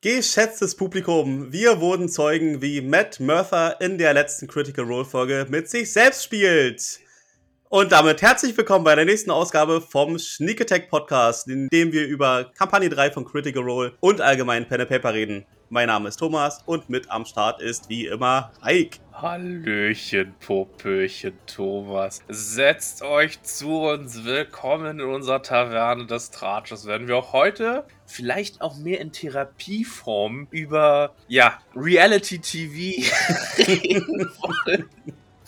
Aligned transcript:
Geschätztes 0.00 0.76
Publikum, 0.76 1.52
wir 1.52 1.80
wurden 1.80 2.08
Zeugen, 2.08 2.62
wie 2.62 2.80
Matt 2.80 3.18
Murtha 3.18 3.70
in 3.80 3.98
der 3.98 4.14
letzten 4.14 4.46
Critical 4.46 4.84
Role 4.84 5.04
Folge 5.04 5.44
mit 5.48 5.68
sich 5.68 5.92
selbst 5.92 6.22
spielt. 6.22 7.00
Und 7.68 7.90
damit 7.90 8.22
herzlich 8.22 8.56
willkommen 8.56 8.84
bei 8.84 8.94
der 8.94 9.06
nächsten 9.06 9.32
Ausgabe 9.32 9.80
vom 9.80 10.16
Sneak 10.16 10.60
Attack 10.60 10.88
Podcast, 10.88 11.48
in 11.48 11.66
dem 11.70 11.90
wir 11.90 12.06
über 12.06 12.52
Kampagne 12.56 12.88
3 12.88 13.10
von 13.10 13.24
Critical 13.24 13.64
Role 13.64 13.92
und 13.98 14.20
allgemein 14.20 14.68
Pen 14.68 14.82
and 14.82 14.88
Paper 14.88 15.14
reden. 15.14 15.46
Mein 15.70 15.88
Name 15.88 16.08
ist 16.08 16.16
Thomas 16.16 16.62
und 16.64 16.88
mit 16.88 17.10
am 17.10 17.26
Start 17.26 17.60
ist 17.60 17.90
wie 17.90 18.06
immer 18.06 18.50
Ike. 18.64 19.00
Hallöchen, 19.12 20.34
Popöchen, 20.40 21.34
Thomas. 21.44 22.22
Setzt 22.26 23.02
euch 23.02 23.42
zu 23.42 23.82
uns. 23.82 24.24
Willkommen 24.24 24.98
in 24.98 25.06
unserer 25.06 25.42
Taverne 25.42 26.06
des 26.06 26.30
Tratsches. 26.30 26.86
Werden 26.86 27.06
wir 27.06 27.18
auch 27.18 27.34
heute 27.34 27.84
vielleicht 28.06 28.62
auch 28.62 28.78
mehr 28.78 28.98
in 28.98 29.12
Therapieform 29.12 30.48
über, 30.50 31.14
ja, 31.26 31.58
Reality 31.76 32.38
TV 32.38 33.06
reden 33.58 34.30
wollen 34.40 34.88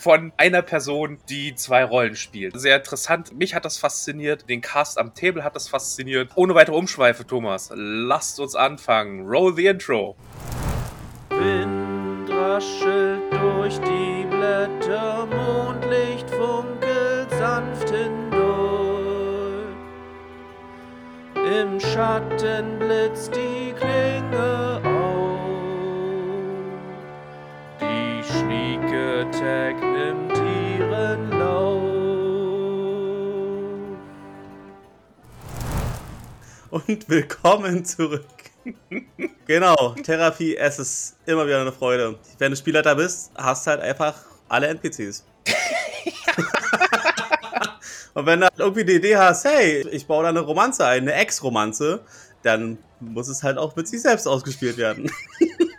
von 0.01 0.33
einer 0.37 0.63
Person, 0.63 1.19
die 1.29 1.53
zwei 1.53 1.83
Rollen 1.83 2.15
spielt. 2.15 2.59
Sehr 2.59 2.77
interessant. 2.77 3.37
Mich 3.37 3.53
hat 3.53 3.65
das 3.65 3.77
fasziniert. 3.77 4.49
Den 4.49 4.61
Cast 4.61 4.97
am 4.97 5.13
Table 5.13 5.43
hat 5.43 5.55
das 5.55 5.69
fasziniert. 5.69 6.31
Ohne 6.35 6.55
weitere 6.55 6.75
Umschweife, 6.75 7.25
Thomas, 7.25 7.71
lasst 7.75 8.39
uns 8.39 8.55
anfangen. 8.55 9.27
Roll 9.27 9.55
the 9.55 9.67
Intro. 9.67 10.15
Wind 11.29 12.29
raschelt 12.29 13.21
durch 13.31 13.79
die 13.79 14.25
Blätter, 14.25 15.27
Mondlicht 15.27 16.29
funkelt 16.29 17.29
sanft 17.37 17.89
hindurch. 17.89 18.41
Im 21.35 21.79
Schatten 21.79 22.79
blitzt 22.79 23.35
die 23.35 23.73
Klinge 23.73 24.81
auf. 24.83 24.90
Attack 29.21 29.81
nimmt 29.81 30.37
ihren 30.37 31.39
Lauf. 31.39 31.81
Und 36.69 37.09
willkommen 37.09 37.85
zurück. 37.85 38.25
genau, 39.47 39.95
Therapie, 40.03 40.57
es 40.57 40.79
ist 40.79 41.15
immer 41.25 41.47
wieder 41.47 41.61
eine 41.61 41.71
Freude. 41.71 42.19
Wenn 42.39 42.51
du 42.51 42.57
Spielleiter 42.57 42.95
bist, 42.95 43.31
hast 43.35 43.65
du 43.65 43.71
halt 43.71 43.79
einfach 43.81 44.15
alle 44.49 44.67
NPCs. 44.67 45.23
Und 48.13 48.25
wenn 48.25 48.41
du 48.41 48.47
halt 48.47 48.59
irgendwie 48.59 48.83
die 48.83 48.95
Idee 48.95 49.15
hast, 49.15 49.45
hey, 49.45 49.87
ich 49.91 50.07
baue 50.07 50.23
da 50.23 50.29
eine 50.29 50.41
Romanze 50.41 50.85
ein, 50.85 51.03
eine 51.03 51.13
Ex-Romanze, 51.13 52.01
dann 52.43 52.77
muss 52.99 53.29
es 53.29 53.43
halt 53.43 53.57
auch 53.57 53.77
mit 53.77 53.87
sich 53.87 54.01
selbst 54.01 54.27
ausgespielt 54.27 54.75
werden. 54.77 55.09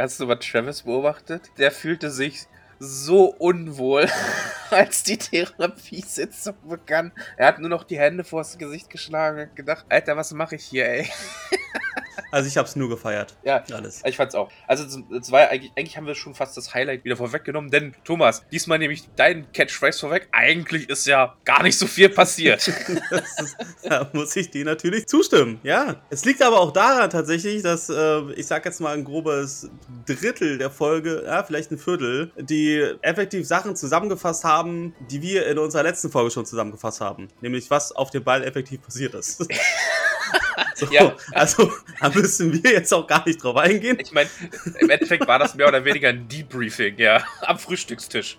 Hast 0.00 0.18
du 0.18 0.24
mal 0.24 0.36
Travis 0.36 0.80
beobachtet? 0.80 1.50
Der 1.58 1.70
fühlte 1.70 2.10
sich 2.10 2.46
so 2.78 3.26
unwohl, 3.26 4.08
als 4.70 5.02
die 5.02 5.18
Therapiesitzung 5.18 6.54
begann. 6.66 7.12
Er 7.36 7.48
hat 7.48 7.58
nur 7.58 7.68
noch 7.68 7.84
die 7.84 7.98
Hände 7.98 8.24
vors 8.24 8.56
Gesicht 8.56 8.88
geschlagen 8.88 9.50
und 9.50 9.56
gedacht, 9.56 9.84
Alter, 9.90 10.16
was 10.16 10.32
mache 10.32 10.54
ich 10.56 10.64
hier, 10.64 10.88
ey? 10.88 11.06
Also 12.30 12.48
ich 12.48 12.56
hab's 12.56 12.76
nur 12.76 12.88
gefeiert. 12.88 13.36
Ja, 13.44 13.62
Alles. 13.72 14.02
ich 14.04 14.16
fand's 14.16 14.34
auch. 14.34 14.50
Also 14.66 14.84
es 14.84 15.32
war 15.32 15.48
eigentlich, 15.48 15.72
eigentlich 15.76 15.96
haben 15.96 16.06
wir 16.06 16.14
schon 16.14 16.34
fast 16.34 16.56
das 16.56 16.74
Highlight 16.74 17.04
wieder 17.04 17.16
vorweggenommen, 17.16 17.70
denn 17.70 17.94
Thomas, 18.04 18.44
diesmal 18.50 18.78
nehme 18.78 18.92
ich 18.92 19.08
deinen 19.16 19.50
Catchphrase 19.52 19.98
vorweg. 19.98 20.28
Eigentlich 20.32 20.88
ist 20.88 21.06
ja 21.06 21.36
gar 21.44 21.62
nicht 21.62 21.78
so 21.78 21.86
viel 21.86 22.08
passiert. 22.08 22.70
Das 23.10 23.40
ist, 23.40 23.56
da 23.82 24.08
muss 24.12 24.34
ich 24.36 24.50
dir 24.50 24.64
natürlich 24.64 25.06
zustimmen. 25.06 25.58
Ja. 25.62 26.00
Es 26.10 26.24
liegt 26.24 26.42
aber 26.42 26.60
auch 26.60 26.72
daran 26.72 27.10
tatsächlich, 27.10 27.62
dass 27.62 27.88
äh, 27.88 28.32
ich 28.32 28.46
sag 28.46 28.64
jetzt 28.64 28.80
mal 28.80 28.96
ein 28.96 29.04
grobes 29.04 29.68
Drittel 30.06 30.58
der 30.58 30.70
Folge, 30.70 31.22
ja, 31.24 31.42
vielleicht 31.42 31.70
ein 31.72 31.78
Viertel, 31.78 32.30
die 32.38 32.80
effektiv 33.02 33.46
Sachen 33.46 33.74
zusammengefasst 33.76 34.44
haben, 34.44 34.94
die 35.10 35.22
wir 35.22 35.46
in 35.46 35.58
unserer 35.58 35.82
letzten 35.82 36.10
Folge 36.10 36.30
schon 36.30 36.46
zusammengefasst 36.46 37.00
haben. 37.00 37.28
Nämlich 37.40 37.70
was 37.70 37.92
auf 37.92 38.10
dem 38.10 38.22
Ball 38.22 38.44
effektiv 38.44 38.82
passiert 38.82 39.14
ist. 39.14 39.46
So, 40.74 40.86
Ja. 40.90 41.14
Also, 41.32 41.70
da 42.00 42.08
müssen 42.08 42.52
wir 42.52 42.72
jetzt 42.72 42.94
auch 42.94 43.06
gar 43.06 43.26
nicht 43.26 43.42
drauf 43.42 43.56
eingehen. 43.56 43.98
ich 44.00 44.12
meine, 44.12 44.30
im 44.78 44.88
Endeffekt 44.88 45.26
war 45.28 45.38
das 45.38 45.54
mehr 45.54 45.68
oder 45.68 45.84
weniger 45.84 46.08
ein 46.08 46.26
Debriefing, 46.26 46.96
ja, 46.96 47.22
am 47.42 47.58
Frühstückstisch. 47.58 48.38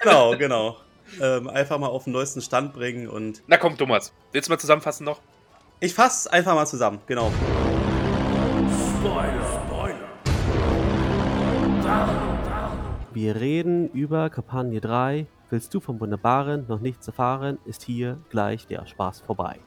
Genau, 0.00 0.36
genau. 0.36 0.78
Ähm, 1.20 1.48
einfach 1.48 1.78
mal 1.78 1.86
auf 1.86 2.04
den 2.04 2.12
neuesten 2.12 2.40
Stand 2.40 2.72
bringen 2.72 3.08
und 3.08 3.42
Na 3.46 3.56
komm, 3.56 3.78
Thomas, 3.78 4.12
willst 4.32 4.48
du 4.48 4.52
mal 4.52 4.58
zusammenfassen 4.58 5.04
noch? 5.04 5.20
ich 5.80 5.94
fasse 5.94 6.32
einfach 6.32 6.54
mal 6.54 6.66
zusammen. 6.66 7.00
Genau. 7.06 7.30
Wir 13.12 13.36
reden 13.36 13.88
über 13.90 14.28
Kampagne 14.30 14.80
3. 14.80 15.26
Willst 15.48 15.72
du 15.72 15.80
vom 15.80 16.00
Wunderbaren 16.00 16.66
noch 16.68 16.80
nichts 16.80 17.06
erfahren, 17.06 17.58
ist 17.64 17.82
hier 17.82 18.18
gleich 18.30 18.66
der 18.66 18.86
Spaß 18.86 19.20
vorbei. 19.20 19.60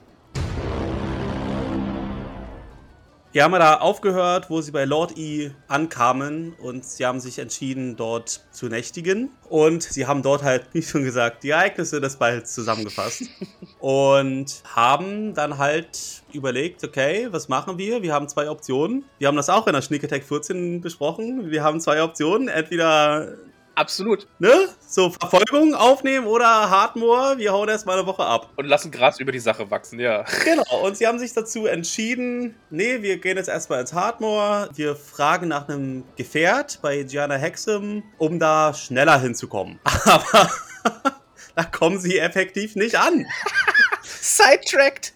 Wir 3.31 3.43
haben 3.43 3.51
ja 3.51 3.59
da 3.59 3.75
aufgehört, 3.75 4.49
wo 4.49 4.59
sie 4.59 4.71
bei 4.71 4.85
Lord 4.85 5.15
E 5.15 5.51
ankamen 5.67 6.53
und 6.53 6.83
sie 6.83 7.05
haben 7.05 7.19
sich 7.19 7.37
entschieden, 7.37 7.95
dort 7.95 8.43
zu 8.49 8.69
nächtigen. 8.69 9.29
Und 9.47 9.83
sie 9.83 10.07
haben 10.07 10.23
dort 10.23 10.41
halt, 10.41 10.65
wie 10.73 10.81
schon 10.81 11.03
gesagt, 11.03 11.43
die 11.43 11.51
Ereignisse 11.51 12.01
des 12.01 12.15
Balls 12.15 12.55
zusammengefasst. 12.55 13.25
und 13.79 14.63
haben 14.73 15.35
dann 15.35 15.59
halt 15.59 16.23
überlegt, 16.33 16.83
okay, 16.83 17.27
was 17.29 17.49
machen 17.49 17.77
wir? 17.77 18.01
Wir 18.01 18.13
haben 18.13 18.27
zwei 18.27 18.49
Optionen. 18.49 19.05
Wir 19.19 19.27
haben 19.27 19.37
das 19.37 19.49
auch 19.51 19.67
in 19.67 19.73
der 19.73 19.83
Sneak 19.83 20.03
Attack 20.03 20.23
14 20.23 20.81
besprochen. 20.81 21.51
Wir 21.51 21.63
haben 21.63 21.79
zwei 21.79 22.01
Optionen. 22.01 22.47
Entweder 22.47 23.37
Absolut. 23.79 24.27
ne, 24.39 24.67
so 24.85 25.09
Verfolgung 25.09 25.73
aufnehmen 25.73 26.27
oder 26.27 26.69
Hardmore, 26.69 27.37
wir 27.37 27.53
hauen 27.53 27.69
erstmal 27.69 27.97
eine 27.97 28.05
Woche 28.05 28.25
ab. 28.25 28.49
Und 28.57 28.65
lassen 28.65 28.91
Gras 28.91 29.21
über 29.21 29.31
die 29.31 29.39
Sache 29.39 29.71
wachsen, 29.71 30.01
ja. 30.01 30.25
Genau, 30.43 30.85
und 30.85 30.97
sie 30.97 31.07
haben 31.07 31.17
sich 31.17 31.33
dazu 31.33 31.65
entschieden, 31.65 32.55
nee, 32.69 33.01
wir 33.01 33.19
gehen 33.19 33.37
jetzt 33.37 33.47
erstmal 33.47 33.79
ins 33.79 33.93
Hardmore, 33.93 34.69
wir 34.75 34.97
fragen 34.97 35.47
nach 35.47 35.69
einem 35.69 36.03
Gefährt 36.17 36.79
bei 36.81 37.03
Gianna 37.03 37.35
Hexam, 37.35 38.03
um 38.17 38.37
da 38.37 38.73
schneller 38.73 39.17
hinzukommen. 39.17 39.79
Aber 40.03 40.51
da 41.55 41.63
kommen 41.63 41.99
sie 41.99 42.19
effektiv 42.19 42.75
nicht 42.75 42.99
an. 42.99 43.25
Sidetracked! 44.03 45.13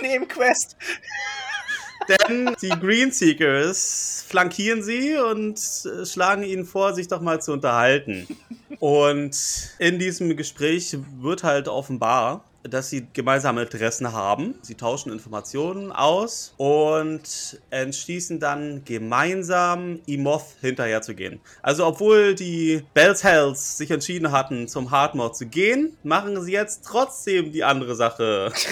Nebenquest! 0.00 0.76
Denn 2.28 2.54
die 2.60 2.68
Greenseekers 2.68 4.24
flankieren 4.28 4.82
sie 4.82 5.16
und 5.16 5.58
äh, 5.58 6.06
schlagen 6.06 6.42
ihnen 6.42 6.64
vor, 6.64 6.94
sich 6.94 7.08
doch 7.08 7.20
mal 7.20 7.40
zu 7.40 7.52
unterhalten. 7.52 8.26
Und 8.80 9.36
in 9.78 9.98
diesem 9.98 10.36
Gespräch 10.36 10.96
wird 11.20 11.44
halt 11.44 11.68
offenbar, 11.68 12.44
dass 12.64 12.90
sie 12.90 13.06
gemeinsame 13.12 13.62
Interessen 13.62 14.12
haben. 14.12 14.54
Sie 14.62 14.74
tauschen 14.74 15.12
Informationen 15.12 15.92
aus 15.92 16.54
und 16.56 17.60
entschließen 17.70 18.40
dann 18.40 18.84
gemeinsam 18.84 20.00
Imoth 20.06 20.46
hinterherzugehen. 20.60 21.40
Also 21.62 21.86
obwohl 21.86 22.34
die 22.34 22.84
Bells 22.94 23.24
Hells 23.24 23.76
sich 23.78 23.90
entschieden 23.90 24.32
hatten, 24.32 24.68
zum 24.68 24.90
Hardmore 24.90 25.32
zu 25.32 25.46
gehen, 25.46 25.96
machen 26.02 26.40
sie 26.42 26.52
jetzt 26.52 26.84
trotzdem 26.84 27.52
die 27.52 27.64
andere 27.64 27.94
Sache. 27.94 28.52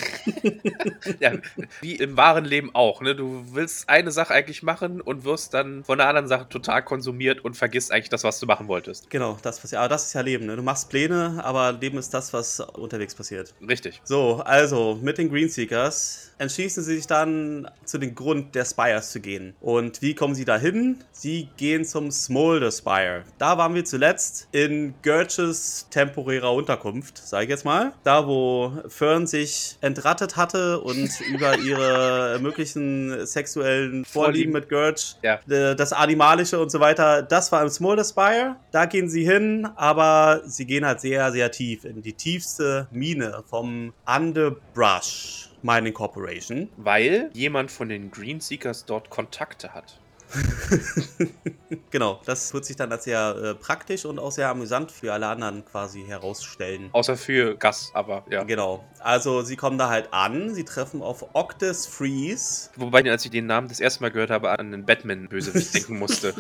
Ja, 1.19 1.33
wie 1.81 1.97
im 1.97 2.17
wahren 2.17 2.45
Leben 2.45 2.75
auch, 2.75 3.01
ne? 3.01 3.15
Du 3.15 3.45
willst 3.53 3.89
eine 3.89 4.11
Sache 4.11 4.33
eigentlich 4.33 4.63
machen 4.63 5.01
und 5.01 5.25
wirst 5.25 5.55
dann 5.55 5.85
von 5.85 5.99
der 5.99 6.09
anderen 6.09 6.29
Sache 6.29 6.49
total 6.49 6.83
konsumiert 6.83 7.45
und 7.45 7.57
vergisst 7.57 7.91
eigentlich 7.91 8.09
das, 8.09 8.25
was 8.25 8.39
du 8.41 8.47
machen 8.47 8.69
wolltest. 8.69 9.11
Genau, 9.11 9.39
das 9.43 9.63
was 9.63 9.75
aber 9.75 9.89
das 9.89 10.07
ist 10.07 10.13
ja 10.15 10.21
Leben, 10.21 10.47
ne? 10.47 10.57
Du 10.57 10.63
machst 10.63 10.89
Pläne, 10.89 11.41
aber 11.43 11.73
Leben 11.73 11.99
ist 11.99 12.15
das, 12.15 12.33
was 12.33 12.61
unterwegs 12.61 13.15
passiert. 13.15 13.55
Richtig. 13.67 13.80
So, 14.05 14.43
also 14.45 14.99
mit 15.03 15.19
den 15.19 15.31
Greenseekers 15.31 16.27
entschließen 16.39 16.83
sie 16.83 16.97
sich 16.97 17.07
dann 17.07 17.69
zu 17.85 17.99
dem 17.99 18.15
Grund 18.15 18.55
der 18.55 18.65
Spires 18.65 19.11
zu 19.13 19.21
gehen. 19.21 19.55
Und 19.61 20.01
wie 20.01 20.15
kommen 20.15 20.35
sie 20.35 20.47
dahin? 20.47 20.97
Sie 21.13 21.49
gehen 21.59 21.85
zum 21.85 22.11
Smolder 22.11 22.71
Spire. 22.73 23.25
Da 23.37 23.59
waren 23.59 23.75
wir 23.75 23.85
zuletzt 23.85 24.49
in 24.53 24.95
Gurches 25.03 25.87
temporärer 25.91 26.53
Unterkunft, 26.55 27.19
sage 27.19 27.45
ich 27.45 27.51
jetzt 27.51 27.67
mal. 27.67 27.93
Da, 28.05 28.27
wo 28.27 28.73
Fern 28.89 29.27
sich 29.27 29.77
entrattet 29.83 30.37
hatte 30.37 30.81
und 30.81 31.11
über 31.31 31.59
ihre 31.59 32.39
möglichen 32.41 33.27
sexuellen 33.27 34.07
Vorlieben 34.07 34.53
mit 34.55 34.71
Gurch, 34.71 35.17
Ja. 35.23 35.41
äh, 35.49 35.77
das 35.77 35.93
Animalische 35.93 36.59
und 36.59 36.71
so 36.71 36.81
weiter, 36.81 37.23
das 37.23 37.53
war 37.53 37.63
im 37.63 37.69
Smolder 37.69 38.05
Spire. 38.05 38.57
Da 38.73 38.87
gehen 38.87 39.11
sie 39.11 39.25
hin, 39.25 39.69
aber 39.77 40.41
sie 40.47 40.65
gehen 40.65 40.87
halt 40.87 41.03
sehr, 41.03 41.31
sehr 41.33 41.51
tief 41.51 41.85
in 41.85 42.01
die 42.01 42.15
tiefste 42.15 42.89
Mine 42.93 43.43
vom 43.47 43.70
Underbrush 44.07 45.51
Mining 45.63 45.95
Corporation. 45.95 46.69
Weil 46.77 47.31
jemand 47.33 47.71
von 47.71 47.89
den 47.89 48.11
Greenseekers 48.11 48.85
dort 48.87 49.11
Kontakte 49.11 49.75
hat. 49.75 50.01
genau, 51.91 52.21
das 52.25 52.55
wird 52.55 52.65
sich 52.65 52.77
dann 52.77 52.93
als 52.93 53.05
sehr 53.05 53.37
äh, 53.37 53.55
praktisch 53.55 54.05
und 54.05 54.19
auch 54.19 54.31
sehr 54.31 54.49
amüsant 54.49 54.93
für 54.93 55.13
alle 55.13 55.27
anderen 55.27 55.65
quasi 55.65 56.05
herausstellen. 56.05 56.91
Außer 56.93 57.17
für 57.17 57.57
Gas, 57.57 57.91
aber 57.95 58.25
ja. 58.31 58.45
Genau. 58.45 58.85
Also 59.01 59.43
sie 59.43 59.57
kommen 59.57 59.79
da 59.79 59.89
halt 59.89 60.13
an, 60.13 60.55
sie 60.55 60.65
treffen 60.65 61.03
auf 61.03 61.35
Octus 61.35 61.87
Freeze. 61.87 62.71
Wobei, 62.77 63.03
als 63.11 63.25
ich 63.25 63.31
den 63.31 63.47
Namen 63.47 63.69
das 63.69 63.81
erste 63.81 64.03
Mal 64.03 64.11
gehört 64.11 64.31
habe, 64.31 64.51
an 64.51 64.73
einen 64.73 64.87
Batman-Bösewicht 64.87 65.75
denken 65.75 65.99
musste. 65.99 66.35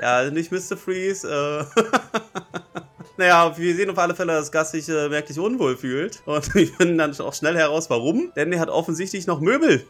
Ja, 0.00 0.30
nicht 0.30 0.50
Mr. 0.50 0.76
Freeze. 0.76 1.68
Äh 1.76 1.82
Naja, 3.18 3.58
wir 3.58 3.74
sehen 3.74 3.90
auf 3.90 3.98
alle 3.98 4.14
Fälle, 4.14 4.34
dass 4.34 4.52
Gus 4.52 4.70
sich 4.70 4.88
äh, 4.88 5.08
merklich 5.08 5.38
unwohl 5.40 5.76
fühlt. 5.76 6.22
Und 6.24 6.54
wir 6.54 6.68
finden 6.68 6.98
dann 6.98 7.18
auch 7.20 7.34
schnell 7.34 7.56
heraus, 7.56 7.90
warum. 7.90 8.32
Denn 8.36 8.52
er 8.52 8.60
hat 8.60 8.70
offensichtlich 8.70 9.26
noch 9.26 9.40
Möbel 9.40 9.84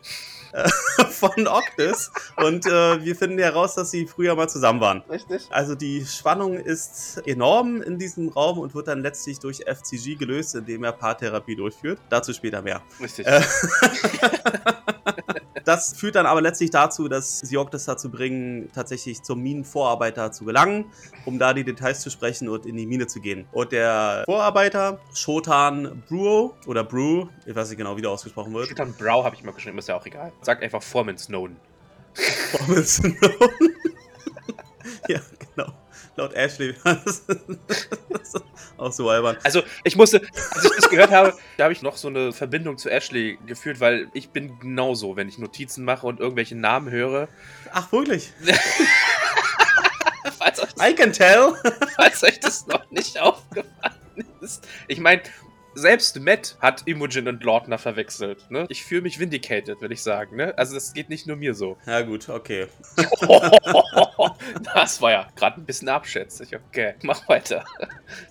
äh, 0.53 0.67
von 1.11 1.47
Octus. 1.47 2.11
Und 2.37 2.65
äh, 2.65 3.05
wir 3.05 3.15
finden 3.15 3.39
heraus, 3.39 3.75
dass 3.75 3.91
sie 3.91 4.07
früher 4.07 4.35
mal 4.35 4.49
zusammen 4.49 4.81
waren. 4.81 5.03
Richtig. 5.11 5.47
Also 5.51 5.75
die 5.75 6.07
Spannung 6.07 6.55
ist 6.55 7.21
enorm 7.27 7.83
in 7.83 7.99
diesem 7.99 8.31
Raum 8.31 8.59
und 8.59 8.75
wird 8.75 8.89
dann 8.89 9.03
letztlich 9.03 9.39
durch 9.39 9.59
FCG 9.59 10.15
gelöst, 10.15 10.55
indem 10.55 10.85
er 10.85 10.93
Paartherapie 10.93 11.55
durchführt. 11.55 11.99
Dazu 12.09 12.33
später 12.33 12.63
mehr. 12.63 12.81
Richtig. 12.99 13.27
Äh, 13.27 13.43
Das 15.69 15.93
führt 15.93 16.15
dann 16.15 16.25
aber 16.25 16.41
letztlich 16.41 16.71
dazu, 16.71 17.09
dass 17.09 17.41
sie 17.41 17.59
Octus 17.59 17.85
dazu 17.85 18.11
bringen, 18.11 18.71
tatsächlich 18.75 19.23
zum 19.23 19.43
Minenvorarbeiter 19.43 20.33
zu 20.33 20.47
gelangen, 20.47 20.87
um 21.27 21.39
da 21.39 21.53
die 21.53 21.63
Details 21.63 22.01
zu 22.01 22.09
sprechen 22.09 22.49
und 22.49 22.65
in 22.65 22.75
die 22.75 22.87
Mine 22.87 23.07
zu 23.07 23.21
gehen. 23.21 23.47
Und 23.53 23.73
der 23.73 24.23
Vorarbeiter, 24.25 24.99
Shotan 25.13 26.03
Bruo, 26.09 26.55
oder 26.67 26.85
Brew, 26.85 27.27
ich 27.45 27.55
weiß 27.55 27.69
nicht 27.69 27.77
genau, 27.77 27.99
wie 27.99 28.01
der 28.01 28.11
ausgesprochen 28.11 28.55
wird. 28.55 28.69
Shotan 28.69 28.95
Brow 28.95 29.23
habe 29.23 29.37
ich 29.37 29.45
mal 29.45 29.53
geschrieben, 29.53 29.77
ist 29.77 29.89
ja 29.89 29.97
auch 29.99 30.07
egal. 30.07 30.33
Sagt 30.41 30.63
einfach 30.63 30.83
Foreman 30.83 31.19
Snowden. 31.19 31.59
Formel 32.15 32.83
Snowden. 32.87 33.19
ja, 35.09 35.21
genau. 35.55 35.75
Laut 36.19 36.35
Ashley. 36.35 36.75
das 36.85 38.35
auch 38.77 38.91
so 38.91 39.09
albern. 39.09 39.37
Also, 39.45 39.63
ich 39.85 39.95
musste, 39.95 40.21
als 40.51 40.65
ich 40.65 40.71
das 40.75 40.91
gehört 40.91 41.13
habe, 41.13 41.33
da 41.57 41.65
habe 41.65 41.73
ich 41.73 41.81
noch 41.81 41.97
so 41.97 42.09
eine 42.09 42.33
Verbindung 42.33 42.77
zu 42.77 42.91
Ashley 42.91 43.39
gefühlt, 43.47 43.79
weil 43.79 44.09
ich 44.15 44.31
bin 44.31 44.59
genauso, 44.59 45.15
wenn 45.15 45.29
ich 45.29 45.39
Notizen 45.39 45.85
mache 45.85 46.09
und 46.09 46.19
irgendwelche 46.19 46.57
Namen 46.57 46.91
höre. 46.91 47.29
Ach, 47.73 47.93
wirklich? 47.93 48.33
Falls 50.39 50.61
euch, 50.61 50.71
I 50.83 50.93
can 50.93 51.13
tell. 51.13 51.55
falls 51.97 52.25
euch 52.25 52.41
das 52.41 52.67
noch 52.67 52.91
nicht 52.91 53.21
aufgefallen 53.21 53.95
ist. 54.41 54.67
Ich 54.89 54.99
meine, 54.99 55.23
selbst 55.75 56.19
Matt 56.21 56.57
hat 56.61 56.83
Imogen 56.87 57.29
und 57.29 57.43
Lautner 57.45 57.79
verwechselt. 57.79 58.51
Ne? 58.51 58.67
Ich 58.69 58.85
fühle 58.85 59.03
mich 59.03 59.19
vindicated, 59.19 59.81
will 59.81 59.93
ich 59.93 60.03
sagen. 60.03 60.37
Ne? 60.37 60.53
Also, 60.57 60.75
das 60.75 60.93
geht 60.93 61.09
nicht 61.09 61.27
nur 61.27 61.37
mir 61.37 61.55
so. 61.55 61.77
Ja, 61.87 62.01
gut, 62.03 62.29
okay. 62.29 62.67
das 64.75 65.01
war 65.01 65.11
ja 65.11 65.29
gerade 65.37 65.61
ein 65.61 65.65
bisschen 65.65 65.89
abschätzig. 65.89 66.57
Okay, 66.69 66.95
mach 67.03 67.29
weiter. 67.29 67.65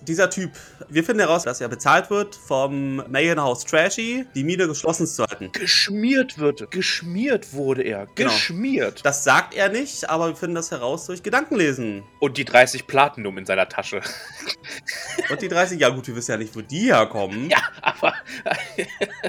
Dieser 0.02 0.30
Typ, 0.30 0.52
wir 0.88 1.04
finden 1.04 1.20
heraus, 1.20 1.44
dass 1.44 1.60
er 1.60 1.68
bezahlt 1.68 2.10
wird 2.10 2.34
vom 2.34 2.96
Mayhenhaus 3.10 3.64
Trashy, 3.64 4.26
die 4.34 4.44
Mine 4.44 4.66
geschlossen 4.66 5.06
zu 5.06 5.24
halten. 5.24 5.50
Geschmiert 5.52 6.38
wird. 6.38 6.70
Geschmiert 6.70 7.52
wurde 7.52 7.82
er. 7.82 8.06
Genau. 8.14 8.30
Geschmiert. 8.30 9.04
Das 9.04 9.24
sagt 9.24 9.54
er 9.54 9.68
nicht, 9.68 10.08
aber 10.08 10.28
wir 10.28 10.36
finden 10.36 10.56
das 10.56 10.70
heraus 10.70 11.06
durch 11.06 11.22
Gedankenlesen. 11.22 12.02
Und 12.20 12.36
die 12.36 12.44
30 12.44 12.86
Platinum 12.86 13.38
in 13.38 13.46
seiner 13.46 13.68
Tasche. 13.68 14.02
Und 15.30 15.42
die 15.42 15.48
30, 15.48 15.80
ja 15.80 15.88
gut, 15.90 16.06
wir 16.06 16.16
wissen 16.16 16.30
ja 16.32 16.36
nicht, 16.36 16.54
wo 16.56 16.60
die 16.60 16.92
herkommen, 16.92 17.50
Ja, 17.50 17.58
aber 17.82 18.14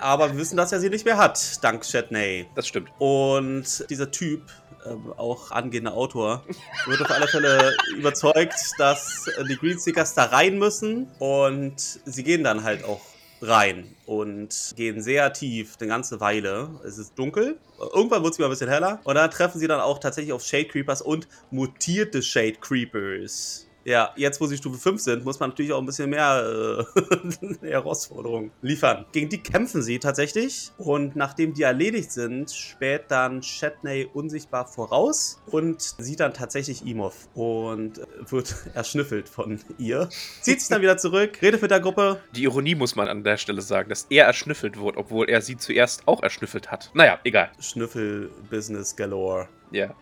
aber 0.02 0.32
wir 0.32 0.40
wissen, 0.40 0.58
dass 0.58 0.72
er 0.72 0.80
sie 0.80 0.90
nicht 0.90 1.06
mehr 1.06 1.18
hat, 1.18 1.64
dank 1.64 1.84
Chatney. 1.84 2.48
das 2.56 2.68
stimmt. 2.68 2.90
Und 3.00 3.90
dieser 3.90 4.12
Typ, 4.12 4.42
ähm, 4.86 5.14
auch 5.18 5.52
angehender 5.52 5.94
Autor, 5.94 6.44
wird 6.86 7.02
auf 7.02 7.12
alle 7.12 7.28
Fälle 7.28 7.74
überzeugt, 7.98 8.56
dass 8.78 9.26
die 9.50 9.56
Greenseekers 9.58 10.14
da 10.14 10.26
rein 10.26 10.58
müssen. 10.58 11.08
Und 11.20 11.76
sie 12.06 12.24
gehen 12.24 12.44
dann 12.44 12.64
halt 12.64 12.84
auch 12.84 13.02
rein 13.42 13.96
und 14.06 14.74
gehen 14.76 15.02
sehr 15.02 15.32
tief, 15.34 15.78
eine 15.80 15.88
ganze 15.88 16.20
Weile. 16.20 16.70
Es 16.86 16.98
ist 16.98 17.18
dunkel. 17.18 17.58
Irgendwann 17.94 18.22
wird 18.24 18.34
es 18.34 18.38
wieder 18.38 18.48
ein 18.48 18.52
bisschen 18.52 18.70
heller. 18.70 19.00
Und 19.04 19.16
dann 19.16 19.32
treffen 19.32 19.60
sie 19.60 19.68
dann 19.68 19.80
auch 19.80 20.00
tatsächlich 20.00 20.34
auf 20.34 20.44
Shade 20.44 20.66
Creepers 20.66 21.02
und 21.02 21.28
mutierte 21.52 22.22
Shade 22.22 22.58
Creepers. 22.60 23.66
Ja, 23.90 24.14
jetzt 24.16 24.40
wo 24.40 24.46
sie 24.46 24.56
Stufe 24.56 24.78
5 24.78 25.02
sind, 25.02 25.26
muss 25.26 25.40
man 25.40 25.50
natürlich 25.50 25.74
auch 25.74 25.80
ein 25.80 25.86
bisschen 25.88 26.12
mehr 26.12 26.86
äh, 27.02 27.68
Herausforderungen 27.68 28.52
liefern. 28.62 29.08
Gegen 29.12 29.30
die 29.30 29.40
kämpfen 29.40 29.82
sie 29.82 29.98
tatsächlich. 29.98 30.70
Und 30.78 31.16
nachdem 31.16 31.56
die 31.56 31.64
erledigt 31.64 32.12
sind, 32.12 32.52
späht 32.52 33.06
dann 33.10 33.42
Shatney 33.42 34.08
unsichtbar 34.14 34.68
voraus 34.68 35.42
und 35.48 35.82
sieht 35.82 36.20
dann 36.20 36.36
tatsächlich 36.36 36.86
Imov 36.86 37.30
und 37.34 38.02
wird 38.30 38.56
erschnüffelt 38.76 39.28
von 39.28 39.60
ihr. 39.80 40.08
Zieht 40.42 40.60
sich 40.60 40.70
dann 40.70 40.84
wieder 40.84 40.98
zurück, 40.98 41.42
redet 41.42 41.64
mit 41.64 41.72
der 41.72 41.80
Gruppe. 41.80 42.22
Die 42.36 42.44
Ironie 42.44 42.76
muss 42.76 42.96
man 42.96 43.08
an 43.08 43.24
der 43.24 43.38
Stelle 43.38 43.64
sagen, 43.64 43.90
dass 43.90 44.06
er 44.12 44.26
erschnüffelt 44.26 44.78
wurde, 44.78 45.00
obwohl 45.00 45.28
er 45.28 45.42
sie 45.42 45.58
zuerst 45.58 46.08
auch 46.08 46.22
erschnüffelt 46.22 46.70
hat. 46.70 46.92
Naja, 46.94 47.20
egal. 47.24 47.50
Schnüffel-Business 47.60 48.96
galore. 48.96 49.50
Ja. 49.72 49.94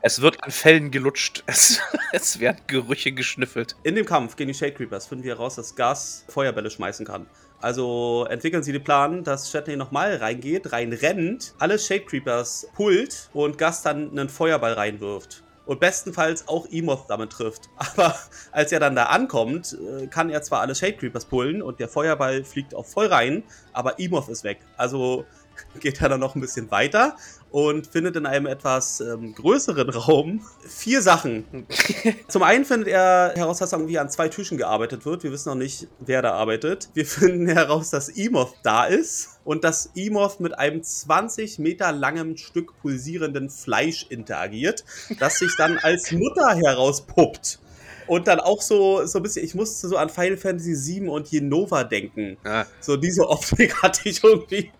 Es 0.00 0.20
wird 0.20 0.42
an 0.44 0.50
Fällen 0.50 0.90
gelutscht. 0.90 1.42
Es, 1.52 1.80
es 2.12 2.40
werden 2.40 2.60
Gerüche 2.66 3.12
geschnüffelt. 3.12 3.76
In 3.82 3.94
dem 3.94 4.06
Kampf 4.06 4.36
gegen 4.36 4.48
die 4.48 4.54
Shade 4.54 4.72
Creepers 4.72 5.06
finden 5.06 5.24
wir 5.24 5.34
heraus, 5.34 5.56
dass 5.56 5.74
Gas 5.74 6.24
Feuerbälle 6.28 6.70
schmeißen 6.70 7.04
kann. 7.06 7.26
Also 7.60 8.26
entwickeln 8.28 8.62
sie 8.62 8.72
den 8.72 8.82
Plan, 8.82 9.22
dass 9.22 9.50
Shatney 9.50 9.76
nochmal 9.76 10.16
reingeht, 10.16 10.72
reinrennt, 10.72 11.54
alle 11.58 11.78
Shade 11.78 12.04
Creepers 12.04 12.68
pullt 12.74 13.30
und 13.32 13.56
Gas 13.56 13.82
dann 13.82 14.10
einen 14.10 14.28
Feuerball 14.28 14.72
reinwirft. 14.72 15.44
Und 15.64 15.78
bestenfalls 15.78 16.48
auch 16.48 16.66
Emoth 16.72 17.04
damit 17.08 17.30
trifft. 17.30 17.70
Aber 17.76 18.18
als 18.50 18.72
er 18.72 18.80
dann 18.80 18.96
da 18.96 19.04
ankommt, 19.04 19.78
äh, 19.78 20.08
kann 20.08 20.28
er 20.28 20.42
zwar 20.42 20.60
alle 20.60 20.74
Shade 20.74 20.96
Creepers 20.96 21.26
pullen 21.26 21.62
und 21.62 21.78
der 21.78 21.88
Feuerball 21.88 22.42
fliegt 22.44 22.74
auch 22.74 22.86
voll 22.86 23.06
rein, 23.06 23.44
aber 23.72 24.00
Emoth 24.00 24.28
ist 24.28 24.42
weg. 24.42 24.58
Also 24.76 25.24
geht 25.80 26.00
er 26.00 26.08
dann 26.08 26.20
noch 26.20 26.34
ein 26.34 26.40
bisschen 26.40 26.70
weiter 26.70 27.16
und 27.50 27.86
findet 27.86 28.16
in 28.16 28.26
einem 28.26 28.46
etwas 28.46 29.00
ähm, 29.00 29.34
größeren 29.34 29.90
Raum 29.90 30.44
vier 30.66 31.02
Sachen. 31.02 31.66
Zum 32.28 32.42
einen 32.42 32.64
findet 32.64 32.88
er 32.88 33.32
heraus, 33.34 33.58
dass 33.58 33.72
irgendwie 33.72 33.98
an 33.98 34.10
zwei 34.10 34.28
Tischen 34.28 34.58
gearbeitet 34.58 35.04
wird. 35.04 35.22
Wir 35.22 35.32
wissen 35.32 35.50
noch 35.50 35.56
nicht, 35.56 35.88
wer 36.00 36.22
da 36.22 36.32
arbeitet. 36.32 36.88
Wir 36.94 37.06
finden 37.06 37.46
heraus, 37.46 37.90
dass 37.90 38.08
Emoth 38.08 38.54
da 38.62 38.84
ist 38.84 39.38
und 39.44 39.64
dass 39.64 39.90
Emoth 39.94 40.40
mit 40.40 40.58
einem 40.58 40.82
20 40.82 41.58
Meter 41.58 41.92
langen 41.92 42.36
Stück 42.38 42.72
pulsierenden 42.80 43.50
Fleisch 43.50 44.06
interagiert, 44.08 44.84
das 45.18 45.38
sich 45.38 45.54
dann 45.56 45.78
als 45.78 46.10
Mutter 46.12 46.54
herauspuppt. 46.54 47.58
Und 48.06 48.28
dann 48.28 48.40
auch 48.40 48.60
so, 48.60 49.04
so 49.06 49.18
ein 49.18 49.22
bisschen, 49.22 49.44
ich 49.44 49.54
musste 49.54 49.88
so 49.88 49.96
an 49.96 50.08
Final 50.08 50.36
Fantasy 50.36 51.00
VII 51.00 51.08
und 51.08 51.28
Jenova 51.30 51.84
denken. 51.84 52.36
Ja. 52.44 52.66
So 52.80 52.96
diese 52.96 53.28
Optik 53.28 53.74
hatte 53.82 54.08
ich 54.08 54.22
irgendwie. 54.22 54.70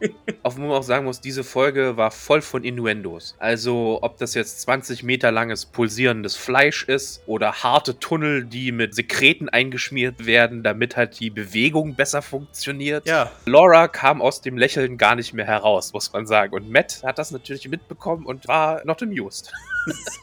Auf 0.42 0.56
wo 0.56 0.62
man 0.62 0.72
auch 0.72 0.82
sagen 0.82 1.04
muss, 1.04 1.20
diese 1.20 1.44
Folge 1.44 1.96
war 1.96 2.10
voll 2.10 2.42
von 2.42 2.64
Innuendos. 2.64 3.34
Also, 3.38 3.98
ob 4.02 4.18
das 4.18 4.34
jetzt 4.34 4.60
20 4.62 5.02
Meter 5.02 5.30
langes 5.30 5.66
pulsierendes 5.66 6.36
Fleisch 6.36 6.84
ist 6.84 7.22
oder 7.26 7.52
harte 7.62 7.98
Tunnel, 7.98 8.44
die 8.44 8.72
mit 8.72 8.94
Sekreten 8.94 9.48
eingeschmiert 9.48 10.26
werden, 10.26 10.62
damit 10.62 10.96
halt 10.96 11.20
die 11.20 11.30
Bewegung 11.30 11.94
besser 11.94 12.22
funktioniert. 12.22 13.06
Ja, 13.06 13.30
Laura 13.46 13.88
kam 13.88 14.22
aus 14.22 14.40
dem 14.40 14.56
Lächeln 14.56 14.98
gar 14.98 15.14
nicht 15.14 15.32
mehr 15.32 15.46
heraus, 15.46 15.92
muss 15.92 16.12
man 16.12 16.26
sagen. 16.26 16.54
Und 16.54 16.70
Matt 16.70 17.02
hat 17.04 17.18
das 17.18 17.30
natürlich 17.30 17.68
mitbekommen 17.68 18.26
und 18.26 18.48
war 18.48 18.84
not 18.84 19.02
amused. 19.02 19.52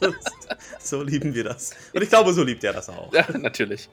so, 0.00 0.14
so 0.80 1.02
lieben 1.02 1.34
wir 1.34 1.44
das. 1.44 1.72
Und 1.92 2.02
ich 2.02 2.08
glaube, 2.08 2.32
so 2.32 2.42
liebt 2.42 2.64
er 2.64 2.72
das 2.72 2.88
auch. 2.88 3.12
Ja, 3.12 3.26
natürlich. 3.38 3.88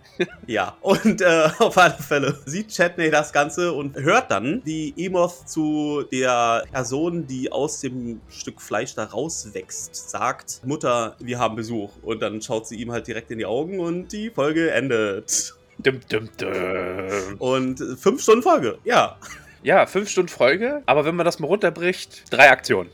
Ja, 0.45 0.77
und 0.81 1.21
äh, 1.21 1.49
auf 1.59 1.77
alle 1.77 1.95
Fälle 1.95 2.37
sieht 2.45 2.75
Chatney 2.75 3.09
das 3.09 3.33
Ganze 3.33 3.73
und 3.73 3.95
hört 3.97 4.31
dann, 4.31 4.61
wie 4.63 4.93
Emoth 4.97 5.49
zu 5.49 6.03
der 6.11 6.63
Person, 6.71 7.27
die 7.27 7.51
aus 7.51 7.81
dem 7.81 8.21
Stück 8.29 8.61
Fleisch 8.61 8.95
da 8.95 9.05
rauswächst, 9.05 10.09
sagt, 10.09 10.61
Mutter, 10.65 11.15
wir 11.19 11.39
haben 11.39 11.55
Besuch. 11.55 11.91
Und 12.01 12.21
dann 12.21 12.41
schaut 12.41 12.67
sie 12.67 12.75
ihm 12.75 12.91
halt 12.91 13.07
direkt 13.07 13.31
in 13.31 13.39
die 13.39 13.45
Augen 13.45 13.79
und 13.79 14.11
die 14.11 14.29
Folge 14.29 14.71
endet. 14.71 15.53
Dum, 15.79 15.99
dum, 16.09 16.29
dum. 16.37 17.35
Und 17.39 17.83
fünf 17.99 18.21
Stunden 18.21 18.41
Folge, 18.41 18.79
ja. 18.83 19.17
Ja, 19.63 19.85
fünf 19.85 20.09
Stunden 20.09 20.29
Folge, 20.29 20.81
aber 20.85 21.03
wenn 21.05 21.15
man 21.15 21.25
das 21.25 21.39
mal 21.39 21.47
runterbricht, 21.47 22.23
drei 22.31 22.49
Aktionen. 22.49 22.89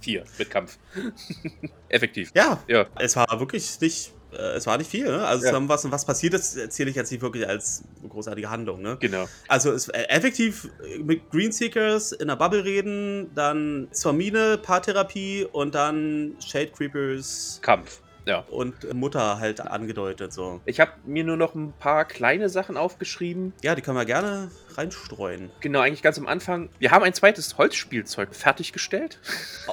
Vier 0.00 0.24
mit 0.38 0.50
Kampf. 0.50 0.78
Effektiv. 1.88 2.30
Ja, 2.34 2.62
Ja. 2.66 2.86
es 2.98 3.16
war 3.16 3.26
wirklich 3.38 3.80
nicht, 3.80 4.12
äh, 4.32 4.36
es 4.56 4.66
war 4.66 4.78
nicht 4.78 4.90
viel, 4.90 5.04
ne? 5.06 5.24
Also 5.26 5.46
Ja. 5.46 5.68
was, 5.68 5.90
was 5.90 6.04
passiert 6.04 6.34
ist, 6.34 6.56
erzähle 6.56 6.90
ich 6.90 6.96
jetzt 6.96 7.10
nicht 7.12 7.22
wirklich 7.22 7.48
als 7.48 7.84
großartige 8.08 8.50
Handlung, 8.50 8.82
ne? 8.82 8.96
Genau. 9.00 9.28
Also 9.48 9.72
es, 9.72 9.88
äh, 9.88 10.02
effektiv 10.08 10.68
äh, 10.84 10.98
mit 10.98 11.30
Greenseekers 11.30 12.12
in 12.12 12.28
der 12.28 12.36
Bubble 12.36 12.64
reden, 12.64 13.30
dann 13.34 13.88
zur 13.92 14.12
Mine, 14.12 14.58
Paartherapie 14.58 15.46
und 15.52 15.74
dann 15.74 16.36
Shade 16.44 16.68
Creepers 16.68 17.60
Kampf. 17.62 18.00
Ja. 18.26 18.44
und 18.50 18.92
Mutter 18.94 19.38
halt 19.38 19.60
angedeutet. 19.60 20.32
So. 20.32 20.60
Ich 20.64 20.80
habe 20.80 20.92
mir 21.04 21.24
nur 21.24 21.36
noch 21.36 21.54
ein 21.54 21.72
paar 21.78 22.04
kleine 22.04 22.48
Sachen 22.48 22.76
aufgeschrieben. 22.76 23.52
Ja, 23.62 23.74
die 23.74 23.82
können 23.82 23.96
wir 23.96 24.04
gerne 24.04 24.50
reinstreuen. 24.76 25.50
Genau, 25.60 25.80
eigentlich 25.80 26.02
ganz 26.02 26.18
am 26.18 26.26
Anfang. 26.26 26.68
Wir 26.78 26.90
haben 26.90 27.04
ein 27.04 27.14
zweites 27.14 27.58
Holzspielzeug 27.58 28.34
fertiggestellt. 28.34 29.18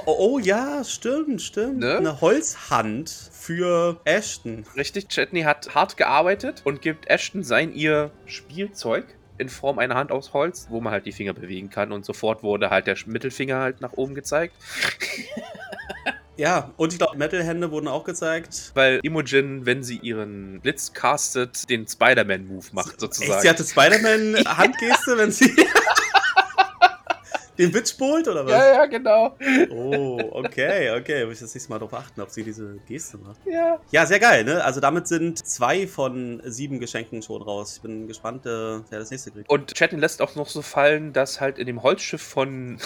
Oh, 0.06 0.16
oh 0.18 0.40
ja, 0.40 0.84
stimmt, 0.84 1.42
stimmt. 1.42 1.80
Ne? 1.80 1.98
Eine 1.98 2.22
Holzhand 2.22 3.10
für 3.10 4.00
Ashton. 4.06 4.66
Richtig, 4.76 5.10
Chetney 5.10 5.42
hat 5.42 5.76
hart 5.76 5.98
gearbeitet 5.98 6.62
und 6.64 6.82
gibt 6.82 7.08
Ashton 7.08 7.44
sein 7.44 7.74
ihr 7.74 8.12
Spielzeug 8.26 9.06
in 9.38 9.50
Form 9.50 9.80
einer 9.80 9.96
Hand 9.96 10.12
aus 10.12 10.34
Holz, 10.34 10.68
wo 10.70 10.80
man 10.82 10.94
halt 10.94 11.06
die 11.06 11.12
Finger 11.12 11.34
bewegen 11.34 11.70
kann 11.70 11.92
und 11.92 12.06
sofort 12.06 12.42
wurde 12.44 12.70
halt 12.70 12.88
der 12.88 12.96
Mittelfinger 13.06 13.60
halt 13.60 13.82
nach 13.82 13.94
oben 13.94 14.16
gezeigt. 14.16 14.56
Ja, 16.42 16.72
und 16.76 16.92
ich 16.92 16.98
glaube, 16.98 17.16
Metal-Hände 17.20 17.70
wurden 17.70 17.88
auch 17.88 18.04
gezeigt. 18.04 18.72
Weil 18.74 19.00
Imogen, 19.04 19.68
wenn 19.68 19.84
sie 19.84 19.98
ihren 19.98 20.60
Blitz 20.62 20.92
castet, 20.92 21.70
den 21.70 21.88
Spider-Man-Move 21.88 22.66
macht 22.72 22.94
Echt, 22.94 23.00
sozusagen. 23.00 23.42
sie 23.44 23.48
hatte 23.48 23.64
Spider-Man-Handgeste, 23.64 25.20
wenn 25.20 25.32
sie 25.32 25.56
den 27.60 27.72
Witz 27.76 27.94
bohlt, 27.94 28.28
oder 28.28 28.44
was? 28.44 28.54
ja, 28.54 28.74
ja, 28.74 28.86
genau. 28.88 29.38
Oh, 29.70 30.20
okay, 30.32 30.90
okay. 31.00 31.26
Muss 31.26 31.36
ich 31.36 31.42
das 31.42 31.54
nächste 31.54 31.70
Mal 31.70 31.78
darauf 31.78 31.94
achten, 31.94 32.20
ob 32.22 32.32
sie 32.32 32.44
diese 32.44 32.80
Geste 32.88 33.20
macht. 33.20 33.38
Ja. 33.46 33.80
Ja, 33.92 34.08
sehr 34.08 34.20
geil, 34.20 34.44
ne? 34.44 34.64
Also 34.64 34.80
damit 34.80 35.08
sind 35.08 35.46
zwei 35.46 35.86
von 35.86 36.42
sieben 36.44 36.80
Geschenken 36.80 37.22
schon 37.22 37.44
raus. 37.44 37.74
Ich 37.76 37.82
bin 37.84 38.08
gespannt, 38.08 38.48
äh, 38.48 38.80
wer 38.90 38.98
das 38.98 39.12
nächste 39.12 39.30
kriegt. 39.30 39.48
Und 39.48 39.76
Chetney 39.76 40.00
lässt 40.00 40.24
auch 40.24 40.34
noch 40.34 40.50
so 40.50 40.64
fallen, 40.64 41.14
dass 41.14 41.40
halt 41.40 41.60
in 41.60 41.68
dem 41.68 41.84
Holzschiff 41.84 42.24
von. 42.24 42.80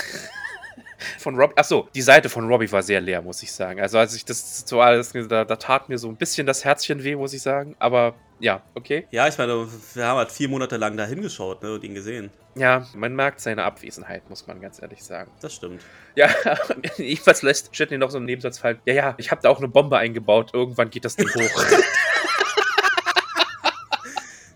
Von 1.20 1.36
Robbie. 1.36 1.58
Achso, 1.58 1.90
die 1.94 2.02
Seite 2.02 2.30
von 2.30 2.48
Robbie 2.48 2.72
war 2.72 2.84
sehr 2.84 3.02
leer, 3.02 3.22
muss 3.22 3.44
ich 3.44 3.52
sagen. 3.52 3.82
Also, 3.82 3.98
als 3.98 4.16
ich 4.16 4.26
das 4.26 4.64
so 4.66 4.82
alles. 4.82 5.12
Da, 5.14 5.46
da 5.46 5.56
tat 5.56 5.90
mir 5.90 5.98
so 5.98 6.08
ein 6.08 6.16
bisschen 6.16 6.48
das 6.48 6.64
Herzchen 6.66 7.04
weh, 7.04 7.16
muss 7.16 7.34
ich 7.34 7.42
sagen. 7.42 7.76
Aber 7.80 8.16
ja, 8.40 8.62
okay. 8.74 9.08
Ja, 9.12 9.28
ich 9.28 9.38
meine, 9.38 9.68
wir 9.94 10.06
haben 10.06 10.18
halt 10.18 10.32
vier 10.32 10.50
Monate 10.50 10.78
lang 10.78 10.98
da 10.98 11.06
hingeschaut 11.06 11.64
ne, 11.64 11.74
und 11.74 11.84
ihn 11.84 11.94
gesehen. 11.94 12.32
Ja, 12.56 12.86
man 12.94 13.16
merkt 13.16 13.40
seine 13.40 13.64
Abwesenheit, 13.64 14.30
muss 14.30 14.48
man 14.48 14.62
ganz 14.62 14.82
ehrlich 14.82 15.04
sagen. 15.04 15.32
Das 15.42 15.54
stimmt. 15.54 15.82
Ja, 16.16 16.30
jedenfalls 16.98 17.42
lässt 17.42 17.72
Chetney 17.74 17.98
noch 17.98 18.12
so 18.12 18.18
einen 18.18 18.26
Nebensatz 18.26 18.60
fallen. 18.60 18.80
Ja, 18.86 18.94
ja, 18.94 19.14
ich 19.18 19.32
habe 19.32 19.42
da 19.42 19.50
auch 19.50 19.58
eine 19.58 19.68
Bombe 19.68 19.98
eingebaut. 19.98 20.52
Irgendwann 20.54 20.90
geht 20.90 21.06
das 21.06 21.16
Ding 21.16 21.30
hoch. 21.30 21.66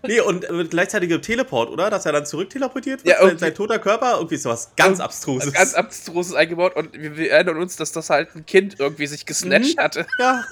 Nee, 0.02 0.20
und 0.20 0.44
äh, 0.44 0.52
mit 0.52 0.70
gleichzeitigem 0.70 1.20
Teleport, 1.22 1.70
oder? 1.70 1.90
Dass 1.90 2.06
er 2.06 2.12
dann 2.12 2.24
zurück 2.26 2.48
teleportiert 2.50 3.04
wird? 3.04 3.08
Ja, 3.14 3.18
sein, 3.20 3.28
irgendwie- 3.28 3.40
sein 3.44 3.54
toter 3.54 3.78
Körper? 3.78 4.14
Irgendwie 4.16 4.36
sowas 4.36 4.70
ganz 4.76 4.98
Abstruses. 5.00 5.52
Ganz 5.52 5.74
abstruses 5.74 6.34
eingebaut 6.34 6.74
und 6.76 6.92
wir, 6.94 7.16
wir 7.16 7.30
erinnern 7.30 7.58
uns, 7.58 7.76
dass 7.76 7.92
das 7.92 8.08
halt 8.10 8.34
ein 8.34 8.46
Kind 8.46 8.76
irgendwie 8.78 9.06
sich 9.06 9.26
gesnatcht 9.26 9.76
Mhm. 9.76 9.82
hatte. 9.82 10.06
ja, 10.18 10.44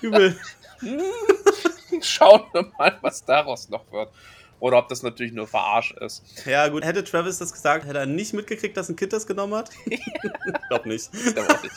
übel. 0.00 0.36
Schauen 2.02 2.42
wir 2.52 2.70
mal, 2.78 2.98
was 3.02 3.24
daraus 3.24 3.68
noch 3.68 3.90
wird. 3.92 4.10
Oder 4.58 4.78
ob 4.78 4.88
das 4.88 5.02
natürlich 5.02 5.32
nur 5.32 5.46
Verarsch 5.46 5.92
ist. 6.00 6.22
Ja, 6.46 6.68
gut. 6.68 6.82
Hätte 6.84 7.04
Travis 7.04 7.38
das 7.38 7.52
gesagt, 7.52 7.84
hätte 7.86 7.98
er 7.98 8.06
nicht 8.06 8.32
mitgekriegt, 8.32 8.76
dass 8.76 8.88
ein 8.88 8.96
Kind 8.96 9.12
das 9.12 9.26
genommen 9.26 9.54
hat? 9.54 9.70
Glaub 10.68 10.86
nicht. 10.86 11.10
Der 11.36 11.46
war 11.46 11.60
nicht. 11.62 11.74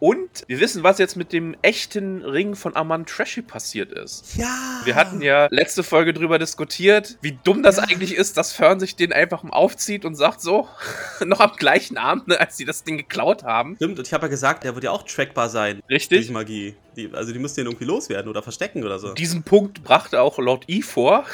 Und 0.00 0.44
wir 0.46 0.60
wissen, 0.60 0.82
was 0.82 0.98
jetzt 0.98 1.16
mit 1.16 1.32
dem 1.32 1.54
echten 1.60 2.24
Ring 2.24 2.56
von 2.56 2.74
Amon 2.74 3.04
Trashy 3.04 3.42
passiert 3.42 3.92
ist. 3.92 4.34
Ja. 4.36 4.80
Wir 4.84 4.94
hatten 4.94 5.20
ja 5.20 5.46
letzte 5.50 5.82
Folge 5.82 6.14
drüber 6.14 6.38
diskutiert, 6.38 7.18
wie 7.20 7.38
dumm 7.44 7.62
das 7.62 7.78
eigentlich 7.78 8.14
ist, 8.14 8.38
dass 8.38 8.52
Fern 8.52 8.80
sich 8.80 8.96
den 8.96 9.12
einfach 9.12 9.44
aufzieht 9.44 10.06
und 10.06 10.14
sagt 10.14 10.40
so, 10.40 10.68
noch 11.24 11.40
am 11.40 11.52
gleichen 11.56 11.98
Abend, 11.98 12.28
ne, 12.28 12.40
als 12.40 12.56
sie 12.56 12.64
das 12.64 12.82
Ding 12.82 12.96
geklaut 12.96 13.44
haben. 13.44 13.76
Stimmt, 13.76 13.98
und 13.98 14.06
ich 14.06 14.14
habe 14.14 14.24
ja 14.24 14.30
gesagt, 14.30 14.64
der 14.64 14.74
wird 14.74 14.84
ja 14.84 14.90
auch 14.90 15.02
trackbar 15.02 15.50
sein. 15.50 15.82
Durch 15.86 16.10
Richtig? 16.10 16.30
Magie. 16.30 16.76
Die, 16.96 17.10
also 17.12 17.32
die 17.32 17.38
müssten 17.38 17.60
den 17.60 17.66
irgendwie 17.66 17.84
loswerden 17.84 18.30
oder 18.30 18.42
verstecken 18.42 18.82
oder 18.84 18.98
so. 18.98 19.12
Diesen 19.12 19.42
Punkt 19.42 19.84
brachte 19.84 20.22
auch 20.22 20.38
Lord 20.38 20.64
E 20.68 20.80
vor. 20.80 21.26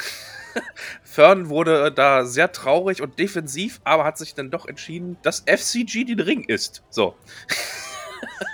Fern 1.03 1.47
wurde 1.47 1.91
da 1.91 2.25
sehr 2.25 2.51
traurig 2.51 3.01
und 3.01 3.17
defensiv, 3.17 3.79
aber 3.85 4.03
hat 4.03 4.17
sich 4.17 4.35
dann 4.35 4.51
doch 4.51 4.65
entschieden, 4.65 5.17
dass 5.23 5.45
FCG 5.47 6.03
den 6.03 6.19
Ring 6.19 6.43
ist. 6.43 6.83
So. 6.89 7.15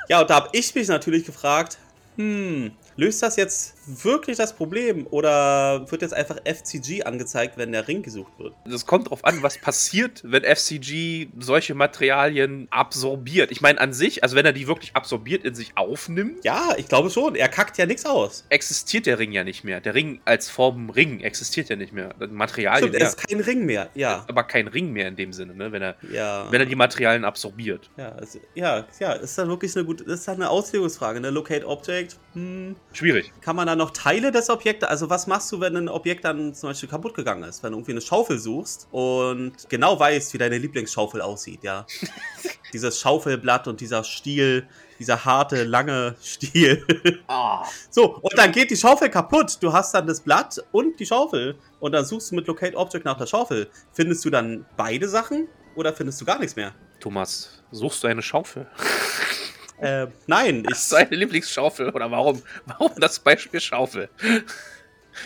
Ja, 0.10 0.22
und 0.22 0.30
da 0.30 0.36
habe 0.36 0.50
ich 0.52 0.76
mich 0.76 0.88
natürlich 0.88 1.26
gefragt, 1.26 1.78
hm, 2.18 2.72
löst 2.96 3.22
das 3.24 3.36
jetzt 3.36 3.76
wirklich 3.86 4.38
das 4.38 4.56
Problem 4.56 5.08
oder 5.10 5.90
wird 5.92 6.02
jetzt 6.02 6.14
einfach 6.14 6.38
FCG 6.46 7.04
angezeigt, 7.04 7.58
wenn 7.58 7.72
der 7.72 7.88
Ring 7.88 8.02
gesucht 8.04 8.32
wird? 8.38 8.54
Das 8.66 8.86
kommt 8.86 9.10
drauf 9.10 9.24
an, 9.26 9.44
was 9.44 9.58
passiert, 9.58 10.22
wenn 10.24 10.44
FCG 10.44 11.28
solche 11.40 11.74
Materialien 11.76 12.68
absorbiert. 12.72 13.52
Ich 13.52 13.62
meine, 13.62 13.80
an 13.80 13.94
sich, 13.94 14.24
also 14.24 14.36
wenn 14.36 14.46
er 14.46 14.54
die 14.54 14.68
wirklich 14.68 14.96
absorbiert 14.96 15.44
in 15.44 15.56
sich 15.56 15.74
aufnimmt, 15.76 16.44
Ja, 16.44 16.74
ich 16.78 16.88
glaube 16.88 17.10
schon. 17.10 17.36
Er 17.36 17.50
kackt 17.50 17.78
ja 17.78 17.86
nichts 17.86 18.06
aus. 18.06 18.46
existiert 18.50 19.06
der 19.06 19.20
Ring 19.20 19.32
ja 19.32 19.44
nicht 19.44 19.64
mehr. 19.64 19.82
Der 19.82 19.96
Ring 19.96 20.22
als 20.26 20.50
Form 20.50 20.90
Ring 20.90 21.20
existiert 21.22 21.70
ja 21.70 21.76
nicht 21.76 21.94
mehr. 21.94 22.14
Das 22.20 22.30
Materialien, 22.32 22.90
Stimmt, 22.90 23.02
er 23.02 23.08
ist 23.08 23.28
kein 23.28 23.40
Ring 23.40 23.66
mehr. 23.66 23.90
Ja, 23.96 24.26
aber 24.28 24.44
kein 24.44 24.68
Ring 24.68 24.92
mehr 24.92 25.08
in 25.08 25.16
dem 25.16 25.34
Sinne, 25.34 25.54
ne? 25.56 25.72
wenn, 25.72 25.82
er, 25.82 25.96
ja. 26.12 26.46
wenn 26.52 26.62
er 26.62 26.66
die 26.66 26.76
Materialien 26.76 27.26
absorbiert. 27.26 27.90
ja, 27.98 28.10
also, 28.14 28.40
ja, 28.56 28.86
ja, 29.00 29.14
ist 29.14 29.38
dann 29.38 29.48
wirklich 29.50 29.76
eine 29.76 29.86
gute, 29.86 30.04
ist 30.04 30.28
dann 30.28 30.36
eine 30.36 30.50
Auslegungsfrage, 30.50 31.20
ne? 31.20 31.30
Locate 31.30 31.68
Object, 31.68 32.18
hm, 32.34 32.76
Schwierig. 32.94 33.34
kann 33.42 33.56
man 33.56 33.68
da 33.68 33.76
noch 33.76 33.92
Teile 33.92 34.32
des 34.32 34.50
Objektes, 34.50 34.88
also 34.88 35.10
was 35.10 35.28
machst 35.28 35.52
du, 35.52 35.60
wenn 35.60 35.76
ein 35.76 35.90
Objekt 35.90 36.26
dann 36.26 36.54
zum 36.54 36.70
Beispiel 36.70 36.90
kaputt 36.90 37.14
gegangen 37.14 37.44
ist? 37.44 37.64
Wenn 37.64 37.72
du 37.72 37.80
irgendwie 37.80 37.92
eine 37.92 38.02
Schaufel 38.02 38.40
suchst 38.40 38.88
und 38.92 39.54
genau 39.70 40.00
weißt, 40.00 40.34
wie 40.34 40.38
deine 40.38 40.58
Lieblingsschaufel 40.58 41.22
aussieht, 41.22 41.64
ja. 41.64 41.86
Dieses 42.74 43.00
Schaufelblatt 43.00 43.68
und 43.68 43.82
dieser 43.82 44.04
Stiel, 44.04 44.68
dieser 44.98 45.26
harte, 45.26 45.64
lange 45.64 46.16
Stiel. 46.24 46.84
Ah. 47.28 47.66
So, 47.92 48.18
und 48.18 48.36
dann 48.36 48.52
geht 48.52 48.72
die 48.72 48.78
Schaufel 48.78 49.10
kaputt. 49.10 49.58
Du 49.62 49.74
hast 49.74 49.94
dann 49.94 50.08
das 50.08 50.22
Blatt 50.22 50.64
und 50.72 51.00
die 51.00 51.06
Schaufel. 51.06 51.56
Und 51.80 51.92
dann 51.92 52.04
suchst 52.04 52.32
du 52.32 52.36
mit 52.36 52.48
Locate 52.48 52.76
Object 52.76 53.06
nach 53.06 53.18
der 53.18 53.28
Schaufel. 53.28 53.70
Findest 53.92 54.26
du 54.26 54.32
dann 54.32 54.66
beide 54.76 55.08
Sachen 55.08 55.48
oder 55.76 55.94
findest 55.94 56.20
du 56.22 56.26
gar 56.26 56.40
nichts 56.40 56.56
mehr? 56.56 56.74
Thomas, 57.00 57.62
suchst 57.72 58.04
du 58.04 58.08
eine 58.08 58.22
Schaufel? 58.22 58.66
Äh, 59.80 60.08
nein, 60.28 60.64
Das 60.64 60.84
ist 60.84 60.92
ich 60.94 60.98
deine 60.98 61.16
Lieblingsschaufel 61.16 61.90
oder 61.90 62.10
warum? 62.12 62.42
Warum 62.66 62.92
das 62.98 63.20
Beispiel 63.20 63.60
Schaufel? 63.60 64.10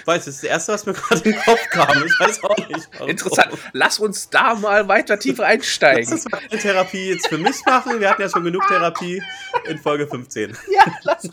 weiß, 0.06 0.26
das 0.26 0.36
ist 0.36 0.44
das 0.44 0.50
Erste, 0.50 0.74
was 0.74 0.86
mir 0.86 0.94
gerade 0.94 1.22
in 1.22 1.32
den 1.32 1.42
Kopf 1.42 1.62
kam. 1.70 2.04
Ich 2.06 2.20
weiß 2.20 2.44
auch 2.44 2.58
nicht. 2.68 2.90
warum. 2.94 3.10
Interessant. 3.10 3.58
Lass 3.74 4.00
uns 4.00 4.30
da 4.30 4.56
mal 4.56 4.88
weiter 4.88 5.18
tiefer 5.18 5.44
Lass 5.44 5.52
einsteigen. 5.54 6.12
uns 6.12 6.30
mal 6.30 6.42
eine 6.50 6.60
Therapie 6.60 7.10
jetzt 7.12 7.28
für 7.28 7.38
mich 7.38 7.56
machen. 7.66 8.00
Wir 8.00 8.10
hatten 8.10 8.22
ja 8.22 8.30
schon 8.30 8.44
genug 8.44 8.68
Therapie 8.68 9.22
in 9.70 9.78
Folge 9.78 10.08
15. 10.08 10.58
Ja, 10.72 10.86
lass. 11.04 11.30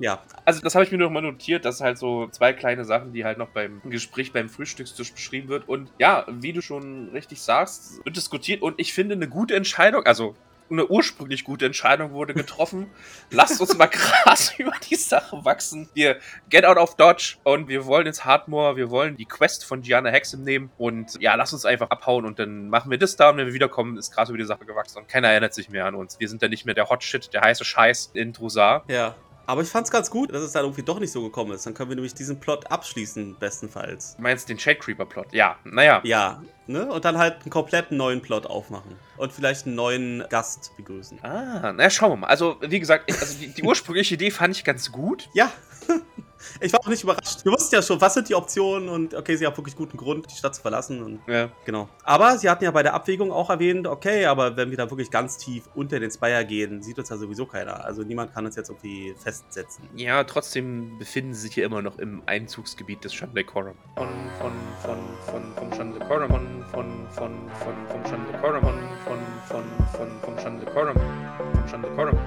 Ja, 0.00 0.22
Also 0.44 0.60
das 0.60 0.74
habe 0.76 0.84
ich 0.84 0.92
mir 0.92 0.98
noch 0.98 1.10
mal 1.10 1.22
notiert, 1.22 1.64
dass 1.64 1.80
halt 1.80 1.98
so 1.98 2.28
zwei 2.28 2.52
kleine 2.52 2.84
Sachen, 2.84 3.12
die 3.12 3.24
halt 3.24 3.36
noch 3.38 3.48
beim 3.48 3.80
Gespräch 3.90 4.32
beim 4.32 4.48
Frühstückstisch 4.48 5.12
beschrieben 5.12 5.48
wird. 5.48 5.68
Und 5.68 5.90
ja, 5.98 6.24
wie 6.28 6.52
du 6.52 6.60
schon 6.62 7.08
richtig 7.08 7.42
sagst, 7.42 8.04
wird 8.04 8.16
diskutiert 8.16 8.62
und 8.62 8.78
ich 8.78 8.92
finde 8.92 9.14
eine 9.16 9.28
gute 9.28 9.56
Entscheidung, 9.56 10.04
also 10.06 10.36
eine 10.70 10.86
ursprünglich 10.86 11.44
gute 11.44 11.66
Entscheidung 11.66 12.12
wurde 12.12 12.34
getroffen. 12.34 12.90
Lasst 13.30 13.60
uns 13.60 13.76
mal 13.76 13.86
krass 13.88 14.52
über 14.58 14.72
die 14.88 14.96
Sache 14.96 15.44
wachsen. 15.44 15.88
Wir 15.94 16.18
get 16.50 16.64
out 16.64 16.76
of 16.76 16.96
Dodge 16.96 17.36
und 17.44 17.68
wir 17.68 17.86
wollen 17.86 18.06
ins 18.06 18.24
Hardmore, 18.24 18.76
wir 18.76 18.90
wollen 18.90 19.16
die 19.16 19.26
Quest 19.26 19.64
von 19.64 19.82
Gianna 19.82 20.10
Hexem 20.10 20.42
nehmen 20.42 20.70
und 20.78 21.20
ja, 21.20 21.34
lass 21.34 21.52
uns 21.52 21.64
einfach 21.64 21.90
abhauen 21.90 22.24
und 22.24 22.38
dann 22.38 22.68
machen 22.68 22.90
wir 22.90 22.98
das 22.98 23.16
da 23.16 23.30
und 23.30 23.36
wenn 23.36 23.46
wir 23.46 23.54
wiederkommen, 23.54 23.96
ist 23.96 24.12
krass 24.12 24.28
über 24.28 24.38
die 24.38 24.44
Sache 24.44 24.64
gewachsen 24.64 24.98
und 24.98 25.08
keiner 25.08 25.28
erinnert 25.28 25.54
sich 25.54 25.68
mehr 25.70 25.86
an 25.86 25.94
uns. 25.94 26.20
Wir 26.20 26.28
sind 26.28 26.42
dann 26.42 26.50
nicht 26.50 26.64
mehr 26.64 26.74
der 26.74 26.88
Hot 26.88 27.02
Shit, 27.02 27.32
der 27.32 27.42
heiße 27.42 27.64
Scheiß 27.64 28.10
in 28.14 28.32
Trusar. 28.32 28.84
ja. 28.88 29.14
Aber 29.48 29.62
ich 29.62 29.68
fand's 29.70 29.90
ganz 29.90 30.10
gut, 30.10 30.30
dass 30.34 30.42
es 30.42 30.52
dann 30.52 30.64
irgendwie 30.64 30.82
doch 30.82 31.00
nicht 31.00 31.10
so 31.10 31.22
gekommen 31.22 31.52
ist. 31.52 31.64
Dann 31.64 31.72
können 31.72 31.88
wir 31.88 31.96
nämlich 31.96 32.12
diesen 32.12 32.38
Plot 32.38 32.70
abschließen, 32.70 33.36
bestenfalls. 33.40 34.14
Du 34.16 34.22
meinst 34.22 34.46
den 34.50 34.58
Shade 34.58 34.76
Creeper 34.78 35.06
Plot? 35.06 35.32
Ja, 35.32 35.56
naja. 35.64 36.02
Ja, 36.04 36.42
ne? 36.66 36.86
Und 36.92 37.06
dann 37.06 37.16
halt 37.16 37.40
einen 37.40 37.50
kompletten 37.50 37.96
neuen 37.96 38.20
Plot 38.20 38.44
aufmachen. 38.44 38.96
Und 39.16 39.32
vielleicht 39.32 39.64
einen 39.64 39.74
neuen 39.74 40.22
Gast 40.28 40.76
begrüßen. 40.76 41.24
Ah, 41.24 41.72
na 41.72 41.88
schauen 41.88 42.10
wir 42.10 42.16
mal. 42.16 42.26
Also, 42.26 42.58
wie 42.60 42.78
gesagt, 42.78 43.04
ich, 43.10 43.18
also 43.18 43.38
die, 43.38 43.48
die 43.48 43.62
ursprüngliche 43.62 44.16
Idee 44.16 44.30
fand 44.30 44.54
ich 44.54 44.64
ganz 44.64 44.92
gut. 44.92 45.30
Ja. 45.32 45.50
Ich 46.60 46.72
war 46.72 46.80
auch 46.80 46.88
nicht 46.88 47.02
überrascht. 47.02 47.44
Wir 47.44 47.52
wussten 47.52 47.74
ja 47.74 47.82
schon, 47.82 48.00
was 48.00 48.14
sind 48.14 48.28
die 48.28 48.34
Optionen 48.34 48.88
und 48.88 49.14
okay, 49.14 49.36
sie 49.36 49.46
haben 49.46 49.56
wirklich 49.56 49.76
guten 49.76 49.96
Grund, 49.96 50.26
die 50.30 50.34
Stadt 50.36 50.54
zu 50.54 50.62
verlassen 50.62 51.02
und 51.02 51.20
Ja. 51.26 51.50
genau. 51.64 51.88
Aber 52.04 52.36
sie 52.38 52.48
hatten 52.48 52.64
ja 52.64 52.70
bei 52.70 52.82
der 52.82 52.94
Abwägung 52.94 53.32
auch 53.32 53.50
erwähnt, 53.50 53.86
okay, 53.86 54.26
aber 54.26 54.56
wenn 54.56 54.70
wir 54.70 54.76
da 54.76 54.90
wirklich 54.90 55.10
ganz 55.10 55.36
tief 55.38 55.64
unter 55.74 55.98
den 56.00 56.10
Spire 56.10 56.44
gehen, 56.44 56.82
sieht 56.82 56.98
uns 56.98 57.08
ja 57.08 57.16
sowieso 57.16 57.46
keiner. 57.46 57.84
Also 57.84 58.02
niemand 58.02 58.32
kann 58.32 58.46
uns 58.46 58.56
jetzt 58.56 58.70
irgendwie 58.70 59.14
festsetzen. 59.22 59.88
Ja, 59.94 60.24
trotzdem 60.24 60.98
befinden 60.98 61.34
sie 61.34 61.42
sich 61.42 61.54
hier 61.54 61.64
immer 61.64 61.82
noch 61.82 61.98
im 61.98 62.22
Einzugsgebiet 62.26 63.04
des 63.04 63.14
Shandecorum. 63.14 63.74
Von, 63.96 64.08
von, 64.40 64.52
von, 64.84 64.98
von, 65.26 65.42
vom 65.56 65.72
Shandecorum, 65.76 66.28
von, 66.72 67.06
von, 67.12 67.32
von, 67.50 67.72
vom 67.88 68.06
Shandecorum, 68.06 68.62
von, 68.62 69.18
von, 69.48 69.64
von, 69.92 70.08
vom 70.22 70.38
Shandecorum, 70.38 70.94
vom 70.94 71.68
Shandecorum, 71.68 72.18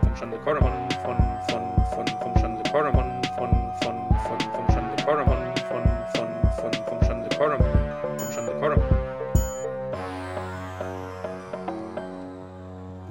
vom 0.00 0.16
Shandecorum, 0.16 0.58
von, 0.58 1.16
von, 1.16 1.29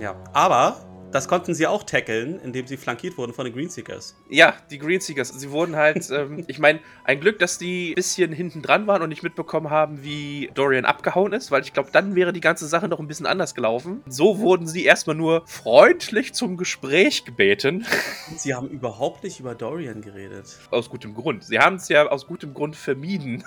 Ja. 0.09 0.15
Aber 0.33 0.77
Das 1.11 1.27
konnten 1.27 1.55
sie 1.55 1.65
auch 1.65 1.81
tackeln, 1.83 2.39
indem 2.39 2.67
sie 2.67 2.77
flankiert 2.77 3.17
wurden 3.17 3.33
von 3.33 3.43
den 3.45 3.53
Greenseekers. 3.55 4.15
Ja, 4.29 4.53
die 4.69 4.77
Greenseekers. 4.77 5.29
Sie 5.29 5.49
wurden 5.49 5.75
halt, 5.75 6.07
ähm, 6.11 6.43
ich 6.47 6.59
meine, 6.59 6.81
ein 7.03 7.19
Glück, 7.19 7.39
dass 7.39 7.57
die 7.57 7.93
ein 7.93 7.95
bisschen 7.95 8.31
hinten 8.31 8.61
dran 8.61 8.85
waren 8.85 9.01
und 9.01 9.09
nicht 9.09 9.23
mitbekommen 9.23 9.71
haben, 9.71 10.03
wie 10.03 10.51
Dorian 10.53 10.85
abgehauen 10.85 11.33
ist, 11.33 11.49
weil 11.49 11.63
ich 11.63 11.73
glaube, 11.73 11.89
dann 11.91 12.13
wäre 12.13 12.31
die 12.31 12.41
ganze 12.41 12.67
Sache 12.67 12.87
noch 12.87 12.99
ein 12.99 13.07
bisschen 13.07 13.25
anders 13.25 13.55
gelaufen. 13.55 14.03
So 14.07 14.37
wurden 14.37 14.67
sie 14.67 14.85
erstmal 14.85 15.15
nur 15.15 15.47
freundlich 15.47 16.33
zum 16.35 16.57
Gespräch 16.57 17.25
gebeten. 17.25 17.87
Sie 18.37 18.53
haben 18.53 18.67
überhaupt 18.69 19.23
nicht 19.23 19.39
über 19.39 19.55
Dorian 19.55 20.01
geredet. 20.01 20.59
Aus 20.69 20.91
gutem 20.91 21.15
Grund. 21.15 21.43
Sie 21.43 21.57
haben 21.57 21.77
es 21.77 21.89
ja 21.89 22.05
aus 22.07 22.27
gutem 22.27 22.53
Grund 22.53 22.75
vermieden. 22.75 23.43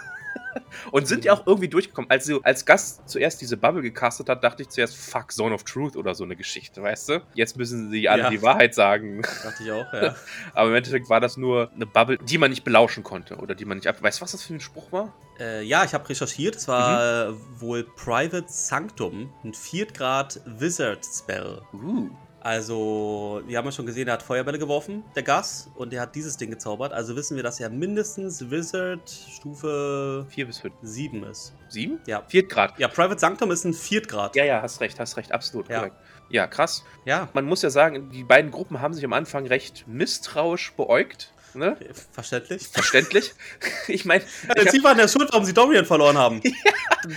Und 0.91 1.07
sind 1.07 1.25
ja 1.25 1.33
auch 1.35 1.47
irgendwie 1.47 1.69
durchgekommen. 1.69 2.11
Als 2.11 2.25
sie 2.25 2.39
als 2.43 2.65
Gast 2.65 3.09
zuerst 3.09 3.41
diese 3.41 3.57
Bubble 3.57 3.83
gecastet 3.83 4.29
hat, 4.29 4.43
dachte 4.43 4.63
ich 4.63 4.69
zuerst, 4.69 4.97
fuck, 4.97 5.33
Zone 5.33 5.55
of 5.55 5.65
Truth 5.65 5.97
oder 5.97 6.15
so 6.15 6.25
eine 6.25 6.35
Geschichte, 6.37 6.83
weißt 6.83 7.09
du? 7.11 7.23
Jetzt 7.35 7.57
müssen 7.57 7.91
sie 7.91 8.09
alle 8.09 8.25
Ja. 8.25 8.31
die 8.31 8.43
Wahrheit 8.43 8.75
sagen. 8.75 9.23
Dachte 9.23 9.63
ich 9.63 9.71
auch, 9.71 9.93
ja. 9.93 10.15
Aber 10.55 10.71
im 10.71 10.75
Endeffekt 10.75 11.09
war 11.09 11.21
das 11.21 11.37
nur 11.37 11.71
eine 11.75 11.87
Bubble, 11.87 12.19
die 12.19 12.39
man 12.39 12.51
nicht 12.51 12.65
belauschen 12.65 13.03
konnte 13.05 13.37
oder 13.37 13.55
die 13.55 13.65
man 13.65 13.79
nicht 13.79 13.87
ab. 13.87 14.03
Weißt 14.03 14.21
du, 14.21 14.23
was 14.23 14.33
das 14.33 14.43
für 14.43 14.55
ein 14.55 14.61
Spruch 14.61 14.91
war? 14.93 15.13
Äh, 15.39 15.63
ja, 15.63 15.85
ich 15.85 15.95
habe 15.95 16.09
recherchiert. 16.09 16.57
Es 16.57 16.69
war 16.69 17.29
äh, 17.29 17.33
wohl 17.59 17.85
Private 17.97 18.47
Sanctum, 18.49 19.33
ein 19.45 19.55
Viertgrad 19.55 20.41
Wizard 20.47 21.05
Spell. 21.05 21.61
Uh. 21.73 22.11
Also, 22.45 23.41
wir 23.47 23.57
haben 23.57 23.67
ja 23.67 23.71
schon 23.73 23.87
gesehen, 23.87 24.09
er 24.09 24.15
hat 24.15 24.23
Feuerbälle 24.25 24.59
geworfen, 24.59 25.05
der 25.15 25.23
Gas, 25.23 25.71
und 25.77 25.93
er 25.95 26.01
hat 26.03 26.15
dieses 26.17 26.37
Ding 26.37 26.51
gezaubert. 26.51 26.93
Also 26.93 27.15
wissen 27.15 27.37
wir, 27.37 27.45
dass 27.45 27.61
er 27.61 27.71
mindestens 27.71 28.51
Wizard 28.51 29.09
Stufe 29.09 30.27
Vier 30.29 30.47
bis 30.47 30.59
fünf. 30.59 30.75
7 30.83 31.23
ist. 31.25 31.55
Sieben? 31.69 32.01
Ja. 32.07 32.23
Viertgrad. 32.27 32.77
Ja, 32.81 32.89
Private 32.89 33.21
Sanctum 33.21 33.53
ist 33.53 33.65
ein 33.65 33.73
Viertgrad. 33.75 34.35
Ja, 34.35 34.45
ja, 34.45 34.61
hast 34.61 34.81
recht, 34.81 34.99
hast 34.99 35.17
recht, 35.17 35.31
absolut 35.31 35.69
Ja. 35.69 35.79
korrekt. 35.79 35.97
Ja, 36.31 36.47
krass. 36.49 36.85
Ja, 37.05 37.29
Man 37.33 37.45
muss 37.45 37.63
ja 37.63 37.71
sagen, 37.71 38.11
die 38.11 38.25
beiden 38.25 38.51
Gruppen 38.51 38.81
haben 38.81 38.95
sich 38.95 39.05
am 39.05 39.13
Anfang 39.13 39.47
recht 39.47 39.85
misstrauisch 39.87 40.73
beäugt. 40.73 41.33
Ne? 41.55 41.77
verständlich. 42.13 42.69
Verständlich. 42.69 43.33
ich 43.89 44.05
meine, 44.05 44.25
Ja, 44.57 44.71
sie 44.71 44.83
waren 44.83 44.99
ja 44.99 45.09
schuld, 45.09 45.29
warum 45.31 45.45
sie 45.45 45.53
Dorian 45.53 45.85
verloren 45.85 46.17
haben. 46.17 46.41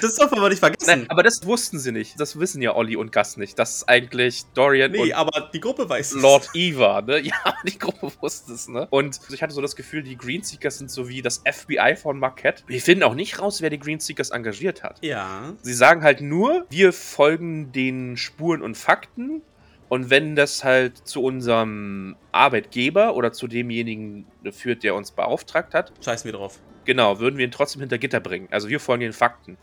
Das 0.01 0.15
dürfen 0.15 0.41
wir 0.41 0.49
nicht 0.49 0.59
vergessen. 0.59 0.87
Nein, 0.87 1.05
aber 1.09 1.21
das 1.21 1.45
wussten 1.45 1.77
sie 1.77 1.91
nicht. 1.91 2.19
Das 2.19 2.39
wissen 2.39 2.59
ja 2.59 2.75
Olli 2.75 2.95
und 2.95 3.11
Gus 3.11 3.37
nicht. 3.37 3.59
Das 3.59 3.75
ist 3.75 3.89
eigentlich 3.89 4.43
Dorian 4.55 4.91
nee, 4.91 4.97
und 4.97 5.13
aber 5.13 5.51
die 5.53 5.59
Gruppe 5.59 5.87
weiß 5.87 6.13
es. 6.13 6.21
Lord 6.23 6.49
Eva, 6.55 7.01
ne? 7.01 7.19
Ja, 7.25 7.55
die 7.63 7.77
Gruppe 7.77 8.11
wusste 8.19 8.53
es, 8.53 8.67
ne? 8.67 8.87
Und 8.89 9.19
ich 9.29 9.43
hatte 9.43 9.53
so 9.53 9.61
das 9.61 9.75
Gefühl, 9.75 10.01
die 10.01 10.17
Greenseekers 10.17 10.79
sind 10.79 10.89
so 10.89 11.07
wie 11.07 11.21
das 11.21 11.43
FBI 11.45 11.95
von 11.97 12.17
Marquette. 12.17 12.63
Wir 12.65 12.81
finden 12.81 13.03
auch 13.03 13.13
nicht 13.13 13.39
raus, 13.39 13.61
wer 13.61 13.69
die 13.69 13.79
Greenseekers 13.79 14.31
engagiert 14.31 14.81
hat. 14.81 14.97
Ja. 15.03 15.53
Sie 15.61 15.73
sagen 15.73 16.01
halt 16.01 16.21
nur, 16.21 16.65
wir 16.71 16.91
folgen 16.91 17.71
den 17.71 18.17
Spuren 18.17 18.63
und 18.63 18.75
Fakten. 18.75 19.43
Und 19.87 20.09
wenn 20.09 20.35
das 20.35 20.63
halt 20.63 20.97
zu 21.07 21.23
unserem 21.23 22.15
Arbeitgeber 22.31 23.15
oder 23.15 23.31
zu 23.31 23.47
demjenigen 23.47 24.25
führt, 24.51 24.83
der 24.83 24.95
uns 24.95 25.11
beauftragt 25.11 25.73
hat, 25.73 25.91
Scheißen 26.03 26.25
wir 26.25 26.37
drauf. 26.37 26.59
genau, 26.85 27.19
würden 27.19 27.37
wir 27.37 27.45
ihn 27.45 27.51
trotzdem 27.51 27.81
hinter 27.81 27.97
Gitter 27.97 28.19
bringen. 28.19 28.47
Also 28.51 28.67
wir 28.67 28.79
folgen 28.79 29.01
den 29.01 29.13
Fakten. 29.13 29.57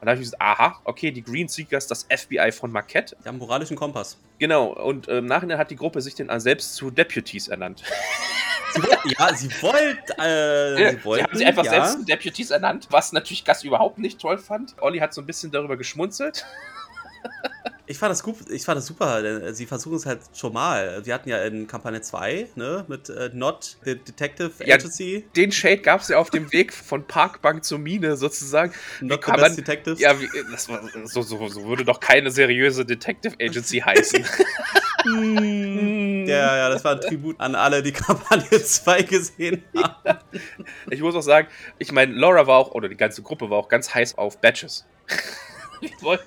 Und 0.00 0.06
da 0.06 0.12
habe 0.12 0.20
ich 0.20 0.26
gesagt, 0.26 0.42
aha, 0.42 0.80
okay, 0.84 1.10
die 1.10 1.22
Greenseekers, 1.22 1.88
das 1.88 2.06
FBI 2.08 2.52
von 2.52 2.70
Marquette. 2.70 3.16
Die 3.22 3.28
haben 3.28 3.38
moralischen 3.38 3.76
Kompass. 3.76 4.18
Genau, 4.38 4.66
und 4.66 5.08
äh, 5.08 5.18
im 5.18 5.26
Nachhinein 5.26 5.58
hat 5.58 5.70
die 5.70 5.76
Gruppe 5.76 6.00
sich 6.00 6.14
dann 6.14 6.38
selbst 6.40 6.74
zu 6.76 6.90
Deputies 6.90 7.48
ernannt. 7.48 7.82
Sie 8.74 8.82
wollten, 8.82 9.08
ja, 9.18 9.34
sie 9.34 9.50
wollt, 9.62 10.18
äh, 10.18 10.90
sie 10.92 11.04
wollten, 11.04 11.24
haben 11.24 11.38
sie 11.38 11.44
einfach 11.46 11.64
ja. 11.64 11.70
selbst 11.70 11.92
zu 11.94 12.04
Deputies 12.04 12.50
ernannt, 12.50 12.86
was 12.90 13.12
natürlich 13.12 13.44
Gas 13.44 13.64
überhaupt 13.64 13.98
nicht 13.98 14.20
toll 14.20 14.38
fand. 14.38 14.74
Olli 14.80 14.98
hat 14.98 15.14
so 15.14 15.22
ein 15.22 15.26
bisschen 15.26 15.50
darüber 15.50 15.76
geschmunzelt. 15.76 16.44
Ich 17.90 17.98
fand 17.98 18.10
das 18.10 18.22
gut, 18.22 18.36
ich 18.50 18.64
fand 18.64 18.76
das 18.76 18.86
super, 18.86 19.22
denn 19.22 19.54
sie 19.54 19.64
versuchen 19.64 19.96
es 19.96 20.04
halt 20.04 20.20
schon 20.34 20.52
mal. 20.52 21.00
Wir 21.06 21.14
hatten 21.14 21.28
ja 21.28 21.42
in 21.42 21.66
Kampagne 21.66 22.00
2, 22.02 22.48
ne, 22.54 22.84
mit 22.86 23.08
äh, 23.08 23.30
Not 23.32 23.78
the 23.84 23.96
Detective 23.96 24.52
Ja, 24.64 24.74
Agency, 24.74 25.24
Den 25.34 25.50
Shade 25.50 25.78
gab 25.78 26.02
es 26.02 26.08
ja 26.08 26.18
auf 26.18 26.28
dem 26.30 26.52
Weg 26.52 26.72
von 26.74 27.06
Parkbank 27.06 27.64
zur 27.64 27.78
Mine 27.78 28.16
sozusagen. 28.16 28.72
Not 29.00 29.24
the 29.24 29.32
man- 29.32 29.56
Detectives. 29.56 30.00
Ja, 30.00 30.20
wie, 30.20 30.28
das 30.50 30.68
war, 30.68 30.82
so, 31.04 31.22
so, 31.22 31.48
so 31.48 31.64
würde 31.64 31.84
doch 31.84 31.98
keine 31.98 32.30
seriöse 32.30 32.84
Detective 32.84 33.34
Agency 33.40 33.78
heißen. 33.78 34.24
Ja, 36.28 36.56
ja, 36.56 36.68
das 36.68 36.84
war 36.84 36.92
ein 36.96 37.00
Tribut 37.00 37.40
an 37.40 37.54
alle, 37.54 37.82
die 37.82 37.92
Kampagne 38.06 38.62
2 38.62 39.02
gesehen 39.02 39.62
haben. 39.76 40.18
Ich 40.90 41.00
muss 41.00 41.14
auch 41.14 41.22
sagen, 41.22 41.48
ich 41.78 41.92
meine, 41.92 42.12
Laura 42.12 42.46
war 42.46 42.58
auch, 42.58 42.72
oder 42.72 42.88
die 42.88 42.96
ganze 42.96 43.22
Gruppe 43.22 43.48
war 43.48 43.58
auch 43.58 43.68
ganz 43.68 43.94
heiß 43.94 44.18
auf 44.18 44.38
Badges. 44.40 44.84
Voll. 46.00 46.18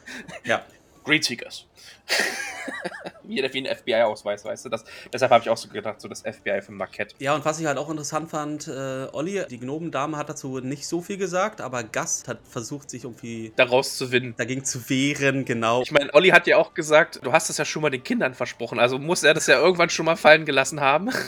Ja. 0.44 0.66
Great 1.04 1.24
Seekers. 1.24 1.66
wie, 3.24 3.38
wie 3.38 3.68
ein 3.68 3.76
FBI-Ausweis, 3.76 4.46
weißt 4.46 4.66
du? 4.66 4.70
Das, 4.70 4.84
deshalb 5.12 5.32
habe 5.32 5.44
ich 5.44 5.50
auch 5.50 5.58
so 5.58 5.70
gedacht, 5.70 6.02
so 6.02 6.08
das 6.08 6.22
FBI 6.22 6.62
von 6.62 6.76
Marquette. 6.76 7.16
Ja, 7.20 7.36
und 7.36 7.46
was 7.46 7.60
ich 7.60 7.66
halt 7.66 7.78
auch 7.78 7.90
interessant 7.90 8.30
fand, 8.30 8.68
äh, 8.68 9.08
Olli, 9.12 9.44
die 9.50 9.60
Gnomendame 9.60 10.18
hat 10.18 10.30
dazu 10.30 10.60
nicht 10.60 10.88
so 10.88 11.02
viel 11.02 11.18
gesagt, 11.18 11.62
aber 11.62 11.84
Gast 11.84 12.28
hat 12.28 12.40
versucht, 12.48 12.90
sich 12.90 13.04
irgendwie 13.04 13.54
Daraus 13.56 13.98
zu 13.98 14.08
gewinnen. 14.08 14.34
dagegen 14.38 14.66
zu 14.66 14.90
wehren, 14.90 15.46
genau. 15.46 15.82
Ich 15.82 15.92
meine, 15.92 16.14
Olli 16.14 16.30
hat 16.30 16.48
ja 16.48 16.58
auch 16.58 16.74
gesagt, 16.74 17.20
du 17.24 17.32
hast 17.32 17.50
das 17.50 17.58
ja 17.58 17.66
schon 17.66 17.82
mal 17.82 17.90
den 17.90 18.04
Kindern 18.04 18.34
versprochen, 18.34 18.80
also 18.80 19.00
muss 19.00 19.24
er 19.24 19.34
das 19.34 19.48
ja 19.48 19.60
irgendwann 19.60 19.90
schon 19.90 20.06
mal 20.06 20.18
fallen 20.18 20.46
gelassen 20.46 20.82
haben. 20.82 21.10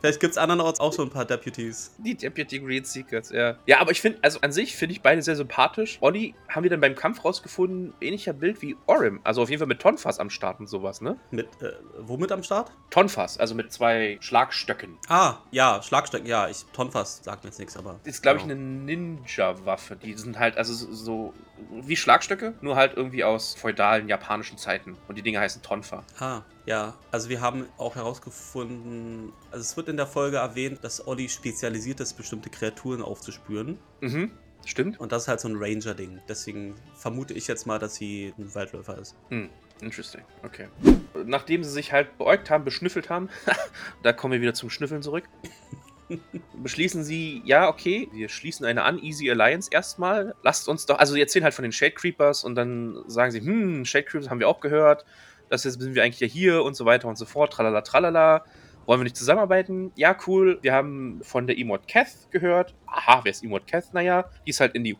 Vielleicht 0.00 0.20
gibt 0.20 0.32
es 0.32 0.38
andernorts 0.38 0.80
auch 0.80 0.92
schon 0.92 1.08
ein 1.08 1.10
paar 1.10 1.24
Deputies. 1.24 1.92
Die 1.98 2.14
Deputy 2.14 2.58
Green 2.60 2.84
Seekers, 2.84 3.30
ja. 3.30 3.56
Ja, 3.66 3.80
aber 3.80 3.90
ich 3.92 4.00
finde, 4.00 4.18
also 4.22 4.40
an 4.40 4.52
sich 4.52 4.76
finde 4.76 4.94
ich 4.94 5.02
beide 5.02 5.22
sehr 5.22 5.36
sympathisch. 5.36 5.98
Olli 6.00 6.34
haben 6.48 6.62
wir 6.62 6.70
dann 6.70 6.80
beim 6.80 6.94
Kampf 6.94 7.24
rausgefunden, 7.24 7.92
ähnlicher 8.00 8.32
Bild 8.32 8.62
wie 8.62 8.76
Orim. 8.86 9.20
Also 9.24 9.42
auf 9.42 9.50
jeden 9.50 9.58
Fall 9.60 9.68
mit 9.68 9.80
Tonfass 9.80 10.18
am 10.18 10.30
Start 10.30 10.60
und 10.60 10.68
sowas, 10.68 11.00
ne? 11.00 11.16
Mit, 11.30 11.46
äh, 11.62 11.72
womit 11.98 12.32
am 12.32 12.42
Start? 12.42 12.72
Tonfass, 12.90 13.38
also 13.38 13.54
mit 13.54 13.72
zwei 13.72 14.18
Schlagstöcken. 14.20 14.98
Ah, 15.08 15.36
ja, 15.50 15.82
Schlagstöcken, 15.82 16.26
ja, 16.26 16.48
ich, 16.48 16.64
Tonfass 16.72 17.20
sagt 17.22 17.44
mir 17.44 17.50
jetzt 17.50 17.58
nichts, 17.58 17.76
aber. 17.76 18.00
Das 18.04 18.14
ist, 18.14 18.22
glaube 18.22 18.38
ich, 18.38 18.46
genau. 18.46 18.54
eine 18.60 18.62
Ninja-Waffe. 19.20 19.96
Die 19.96 20.14
sind 20.14 20.38
halt, 20.38 20.56
also 20.56 20.72
so- 20.74 20.92
so 20.92 21.34
wie 21.82 21.96
Schlagstöcke, 21.96 22.54
nur 22.62 22.76
halt 22.76 22.96
irgendwie 22.96 23.22
aus 23.24 23.54
feudalen 23.54 24.08
japanischen 24.08 24.56
Zeiten. 24.58 24.96
Und 25.08 25.18
die 25.18 25.22
Dinge 25.22 25.40
heißen 25.40 25.62
Tonfa. 25.62 26.04
Ah, 26.18 26.42
ja. 26.70 26.94
Also 27.10 27.28
wir 27.28 27.40
haben 27.40 27.66
auch 27.78 27.96
herausgefunden, 27.96 29.32
also 29.50 29.60
es 29.60 29.76
wird 29.76 29.88
in 29.88 29.96
der 29.96 30.06
Folge 30.06 30.36
erwähnt, 30.36 30.78
dass 30.82 31.04
Olli 31.04 31.28
spezialisiert 31.28 31.98
ist, 31.98 32.12
bestimmte 32.14 32.48
Kreaturen 32.48 33.02
aufzuspüren. 33.02 33.76
Mhm, 34.00 34.30
stimmt. 34.64 35.00
Und 35.00 35.10
das 35.10 35.22
ist 35.22 35.28
halt 35.28 35.40
so 35.40 35.48
ein 35.48 35.56
Ranger-Ding. 35.56 36.20
Deswegen 36.28 36.76
vermute 36.94 37.34
ich 37.34 37.48
jetzt 37.48 37.66
mal, 37.66 37.80
dass 37.80 37.96
sie 37.96 38.32
ein 38.38 38.54
Waldläufer 38.54 38.96
ist. 38.98 39.16
Hm, 39.30 39.48
interesting. 39.80 40.22
Okay. 40.44 40.68
Nachdem 41.26 41.64
sie 41.64 41.70
sich 41.70 41.90
halt 41.90 42.16
beäugt 42.18 42.50
haben, 42.50 42.64
beschnüffelt 42.64 43.10
haben, 43.10 43.28
da 44.04 44.12
kommen 44.12 44.34
wir 44.34 44.40
wieder 44.40 44.54
zum 44.54 44.70
Schnüffeln 44.70 45.02
zurück. 45.02 45.24
Beschließen 46.62 47.02
sie, 47.02 47.42
ja, 47.44 47.68
okay, 47.68 48.08
wir 48.12 48.28
schließen 48.28 48.64
eine 48.64 48.84
Uneasy 48.84 49.28
Alliance 49.28 49.68
erstmal. 49.72 50.36
Lasst 50.44 50.68
uns 50.68 50.86
doch, 50.86 51.00
also 51.00 51.14
sie 51.14 51.20
erzählen 51.20 51.42
halt 51.42 51.54
von 51.54 51.64
den 51.64 51.72
Shade 51.72 51.92
Creepers 51.94 52.44
und 52.44 52.54
dann 52.54 53.02
sagen 53.08 53.32
sie, 53.32 53.40
hm, 53.40 53.84
Shade 53.84 54.04
Creepers 54.04 54.30
haben 54.30 54.38
wir 54.38 54.48
auch 54.48 54.60
gehört. 54.60 55.04
Das 55.50 55.64
jetzt 55.64 55.80
sind 55.80 55.94
wir 55.94 56.02
eigentlich 56.02 56.20
ja 56.20 56.26
hier 56.26 56.62
und 56.62 56.74
so 56.74 56.86
weiter 56.86 57.08
und 57.08 57.18
so 57.18 57.26
fort. 57.26 57.52
Tralala, 57.52 57.82
tralala. 57.82 58.44
Wollen 58.86 59.00
wir 59.00 59.04
nicht 59.04 59.16
zusammenarbeiten? 59.16 59.92
Ja, 59.96 60.16
cool. 60.26 60.58
Wir 60.62 60.72
haben 60.72 61.20
von 61.22 61.46
der 61.46 61.58
Emot 61.58 61.86
Keth 61.86 62.30
gehört. 62.30 62.74
Aha, 62.86 63.20
wer 63.24 63.30
ist 63.30 63.44
Emot 63.44 63.66
Keth? 63.66 63.92
Naja, 63.92 64.30
die 64.46 64.50
ist 64.50 64.60
halt 64.60 64.74
in 64.74 64.84
die, 64.84 64.96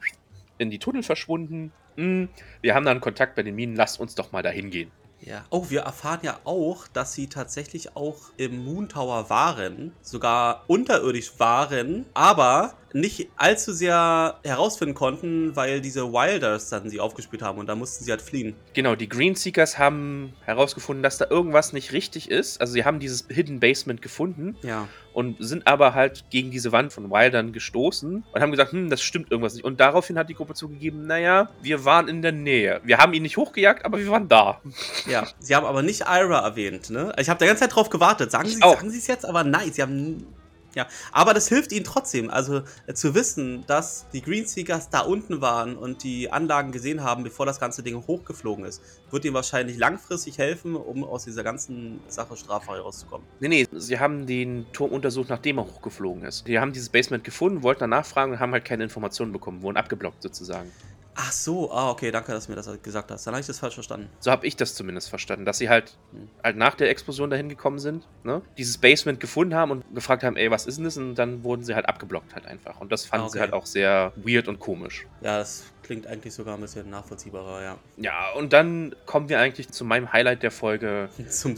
in 0.58 0.70
die 0.70 0.78
Tunnel 0.78 1.02
verschwunden. 1.02 1.72
Hm, 1.96 2.28
wir 2.60 2.74
haben 2.74 2.84
dann 2.84 3.00
Kontakt 3.00 3.36
bei 3.36 3.42
den 3.42 3.54
Minen. 3.54 3.76
Lasst 3.76 3.98
uns 3.98 4.14
doch 4.14 4.32
mal 4.32 4.42
dahin 4.42 4.70
gehen. 4.70 4.90
Ja. 5.20 5.44
Oh, 5.50 5.66
wir 5.68 5.82
erfahren 5.82 6.20
ja 6.22 6.40
auch, 6.44 6.88
dass 6.88 7.12
sie 7.12 7.28
tatsächlich 7.28 7.94
auch 7.94 8.16
im 8.36 8.64
Moon 8.64 8.88
Tower 8.88 9.28
waren, 9.28 9.92
sogar 10.00 10.64
unterirdisch 10.66 11.38
waren, 11.38 12.06
aber 12.14 12.74
nicht 12.92 13.28
allzu 13.36 13.72
sehr 13.72 14.38
herausfinden 14.42 14.94
konnten, 14.94 15.54
weil 15.56 15.80
diese 15.80 16.12
Wilders 16.12 16.68
dann 16.70 16.88
sie 16.90 17.00
aufgespielt 17.00 17.42
haben 17.42 17.58
und 17.58 17.66
da 17.68 17.74
mussten 17.74 18.04
sie 18.04 18.10
halt 18.10 18.22
fliehen. 18.22 18.54
Genau, 18.74 18.94
die 18.94 19.08
Greenseekers 19.08 19.78
haben 19.78 20.32
herausgefunden, 20.44 21.02
dass 21.02 21.18
da 21.18 21.26
irgendwas 21.30 21.72
nicht 21.72 21.92
richtig 21.92 22.30
ist. 22.30 22.60
Also 22.60 22.72
sie 22.72 22.84
haben 22.84 22.98
dieses 22.98 23.26
Hidden 23.28 23.60
Basement 23.60 24.02
gefunden 24.02 24.56
Ja. 24.62 24.88
und 25.12 25.36
sind 25.38 25.66
aber 25.66 25.94
halt 25.94 26.24
gegen 26.30 26.50
diese 26.50 26.72
Wand 26.72 26.92
von 26.92 27.10
Wildern 27.10 27.52
gestoßen 27.52 28.24
und 28.32 28.40
haben 28.40 28.50
gesagt, 28.50 28.72
hm, 28.72 28.90
das 28.90 29.02
stimmt 29.02 29.30
irgendwas 29.30 29.54
nicht. 29.54 29.64
Und 29.64 29.80
daraufhin 29.80 30.18
hat 30.18 30.28
die 30.28 30.34
Gruppe 30.34 30.54
zugegeben, 30.54 31.06
naja, 31.06 31.50
wir 31.62 31.84
waren 31.84 32.08
in 32.08 32.22
der 32.22 32.32
Nähe. 32.32 32.80
Wir 32.84 32.98
haben 32.98 33.12
ihn 33.12 33.22
nicht 33.22 33.36
hochgejagt, 33.36 33.84
aber 33.84 33.98
wir 33.98 34.08
waren 34.10 34.28
da. 34.28 34.60
Ja, 35.08 35.26
sie 35.38 35.54
haben 35.54 35.66
aber 35.66 35.82
nicht 35.82 36.02
Ira 36.02 36.40
erwähnt, 36.44 36.90
ne? 36.90 37.12
Ich 37.18 37.28
habe 37.28 37.38
die 37.38 37.46
ganze 37.46 37.62
Zeit 37.62 37.74
drauf 37.74 37.90
gewartet. 37.90 38.30
Sagen 38.30 38.48
sie 38.48 38.56
sagen 38.56 38.90
sie 38.90 38.98
es 38.98 39.06
jetzt, 39.06 39.24
aber 39.24 39.44
nein, 39.44 39.72
sie 39.72 39.82
haben 39.82 40.26
ja, 40.74 40.86
aber 41.12 41.34
das 41.34 41.48
hilft 41.48 41.72
ihnen 41.72 41.84
trotzdem, 41.84 42.30
also 42.30 42.62
äh, 42.86 42.94
zu 42.94 43.14
wissen, 43.14 43.64
dass 43.66 44.06
die 44.12 44.22
Greenseekers 44.22 44.90
da 44.90 45.00
unten 45.00 45.40
waren 45.40 45.76
und 45.76 46.02
die 46.04 46.30
Anlagen 46.30 46.72
gesehen 46.72 47.02
haben, 47.02 47.24
bevor 47.24 47.46
das 47.46 47.58
ganze 47.58 47.82
Ding 47.82 48.06
hochgeflogen 48.06 48.64
ist, 48.64 48.82
wird 49.10 49.24
ihnen 49.24 49.34
wahrscheinlich 49.34 49.78
langfristig 49.78 50.38
helfen, 50.38 50.76
um 50.76 51.04
aus 51.04 51.24
dieser 51.24 51.42
ganzen 51.42 52.00
Sache 52.08 52.36
straffrei 52.36 52.78
rauszukommen. 52.78 53.26
Nee, 53.40 53.48
nee, 53.48 53.66
sie 53.72 53.98
haben 53.98 54.26
den 54.26 54.66
Turm 54.72 54.92
untersucht, 54.92 55.28
nachdem 55.28 55.58
er 55.58 55.64
hochgeflogen 55.64 56.24
ist. 56.24 56.46
Die 56.46 56.58
haben 56.58 56.72
dieses 56.72 56.88
Basement 56.88 57.24
gefunden, 57.24 57.62
wollten 57.62 57.80
danach 57.80 58.06
fragen 58.06 58.32
und 58.32 58.40
haben 58.40 58.52
halt 58.52 58.64
keine 58.64 58.84
Informationen 58.84 59.32
bekommen, 59.32 59.62
wurden 59.62 59.76
abgeblockt 59.76 60.22
sozusagen. 60.22 60.70
Ach 61.14 61.32
so, 61.32 61.70
ah, 61.72 61.90
okay, 61.90 62.10
danke, 62.10 62.32
dass 62.32 62.46
du 62.46 62.52
mir 62.52 62.56
das 62.56 62.70
gesagt 62.82 63.10
hast. 63.10 63.26
Dann 63.26 63.34
habe 63.34 63.40
ich 63.40 63.46
das 63.46 63.58
falsch 63.58 63.74
verstanden. 63.74 64.08
So 64.20 64.30
habe 64.30 64.46
ich 64.46 64.56
das 64.56 64.74
zumindest 64.74 65.10
verstanden, 65.10 65.44
dass 65.44 65.58
sie 65.58 65.68
halt, 65.68 65.96
halt 66.42 66.56
nach 66.56 66.74
der 66.74 66.88
Explosion 66.88 67.30
dahin 67.30 67.48
gekommen 67.48 67.78
sind, 67.78 68.06
ne? 68.22 68.42
dieses 68.56 68.78
Basement 68.78 69.18
gefunden 69.20 69.54
haben 69.54 69.70
und 69.72 69.94
gefragt 69.94 70.22
haben, 70.22 70.36
ey, 70.36 70.50
was 70.50 70.66
ist 70.66 70.76
denn 70.76 70.84
das? 70.84 70.96
Und 70.96 71.16
dann 71.16 71.42
wurden 71.42 71.64
sie 71.64 71.74
halt 71.74 71.88
abgeblockt 71.88 72.34
halt 72.34 72.46
einfach. 72.46 72.80
Und 72.80 72.92
das 72.92 73.04
fanden 73.04 73.24
Ah, 73.24 73.26
okay. 73.26 73.32
sie 73.34 73.40
halt 73.40 73.52
auch 73.52 73.66
sehr 73.66 74.12
weird 74.16 74.46
und 74.48 74.60
komisch. 74.60 75.06
Ja, 75.20 75.38
das 75.38 75.64
klingt 75.82 76.06
eigentlich 76.06 76.32
sogar 76.32 76.54
ein 76.54 76.60
bisschen 76.60 76.88
nachvollziehbarer, 76.88 77.62
ja. 77.62 77.78
Ja, 77.96 78.30
und 78.36 78.52
dann 78.52 78.94
kommen 79.04 79.28
wir 79.28 79.40
eigentlich 79.40 79.70
zu 79.70 79.84
meinem 79.84 80.12
Highlight 80.12 80.42
der 80.42 80.52
Folge, 80.52 81.08
Zum 81.28 81.54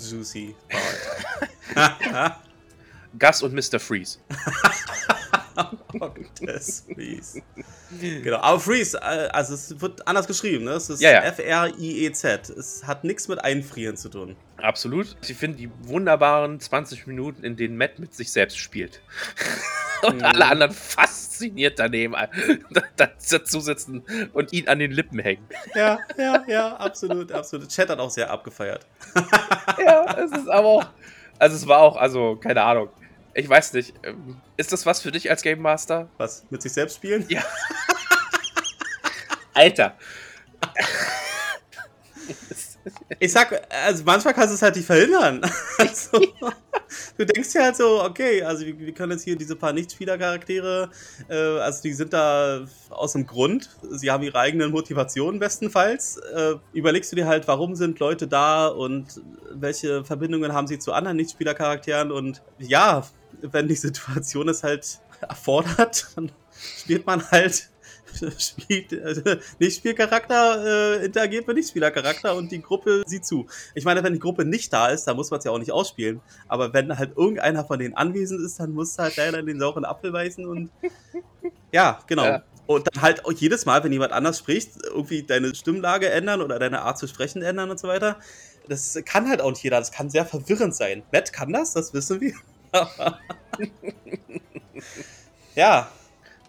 Part. 1.77 2.37
Gus 3.19 3.43
und 3.43 3.53
Mr. 3.53 3.79
Freeze. 3.79 4.19
Octus 6.01 6.85
Freeze. 6.93 7.43
Genau, 8.00 8.38
aber 8.38 8.59
Freeze, 8.61 8.96
äh, 8.98 9.28
also 9.33 9.55
es 9.55 9.81
wird 9.81 10.07
anders 10.07 10.26
geschrieben, 10.26 10.64
ne? 10.64 10.72
Es 10.72 10.88
ist 10.90 11.00
Ja, 11.00 11.11
ja. 11.12 11.22
F-R-I-E-Z. 11.24 12.50
Es 12.50 12.85
hat 12.87 13.05
nichts 13.05 13.28
mit 13.28 13.42
Einfrieren 13.44 13.96
zu 13.96 14.09
tun. 14.09 14.37
Absolut. 14.59 15.16
Ich 15.26 15.37
finde 15.37 15.59
die 15.59 15.70
wunderbaren 15.83 16.59
20 16.61 17.07
Minuten, 17.07 17.44
in 17.44 17.57
denen 17.57 17.76
Matt 17.76 17.98
mit 17.98 18.14
sich 18.14 18.31
selbst 18.33 18.59
spielt. 18.59 19.00
und 20.02 20.16
Mhm. 20.16 20.22
alle 20.24 20.46
anderen 20.46 20.72
fasziniert 20.72 21.78
daneben 21.78 22.14
da- 22.96 23.09
dazu 23.18 23.61
sitzen 23.61 24.02
und 24.33 24.52
ihn 24.52 24.68
an 24.68 24.78
den 24.78 24.90
Lippen 24.92 25.18
hängen. 25.18 25.46
Ja, 25.74 25.98
ja, 26.16 26.44
ja, 26.48 26.76
absolut, 26.76 27.31
absolut. 27.33 27.68
Chat 27.68 27.88
hat 27.90 27.98
auch 27.98 28.11
sehr 28.11 28.31
abgefeiert. 28.31 28.87
ja, 29.85 30.16
es 30.18 30.33
ist 30.33 30.48
aber 30.48 30.66
auch. 30.68 30.85
Also, 31.38 31.57
es 31.57 31.66
war 31.66 31.78
auch, 31.81 31.96
also, 31.96 32.37
keine 32.37 32.62
Ahnung. 32.62 32.88
Ich 33.35 33.49
weiß 33.49 33.73
nicht. 33.75 33.95
ähm, 34.03 34.40
Ist 34.57 34.73
das 34.73 34.85
was 34.87 35.01
für 35.01 35.11
dich 35.11 35.31
als 35.31 35.42
Game 35.42 35.61
Master? 35.61 36.09
Was? 36.18 36.45
Mit 36.51 36.62
sich 36.62 36.73
selbst 36.73 36.97
spielen? 36.97 37.25
Ja. 37.29 37.42
Alter. 39.55 39.97
Ich 43.21 43.33
sag, 43.33 43.62
also 43.87 44.03
manchmal 44.05 44.35
kannst 44.35 44.51
du 44.51 44.55
es 44.55 44.62
halt 44.62 44.77
nicht 44.77 44.87
verhindern. 44.87 45.40
Also, 45.79 46.21
du 47.18 47.27
denkst 47.27 47.55
ja 47.55 47.62
halt 47.64 47.77
so, 47.77 48.03
okay, 48.05 48.42
also 48.45 48.64
wir, 48.64 48.79
wir 48.79 48.92
können 48.92 49.12
jetzt 49.12 49.25
hier 49.25 49.35
diese 49.35 49.57
paar 49.57 49.73
Nichtspieler-Charaktere, 49.73 50.90
äh, 51.29 51.35
also 51.59 51.83
die 51.83 51.92
sind 51.92 52.12
da 52.12 52.64
aus 52.90 53.14
dem 53.14 53.27
Grund, 53.27 53.71
sie 53.90 54.11
haben 54.11 54.23
ihre 54.23 54.38
eigenen 54.38 54.71
Motivationen 54.71 55.40
bestenfalls. 55.40 56.18
Äh, 56.18 56.55
überlegst 56.73 57.11
du 57.11 57.16
dir 57.16 57.27
halt, 57.27 57.49
warum 57.49 57.75
sind 57.75 57.99
Leute 57.99 58.29
da 58.29 58.68
und 58.68 59.21
welche 59.51 60.05
Verbindungen 60.05 60.53
haben 60.53 60.66
sie 60.68 60.79
zu 60.79 60.92
anderen 60.92 61.16
Nichtspieler-Charakteren 61.16 62.12
und 62.12 62.42
ja, 62.59 63.05
wenn 63.42 63.68
die 63.68 63.74
Situation 63.74 64.48
es 64.48 64.62
halt 64.62 65.00
erfordert, 65.20 66.09
dann 66.16 66.33
spielt 66.78 67.07
man 67.07 67.28
halt 67.31 67.68
spielt, 68.38 68.92
äh, 68.92 69.38
Nicht-Spielcharakter 69.59 71.00
äh, 71.00 71.05
interagiert 71.05 71.46
mit 71.46 71.57
Nicht-Spieler-Charakter 71.57 72.35
und 72.37 72.50
die 72.52 72.61
Gruppe 72.61 73.02
sieht 73.07 73.24
zu. 73.24 73.46
Ich 73.74 73.85
meine, 73.85 74.02
wenn 74.02 74.12
die 74.12 74.18
Gruppe 74.18 74.44
nicht 74.44 74.72
da 74.72 74.88
ist, 74.88 75.05
dann 75.05 75.16
muss 75.16 75.31
man 75.31 75.38
es 75.38 75.44
ja 75.44 75.50
auch 75.50 75.59
nicht 75.59 75.72
ausspielen. 75.72 76.20
Aber 76.48 76.72
wenn 76.72 76.96
halt 76.96 77.16
irgendeiner 77.16 77.64
von 77.64 77.78
denen 77.78 77.94
anwesend 77.94 78.40
ist, 78.44 78.61
dann 78.61 78.72
musst 78.72 78.98
du 78.98 79.05
halt 79.05 79.16
leider 79.16 79.38
in 79.38 79.46
den 79.46 79.59
sauren 79.59 79.85
Apfel 79.85 80.12
beißen 80.12 80.46
und 80.46 80.70
ja, 81.72 82.00
genau. 82.07 82.24
Ja. 82.24 82.42
Und 82.66 82.88
dann 82.92 83.02
halt 83.02 83.24
auch 83.24 83.33
jedes 83.33 83.66
Mal, 83.66 83.83
wenn 83.83 83.92
jemand 83.92 84.12
anders 84.12 84.38
spricht, 84.38 84.72
irgendwie 84.85 85.24
deine 85.24 85.55
Stimmlage 85.55 86.09
ändern 86.09 86.40
oder 86.40 86.59
deine 86.59 86.83
Art 86.83 86.98
zu 86.98 87.07
sprechen 87.07 87.42
ändern 87.42 87.70
und 87.70 87.81
so 87.81 87.88
weiter. 87.88 88.18
Das 88.68 88.98
kann 89.05 89.28
halt 89.28 89.40
auch 89.40 89.50
nicht 89.50 89.64
jeder. 89.64 89.78
Das 89.78 89.90
kann 89.90 90.09
sehr 90.09 90.24
verwirrend 90.24 90.74
sein. 90.74 91.02
Matt 91.12 91.33
kann 91.33 91.52
das, 91.52 91.72
das 91.72 91.92
wissen 91.92 92.20
wir. 92.20 92.35
ja, 95.54 95.88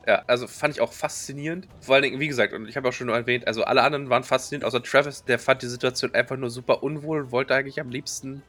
Ja, 0.06 0.24
also 0.28 0.48
fand 0.48 0.76
ich 0.76 0.82
auch 0.82 0.92
faszinierend. 0.92 1.68
Vor 1.82 1.96
allen 1.96 2.04
Dingen, 2.04 2.20
wie 2.20 2.28
gesagt, 2.28 2.54
und 2.54 2.68
ich 2.68 2.76
habe 2.76 2.90
auch 2.90 2.94
schon 2.94 3.08
erwähnt, 3.10 3.48
also 3.48 3.64
alle 3.64 3.84
anderen 3.84 4.10
waren 4.10 4.24
faszinierend, 4.24 4.66
außer 4.66 4.84
Travis, 4.84 5.24
der 5.24 5.40
fand 5.40 5.62
die 5.62 5.68
Situation 5.68 6.14
einfach 6.14 6.36
nur 6.36 6.50
super 6.50 6.84
unwohl 6.84 7.22
und 7.22 7.32
wollte 7.32 7.56
eigentlich 7.56 7.80
am 7.80 7.90
liebsten 7.90 8.44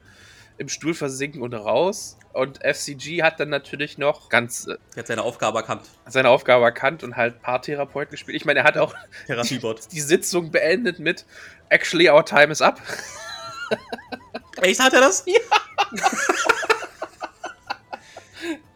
im 0.59 0.69
Stuhl 0.69 0.95
versinken 0.95 1.43
und 1.43 1.55
raus. 1.55 2.17
Und 2.33 2.59
FCG 2.65 3.23
hat 3.23 3.39
dann 3.41 3.49
natürlich 3.49 3.99
noch 3.99 4.29
ganz 4.29 4.67
äh, 4.67 4.77
er 4.95 4.99
hat 4.99 5.07
seine 5.07 5.23
Aufgabe 5.23 5.59
erkannt. 5.59 5.83
seine 6.07 6.29
Aufgabe 6.29 6.65
erkannt 6.65 7.03
und 7.05 7.17
halt 7.17 7.41
Paartherapeut 7.43 8.11
gespielt. 8.11 8.37
Ich 8.37 8.45
meine, 8.45 8.61
er 8.61 8.65
hat 8.65 8.77
auch 8.77 8.95
Therapiebot. 9.27 9.93
die 9.93 10.01
Sitzung 10.01 10.51
beendet 10.51 10.99
mit 10.99 11.25
Actually, 11.69 12.09
our 12.11 12.25
time 12.25 12.51
is 12.53 12.61
up. 12.63 12.81
Echt 14.63 14.81
hat 14.81 14.93
er 14.93 15.01
das? 15.01 15.25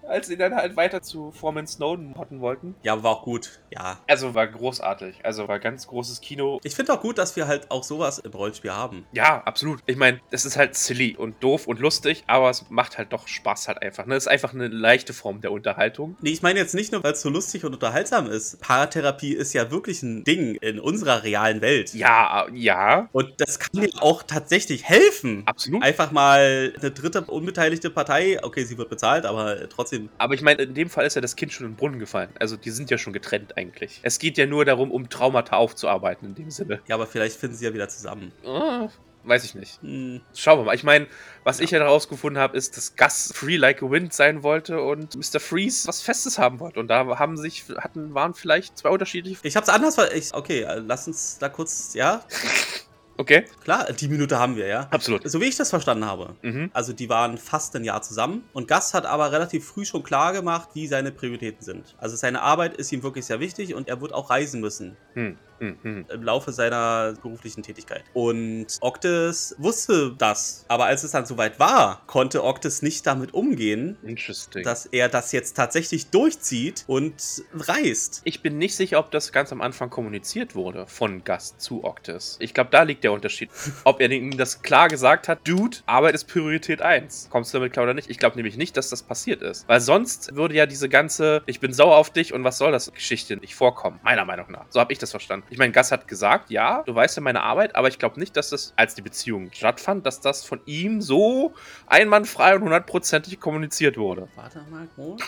Als 0.08 0.26
sie 0.26 0.36
dann 0.36 0.54
halt 0.54 0.76
weiter 0.76 1.02
zu 1.02 1.30
Foreman 1.32 1.66
Snowden 1.66 2.14
hotten 2.16 2.40
wollten. 2.40 2.74
Ja, 2.82 3.02
war 3.02 3.12
auch 3.12 3.22
gut. 3.22 3.60
Ja. 3.70 3.98
Also 4.08 4.34
war 4.34 4.46
großartig. 4.46 5.20
Also 5.24 5.48
war 5.48 5.58
ganz 5.58 5.86
großes 5.86 6.20
Kino. 6.20 6.60
Ich 6.64 6.74
finde 6.74 6.92
auch 6.94 7.00
gut, 7.00 7.18
dass 7.18 7.36
wir 7.36 7.46
halt 7.46 7.70
auch 7.70 7.84
sowas 7.84 8.18
im 8.18 8.32
Rollenspiel 8.32 8.72
haben. 8.72 9.06
Ja, 9.12 9.42
absolut. 9.44 9.80
Ich 9.86 9.96
meine, 9.96 10.20
es 10.30 10.44
ist 10.44 10.56
halt 10.56 10.74
silly 10.74 11.16
und 11.16 11.42
doof 11.42 11.66
und 11.66 11.78
lustig, 11.80 12.24
aber 12.26 12.50
es 12.50 12.66
macht 12.70 12.98
halt 12.98 13.12
doch 13.12 13.28
Spaß 13.28 13.68
halt 13.68 13.82
einfach. 13.82 14.06
Ne? 14.06 14.14
Es 14.16 14.24
ist 14.24 14.28
einfach 14.28 14.54
eine 14.54 14.68
leichte 14.68 15.12
Form 15.12 15.40
der 15.40 15.52
Unterhaltung. 15.52 16.16
Nee, 16.20 16.30
ich 16.30 16.42
meine 16.42 16.58
jetzt 16.58 16.74
nicht 16.74 16.92
nur, 16.92 17.04
weil 17.04 17.12
es 17.12 17.20
so 17.20 17.28
lustig 17.28 17.64
und 17.64 17.74
unterhaltsam 17.74 18.26
ist. 18.30 18.60
Paartherapie 18.60 19.34
ist 19.34 19.52
ja 19.52 19.70
wirklich 19.70 20.02
ein 20.02 20.24
Ding 20.24 20.56
in 20.56 20.80
unserer 20.80 21.22
realen 21.22 21.60
Welt. 21.60 21.94
Ja, 21.94 22.46
ja, 22.52 23.08
Und 23.12 23.34
das 23.38 23.58
kann 23.58 23.82
dir 23.82 23.90
auch 24.00 24.22
tatsächlich 24.22 24.84
helfen. 24.84 25.42
absolut. 25.46 25.82
Einfach 25.82 26.10
mal 26.12 26.72
eine 26.78 26.90
dritte 26.90 27.22
unbeteiligte 27.22 27.90
Partei, 27.90 28.38
okay, 28.42 28.64
sie 28.64 28.78
wird 28.78 28.88
bezahlt, 28.88 29.26
aber 29.26 29.68
trotzdem. 29.68 29.97
Aber 30.18 30.34
ich 30.34 30.42
meine, 30.42 30.62
in 30.62 30.74
dem 30.74 30.88
Fall 30.90 31.06
ist 31.06 31.14
ja 31.14 31.20
das 31.20 31.36
Kind 31.36 31.52
schon 31.52 31.66
in 31.66 31.72
den 31.72 31.76
Brunnen 31.76 31.98
gefallen. 31.98 32.30
Also 32.38 32.56
die 32.56 32.70
sind 32.70 32.90
ja 32.90 32.98
schon 32.98 33.12
getrennt 33.12 33.56
eigentlich. 33.56 34.00
Es 34.02 34.18
geht 34.18 34.38
ja 34.38 34.46
nur 34.46 34.64
darum, 34.64 34.90
um 34.90 35.08
Traumata 35.08 35.56
aufzuarbeiten 35.56 36.28
in 36.28 36.34
dem 36.34 36.50
Sinne. 36.50 36.80
Ja, 36.86 36.94
aber 36.94 37.06
vielleicht 37.06 37.36
finden 37.36 37.56
sie 37.56 37.64
ja 37.64 37.74
wieder 37.74 37.88
zusammen. 37.88 38.32
Ah, 38.46 38.88
weiß 39.24 39.44
ich 39.44 39.54
nicht. 39.54 39.80
Hm, 39.82 40.20
Schauen 40.34 40.60
wir 40.60 40.64
mal. 40.64 40.74
Ich 40.74 40.84
meine, 40.84 41.06
was 41.44 41.60
ich 41.60 41.70
ja 41.70 41.80
herausgefunden 41.80 42.40
habe, 42.40 42.56
ist, 42.56 42.76
dass 42.76 42.96
Gus 42.96 43.32
free 43.34 43.56
like 43.56 43.82
a 43.82 43.90
wind 43.90 44.12
sein 44.12 44.42
wollte 44.42 44.80
und 44.80 45.14
Mr. 45.16 45.40
Freeze 45.40 45.86
was 45.88 46.00
Festes 46.00 46.38
haben 46.38 46.60
wollte. 46.60 46.80
Und 46.80 46.88
da 46.88 47.18
haben 47.18 47.36
sich, 47.36 47.64
hatten, 47.78 48.14
waren 48.14 48.34
vielleicht 48.34 48.78
zwei 48.78 48.90
unterschiedliche. 48.90 49.40
ich 49.42 49.56
hab's 49.56 49.68
anders 49.68 49.96
ver 49.96 50.14
ich, 50.14 50.32
Okay, 50.32 50.62
äh, 50.62 50.78
lass 50.78 51.06
uns 51.06 51.38
da 51.38 51.48
kurz, 51.48 51.94
ja, 51.94 52.22
Okay, 53.20 53.44
klar, 53.64 53.92
die 53.92 54.06
Minute 54.06 54.38
haben 54.38 54.54
wir, 54.54 54.68
ja. 54.68 54.86
absolut. 54.92 55.28
So 55.28 55.40
wie 55.40 55.46
ich 55.46 55.56
das 55.56 55.70
verstanden 55.70 56.04
habe. 56.04 56.36
Mhm. 56.42 56.70
Also 56.72 56.92
die 56.92 57.08
waren 57.08 57.36
fast 57.36 57.74
ein 57.74 57.82
Jahr 57.82 58.00
zusammen 58.00 58.44
und 58.52 58.68
Gus 58.68 58.94
hat 58.94 59.06
aber 59.06 59.32
relativ 59.32 59.66
früh 59.66 59.84
schon 59.84 60.04
klar 60.04 60.32
gemacht, 60.32 60.68
wie 60.74 60.86
seine 60.86 61.10
Prioritäten 61.10 61.62
sind. 61.62 61.96
Also 61.98 62.14
seine 62.14 62.42
Arbeit 62.42 62.76
ist 62.76 62.92
ihm 62.92 63.02
wirklich 63.02 63.26
sehr 63.26 63.40
wichtig 63.40 63.74
und 63.74 63.88
er 63.88 64.00
wird 64.00 64.14
auch 64.14 64.30
reisen 64.30 64.60
müssen 64.60 64.96
Hm, 65.14 65.36
hm, 65.58 65.78
hm. 65.82 66.06
im 66.12 66.22
Laufe 66.22 66.52
seiner 66.52 67.14
beruflichen 67.22 67.62
Tätigkeit. 67.62 68.04
Und 68.14 68.66
Octis 68.80 69.54
wusste 69.58 70.14
das, 70.16 70.64
aber 70.68 70.86
als 70.86 71.04
es 71.04 71.12
dann 71.12 71.26
soweit 71.26 71.58
war, 71.58 72.02
konnte 72.06 72.44
Octis 72.44 72.82
nicht 72.82 73.06
damit 73.06 73.34
umgehen, 73.34 73.96
Interesting. 74.02 74.64
dass 74.64 74.86
er 74.86 75.08
das 75.08 75.32
jetzt 75.32 75.56
tatsächlich 75.56 76.10
durchzieht 76.10 76.84
und 76.86 77.14
reist. 77.54 78.22
ich 78.24 78.42
bin 78.42 78.58
nicht 78.58 78.76
sicher, 78.76 78.98
ob 78.98 79.10
das 79.10 79.32
ganz 79.32 79.52
am 79.52 79.60
Anfang 79.60 79.90
kommuniziert 79.90 80.54
wurde 80.54 80.86
von 80.86 81.24
Gus 81.24 81.56
zu 81.58 81.84
Octis. 81.84 82.36
Ich 82.40 82.54
glaube, 82.54 82.70
da 82.70 82.82
liegt 82.82 83.04
der 83.04 83.12
Unterschied. 83.12 83.50
Ob 83.84 84.00
er 84.00 84.10
ihm 84.10 84.36
das 84.36 84.62
klar 84.62 84.88
gesagt 84.88 85.28
hat, 85.28 85.46
Dude, 85.46 85.78
Arbeit 85.86 86.14
ist 86.14 86.24
Priorität 86.24 86.82
1. 86.82 87.28
Kommst 87.30 87.52
du 87.52 87.58
damit 87.58 87.72
klar 87.72 87.84
oder 87.84 87.94
nicht? 87.94 88.10
Ich 88.10 88.18
glaube 88.18 88.36
nämlich 88.36 88.56
nicht, 88.56 88.76
dass 88.76 88.90
das 88.90 89.02
passiert 89.02 89.42
ist. 89.42 89.68
Weil 89.68 89.80
sonst 89.80 90.34
würde 90.34 90.54
ja 90.54 90.66
diese 90.66 90.88
ganze 90.88 91.42
Ich 91.46 91.60
bin 91.60 91.72
sauer 91.72 91.96
auf 91.96 92.10
dich 92.10 92.32
und 92.32 92.44
was 92.44 92.58
soll 92.58 92.72
das 92.72 92.92
Geschichte 92.92 93.36
nicht 93.36 93.54
vorkommen. 93.54 94.00
Meiner 94.02 94.24
Meinung 94.24 94.50
nach. 94.50 94.66
So 94.70 94.80
habe 94.80 94.92
ich 94.92 94.98
das 94.98 95.10
verstanden. 95.10 95.46
Ich 95.50 95.58
meine, 95.58 95.72
Gus 95.72 95.92
hat 95.92 96.06
gesagt, 96.08 96.50
ja, 96.50 96.82
du 96.84 96.94
weißt 96.94 97.16
ja 97.16 97.22
meine 97.22 97.42
Arbeit, 97.42 97.74
aber 97.76 97.88
ich 97.88 97.98
glaube 97.98 98.20
nicht, 98.20 98.36
dass 98.36 98.50
das, 98.50 98.72
als 98.76 98.94
die 98.94 99.02
Beziehung 99.02 99.50
stattfand, 99.52 100.04
dass 100.04 100.20
das 100.20 100.44
von 100.44 100.60
ihm 100.66 101.00
so 101.00 101.54
einwandfrei 101.86 102.54
und 102.54 102.62
hundertprozentig 102.62 103.40
kommuniziert 103.40 103.96
wurde. 103.96 104.28
Warte 104.36 104.62
mal, 104.70 104.88
wo? 104.96 105.16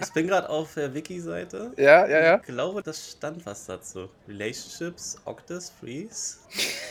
Ich 0.00 0.12
bin 0.12 0.26
gerade 0.26 0.48
auf 0.48 0.74
der 0.74 0.92
Wiki-Seite. 0.92 1.72
Ja, 1.76 2.06
ja, 2.06 2.22
ja. 2.22 2.36
Ich 2.36 2.42
glaube, 2.42 2.82
das 2.82 3.12
stand 3.12 3.44
was 3.46 3.66
dazu. 3.66 4.08
Relationships, 4.28 5.16
Octus, 5.24 5.72
Freeze. 5.80 6.38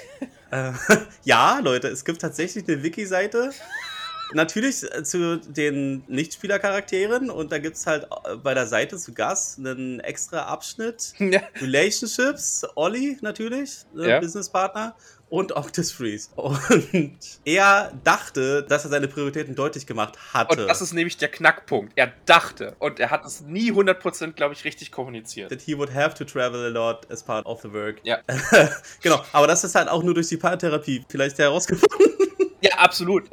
äh, 0.51 0.71
ja, 1.23 1.60
Leute, 1.60 1.89
es 1.89 2.03
gibt 2.03 2.21
tatsächlich 2.21 2.67
eine 2.67 2.82
Wiki-Seite. 2.82 3.51
Natürlich 4.34 4.84
äh, 4.84 5.04
zu 5.04 5.38
den 5.39 6.04
Nichtspielercharakteren 6.08 7.30
und 7.30 7.52
da 7.52 7.58
gibt 7.60 7.76
es 7.78 7.86
halt 7.88 8.06
äh, 8.26 8.36
bei 8.36 8.54
der 8.54 8.67
Seite 8.67 8.98
zu 8.98 9.13
Gas 9.13 9.56
einen 9.58 10.00
extra 10.00 10.43
Abschnitt. 10.43 11.13
Ja. 11.34 11.41
Relationships, 11.62 12.65
Olli 12.76 13.17
natürlich, 13.22 13.86
äh, 13.98 14.10
Ja. 14.10 14.19
Businesspartner 14.19 14.96
und 15.30 15.56
Octus 15.56 15.91
Freeze. 15.91 16.30
Und 16.36 17.17
er 17.43 17.91
dachte, 18.04 18.62
dass 18.62 18.84
er 18.84 18.91
seine 18.91 19.08
Prioritäten 19.08 19.56
deutlich 19.56 19.88
gemacht 19.88 20.15
hatte. 20.32 20.62
Und 20.62 20.67
das 20.67 20.80
ist 20.82 20.93
nämlich 20.93 21.17
der 21.17 21.30
Knackpunkt. 21.30 21.93
Er 21.96 22.12
dachte 22.28 22.76
und 22.78 23.00
er 23.00 23.10
hat 23.10 23.26
es 23.26 23.41
nie 23.41 23.72
100%, 23.72 24.34
glaube 24.34 24.54
ich, 24.54 24.63
richtig 24.63 24.91
kommuniziert. 24.91 25.50
that 25.50 25.62
he 25.62 25.76
would 25.76 25.91
have 25.91 26.13
to 26.13 26.24
travel 26.24 26.63
a 26.63 26.67
lot 26.69 27.10
as 27.10 27.24
part 27.24 27.48
of 27.48 27.62
the 27.63 27.74
work. 27.74 27.96
Ja. 28.04 28.19
genau, 29.02 29.24
aber 29.32 29.48
das 29.48 29.63
ist 29.63 29.74
halt 29.74 29.89
auch 29.89 30.04
nur 30.04 30.13
durch 30.13 30.28
die 30.28 30.38
Paartherapie 30.38 31.04
vielleicht 31.10 31.39
herausgefunden. 31.39 31.89
Ja, 32.62 32.76
absolut. 32.78 33.28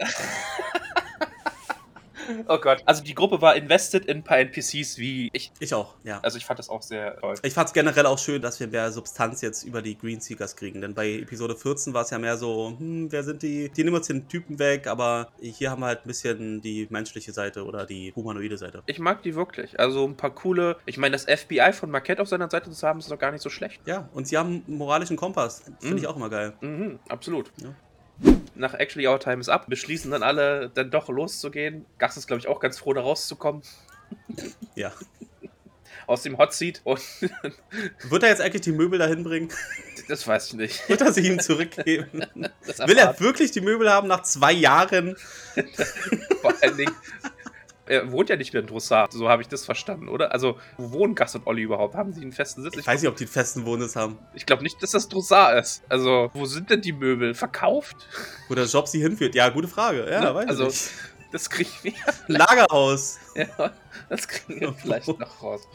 Oh 2.49 2.59
Gott. 2.59 2.83
Also 2.87 3.03
die 3.03 3.15
Gruppe 3.15 3.41
war 3.41 3.57
invested 3.57 4.05
in 4.07 4.19
ein 4.19 4.25
paar 4.25 4.39
NPCs 4.39 4.99
wie 4.99 5.31
ich. 5.33 5.53
Ich 5.61 5.75
auch, 5.75 5.95
ja. 6.05 6.21
Also 6.23 6.39
ich 6.39 6.45
fand 6.45 6.59
das 6.59 6.69
auch 6.69 6.83
sehr 6.83 7.17
toll. 7.19 7.35
Ich 7.43 7.55
fand 7.55 7.69
es 7.69 7.73
generell 7.73 8.07
auch 8.07 8.19
schön, 8.19 8.41
dass 8.43 8.59
wir 8.61 8.67
mehr 8.69 8.91
Substanz 8.93 9.41
jetzt 9.41 9.65
über 9.65 9.83
die 9.83 9.97
Green 9.97 10.21
Seekers 10.21 10.57
kriegen. 10.57 10.81
Denn 10.81 10.95
bei 10.95 11.11
Episode 11.15 11.57
14 11.57 11.95
war 11.95 12.03
es 12.03 12.11
ja 12.11 12.19
mehr 12.19 12.37
so, 12.37 12.75
hm, 12.79 13.11
wer 13.13 13.23
sind 13.23 13.43
die? 13.43 13.69
Die 13.71 13.85
nehmen 13.85 13.97
uns 13.97 14.07
den 14.07 14.29
Typen 14.29 14.59
weg, 14.59 14.87
aber 14.87 15.29
hier 15.41 15.71
haben 15.71 15.81
wir 15.81 15.87
halt 15.87 16.05
ein 16.05 16.09
bisschen 16.09 16.61
die 16.61 16.87
menschliche 16.91 17.33
Seite 17.33 17.65
oder 17.65 17.87
die 17.87 18.13
humanoide 18.15 18.57
Seite. 18.59 18.83
Ich 18.87 18.99
mag 18.99 19.23
die 19.23 19.35
wirklich. 19.35 19.79
Also 19.79 20.05
ein 20.07 20.17
paar 20.17 20.35
coole. 20.35 20.77
Ich 20.87 20.99
meine, 20.99 21.13
das 21.13 21.25
FBI 21.25 21.73
von 21.73 21.91
Marquette 21.91 22.23
auf 22.23 22.29
seiner 22.29 22.49
Seite 22.51 22.71
zu 22.71 22.87
haben, 22.87 22.99
ist 22.99 23.11
doch 23.11 23.19
gar 23.19 23.33
nicht 23.33 23.43
so 23.43 23.51
schlecht. 23.51 23.81
Ja, 23.87 24.09
und 24.13 24.27
sie 24.29 24.37
haben 24.39 24.63
einen 24.67 24.77
moralischen 24.79 25.17
Kompass. 25.17 25.63
Finde 25.81 25.91
Mhm. 25.95 25.97
ich 25.99 26.07
auch 26.07 26.17
immer 26.17 26.31
geil. 26.31 26.53
Mhm, 26.61 26.99
absolut. 27.09 27.51
Ja. 27.63 27.75
Nach 28.61 28.75
Actually 28.75 29.09
Our 29.09 29.19
Time 29.19 29.41
is 29.41 29.49
Up 29.49 29.67
beschließen 29.69 30.11
dann 30.11 30.23
alle, 30.23 30.71
dann 30.75 30.91
doch 30.91 31.09
loszugehen. 31.09 31.87
Gas 31.99 32.17
ist, 32.17 32.27
glaube 32.27 32.41
ich, 32.41 32.47
auch 32.47 32.61
ganz 32.61 32.79
froh, 32.79 32.93
da 32.93 33.01
rauszukommen. 33.01 33.63
Ja. 34.75 34.93
Aus 36.07 36.23
dem 36.23 36.37
Hot 36.39 36.53
Seat. 36.53 36.83
Und 36.85 37.01
Wird 38.11 38.23
er 38.23 38.29
jetzt 38.29 38.41
eigentlich 38.41 38.63
die 38.63 38.73
Möbel 38.73 38.99
dahin 38.99 39.25
bringen? 39.25 39.51
das 40.09 40.27
weiß 40.27 40.49
ich 40.49 40.55
nicht. 40.55 40.89
Wird 40.89 41.01
er 41.01 41.13
sie 41.13 41.27
ihm 41.27 41.39
zurückgeben? 41.41 42.27
Will 42.87 42.99
er 42.99 43.19
wirklich 43.21 43.53
die 43.53 43.61
Möbel 43.61 43.91
haben 43.91 44.09
nach 44.09 44.23
zwei 44.23 44.53
Jahren? 44.53 45.17
Vor 46.43 46.55
allen 46.61 46.77
Dingen. 46.77 46.95
Er 47.91 48.13
wohnt 48.13 48.29
ja 48.29 48.37
nicht 48.37 48.53
mehr 48.53 48.63
in 48.63 48.69
Drossard, 48.69 49.13
so 49.13 49.29
habe 49.29 49.43
ich 49.43 49.49
das 49.49 49.65
verstanden, 49.65 50.09
oder? 50.09 50.33
Also, 50.33 50.57
wo 50.79 50.93
wohnen 50.93 51.15
Gas 51.15 51.35
und 51.35 51.47
Olli 51.47 51.63
überhaupt? 51.63 51.95
Haben 51.97 52.13
sie 52.13 52.23
einen 52.23 52.33
festen 52.33 52.63
Sitz? 52.63 52.77
Ich 52.77 52.87
weiß 52.87 53.03
nicht, 53.03 53.11
ob 53.11 53.17
die 53.17 53.25
einen 53.25 53.33
festen 53.33 53.67
Wohnsitz 53.67 53.97
haben. 53.97 54.19
Ich 54.35 54.47
glaube 54.47 54.63
nicht, 54.63 54.83
dass 54.83 54.93
das 54.93 55.09
Drossard 55.09 55.59
ist. 55.61 55.83
Also, 55.89 56.31
wo 56.33 56.45
sind 56.47 56.71
denn 56.71 56.81
die 56.83 56.93
Möbel? 56.93 57.35
Verkauft? 57.35 57.97
Wo 58.49 58.55
der 58.55 58.67
Job 58.67 58.87
sie 58.89 59.01
hinführt. 59.01 59.35
Ja, 59.35 59.49
gute 59.49 59.69
Frage. 59.69 60.09
Ja, 60.11 60.21
Ne? 60.21 60.35
weiß 60.35 60.49
Also- 60.49 60.63
ich 60.65 60.69
nicht. 60.71 60.91
Das 61.33 61.49
kriegen 61.49 61.71
wir. 61.83 61.93
Lagerhaus. 62.27 63.19
Ja, 63.35 63.73
das 64.09 64.27
kriegen 64.27 64.61
wir 64.61 64.73
vielleicht 64.75 65.07
noch 65.19 65.43
raus. 65.43 65.69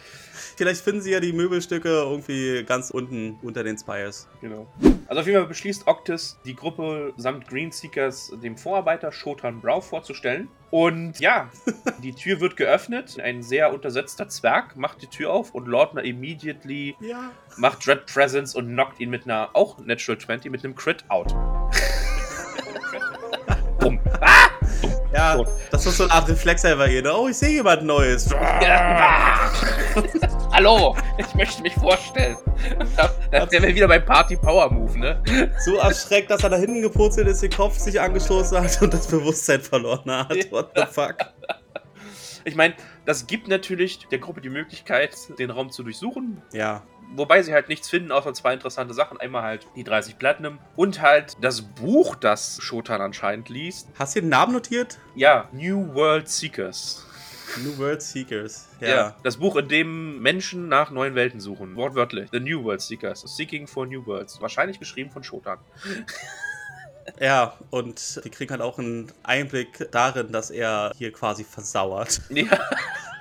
Vielleicht 0.58 0.82
finden 0.82 1.02
sie 1.02 1.12
ja 1.12 1.20
die 1.20 1.34
Möbelstücke 1.34 1.90
irgendwie 1.90 2.64
ganz 2.66 2.90
unten 2.90 3.38
unter 3.42 3.64
den 3.64 3.78
Spires. 3.78 4.28
Genau. 4.42 4.68
Also 5.08 5.22
auf 5.22 5.28
jeden 5.28 5.40
Fall 5.40 5.48
beschließt 5.48 5.88
Octis, 5.88 6.38
die 6.46 6.56
Gruppe 6.56 7.14
samt 7.18 7.48
Greenseekers 7.48 8.34
dem 8.42 8.58
Vorarbeiter 8.58 9.12
Shotan 9.12 9.60
Brow 9.62 9.86
vorzustellen. 9.86 10.48
Und 10.72 11.20
ja, 11.20 11.50
die 12.04 12.14
Tür 12.14 12.40
wird 12.42 12.58
geöffnet. 12.58 13.18
Ein 13.20 13.44
sehr 13.44 13.74
untersetzter 13.74 14.28
Zwerg 14.30 14.76
macht 14.76 15.02
die 15.02 15.08
Tür 15.08 15.32
auf 15.32 15.54
und 15.56 15.68
Lordner 15.68 16.04
immediately 16.04 16.96
Ja. 17.00 17.32
macht 17.58 17.86
Dread 17.86 18.06
Presence 18.06 18.56
und 18.56 18.68
knockt 18.68 19.00
ihn 19.00 19.10
mit 19.10 19.26
einer, 19.26 19.50
auch 19.54 19.80
Natural 19.80 20.18
20, 20.18 20.52
mit 20.52 20.64
einem 20.64 20.76
Crit 20.76 21.06
out. 21.10 21.34
Ja, 25.16 25.36
Tot. 25.36 25.48
das 25.72 25.86
ist 25.86 25.96
so 25.98 26.04
eine 26.04 26.12
Art 26.14 26.28
Reflex 26.28 26.64
bei 26.64 26.90
ihr. 26.90 27.02
ne? 27.02 27.16
Oh, 27.16 27.30
ich 27.30 27.38
sehe 27.38 27.52
jemand 27.52 27.84
Neues. 27.84 28.30
Hallo, 30.52 30.96
ich 31.18 31.34
möchte 31.36 31.62
mich 31.62 31.74
vorstellen. 31.76 32.36
Da 32.98 33.10
wären 33.32 33.64
wir 33.64 33.74
wieder 33.76 33.88
beim 33.88 34.04
Party 34.04 34.36
Power 34.36 34.70
Move, 34.70 35.00
ne? 35.00 35.24
So 35.64 35.76
erschreckt, 35.78 36.32
dass 36.32 36.44
er 36.44 36.50
da 36.50 36.58
hinten 36.58 36.82
gepurzelt 36.82 37.28
ist, 37.30 37.42
den 37.42 37.52
Kopf 37.52 37.78
sich 37.78 38.00
angestoßen 38.00 38.62
hat 38.62 38.82
und 38.82 38.94
das 38.94 39.08
Bewusstsein 39.08 39.62
verloren 39.62 40.12
hat. 40.12 40.52
What 40.52 40.72
the 40.76 40.84
fuck? 40.92 41.16
Ich 42.44 42.56
meine, 42.56 42.74
das 43.06 43.26
gibt 43.26 43.48
natürlich 43.48 44.08
der 44.12 44.20
Gruppe 44.20 44.42
die 44.42 44.50
Möglichkeit, 44.50 45.16
den 45.40 45.50
Raum 45.50 45.72
zu 45.72 45.84
durchsuchen. 45.84 46.42
Ja. 46.52 46.84
Wobei 47.16 47.42
sie 47.44 47.54
halt 47.54 47.70
nichts 47.70 47.90
finden, 47.90 48.12
außer 48.12 48.34
zwei 48.34 48.54
interessante 48.54 48.94
Sachen. 48.94 49.20
Einmal 49.20 49.44
halt 49.44 49.68
die 49.76 49.84
30 49.84 50.18
Platinum 50.18 50.60
und 50.76 51.02
halt 51.02 51.34
das 51.42 51.62
Buch, 51.62 52.16
das 52.16 52.60
Shotan 52.62 53.02
anscheinend 53.02 53.50
liest. 53.50 53.88
Hast 53.98 54.16
du 54.16 54.22
den 54.22 54.30
Namen 54.30 54.54
notiert? 54.54 54.98
Ja, 55.16 55.48
New 55.52 55.94
World 55.94 56.28
Seekers. 56.28 57.06
New 57.64 57.78
World 57.78 58.02
Seekers. 58.02 58.68
Ja. 58.82 58.88
Ja. 58.88 59.16
Das 59.24 59.38
Buch, 59.38 59.56
in 59.56 59.68
dem 59.68 60.20
Menschen 60.22 60.68
nach 60.68 60.92
neuen 60.92 61.16
Welten 61.16 61.40
suchen. 61.40 61.76
Wortwörtlich. 61.76 62.30
The 62.32 62.40
New 62.40 62.64
World 62.64 62.82
Seekers. 62.82 63.22
Seeking 63.22 63.68
for 63.68 63.86
New 63.86 64.06
Worlds. 64.06 64.42
Wahrscheinlich 64.42 64.80
geschrieben 64.80 65.12
von 65.12 65.24
Shotan. 65.24 65.60
Ja, 67.20 67.54
und 67.70 68.26
die 68.26 68.30
kriegen 68.30 68.52
halt 68.52 68.62
auch 68.62 68.80
einen 68.80 69.12
Einblick 69.24 69.90
darin, 69.92 70.32
dass 70.32 70.50
er 70.50 70.92
hier 70.98 71.12
quasi 71.12 71.44
versauert. 71.44 72.22
Ja. 72.30 72.60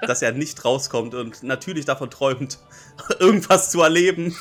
Dass 0.02 0.22
er 0.22 0.32
nicht 0.32 0.64
rauskommt 0.64 1.14
und 1.14 1.42
natürlich 1.42 1.84
davon 1.84 2.10
träumt, 2.10 2.58
irgendwas 3.18 3.70
zu 3.70 3.82
erleben. 3.82 4.36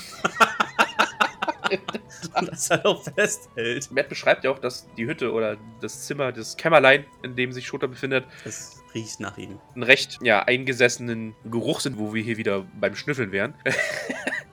und 2.36 2.52
das 2.52 2.70
halt 2.70 2.86
auch 2.86 3.04
festhält. 3.04 3.92
Matt 3.92 4.10
beschreibt 4.10 4.44
ja 4.44 4.52
auch, 4.52 4.60
dass 4.60 4.88
die 4.98 5.06
Hütte 5.06 5.32
oder 5.32 5.58
das 5.82 6.06
Zimmer, 6.06 6.32
das 6.32 6.58
Kämmerlein, 6.58 7.06
in 7.24 7.36
dem 7.36 7.52
sich 7.52 7.66
Shotan 7.68 7.89
befindet, 7.89 8.26
Es 8.46 8.84
riecht 8.94 9.20
nach 9.20 9.38
ihm. 9.38 9.60
einen 9.74 9.84
recht 9.84 10.20
ja, 10.22 10.44
eingesessenen 10.44 11.36
Geruch 11.46 11.80
sind, 11.80 11.98
wo 11.98 12.13
wir 12.13 12.22
hier 12.24 12.38
wieder 12.38 12.66
beim 12.80 12.96
Schnüffeln 12.96 13.32
wären. 13.32 13.56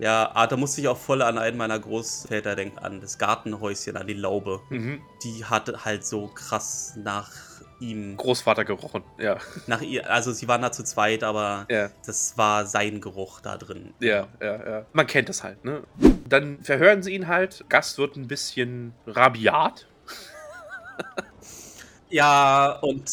Ja, 0.00 0.30
ah, 0.32 0.46
da 0.46 0.56
musste 0.56 0.80
ich 0.80 0.88
auch 0.88 0.96
voll 0.96 1.20
an 1.20 1.36
einen 1.36 1.58
meiner 1.58 1.78
Großväter 1.78 2.56
denken, 2.56 2.78
an 2.78 3.02
das 3.02 3.18
Gartenhäuschen, 3.18 3.98
an 3.98 4.06
die 4.06 4.14
Laube. 4.14 4.62
Mhm. 4.70 5.02
Die 5.22 5.44
hatte 5.44 5.84
halt 5.84 6.06
so 6.06 6.28
krass 6.28 6.94
nach 6.96 7.30
ihm, 7.80 8.16
Großvater 8.16 8.64
gerochen, 8.64 9.02
ja. 9.18 9.38
nach 9.66 9.80
ihr, 9.80 10.08
also 10.10 10.32
sie 10.32 10.46
waren 10.48 10.62
da 10.62 10.70
zu 10.70 10.84
zweit, 10.84 11.24
aber 11.24 11.66
Ja, 11.70 11.90
das 12.06 12.36
war 12.38 12.66
sein 12.66 13.00
Geruch 13.00 13.40
da 13.40 13.56
drin. 13.56 13.94
ja, 14.00 14.28
ja, 14.40 14.70
ja. 14.70 14.86
Man 14.92 15.06
kennt 15.06 15.28
das 15.28 15.42
halt, 15.42 15.64
ne? 15.64 15.82
Dann 16.28 16.62
verhören 16.62 17.02
sie 17.02 17.14
ihn 17.14 17.26
halt. 17.26 17.64
Gast 17.68 17.98
wird 17.98 18.16
ein 18.16 18.28
bisschen 18.28 18.92
rabiat. 19.06 19.86
Ja, 22.10 22.78
und 22.82 23.08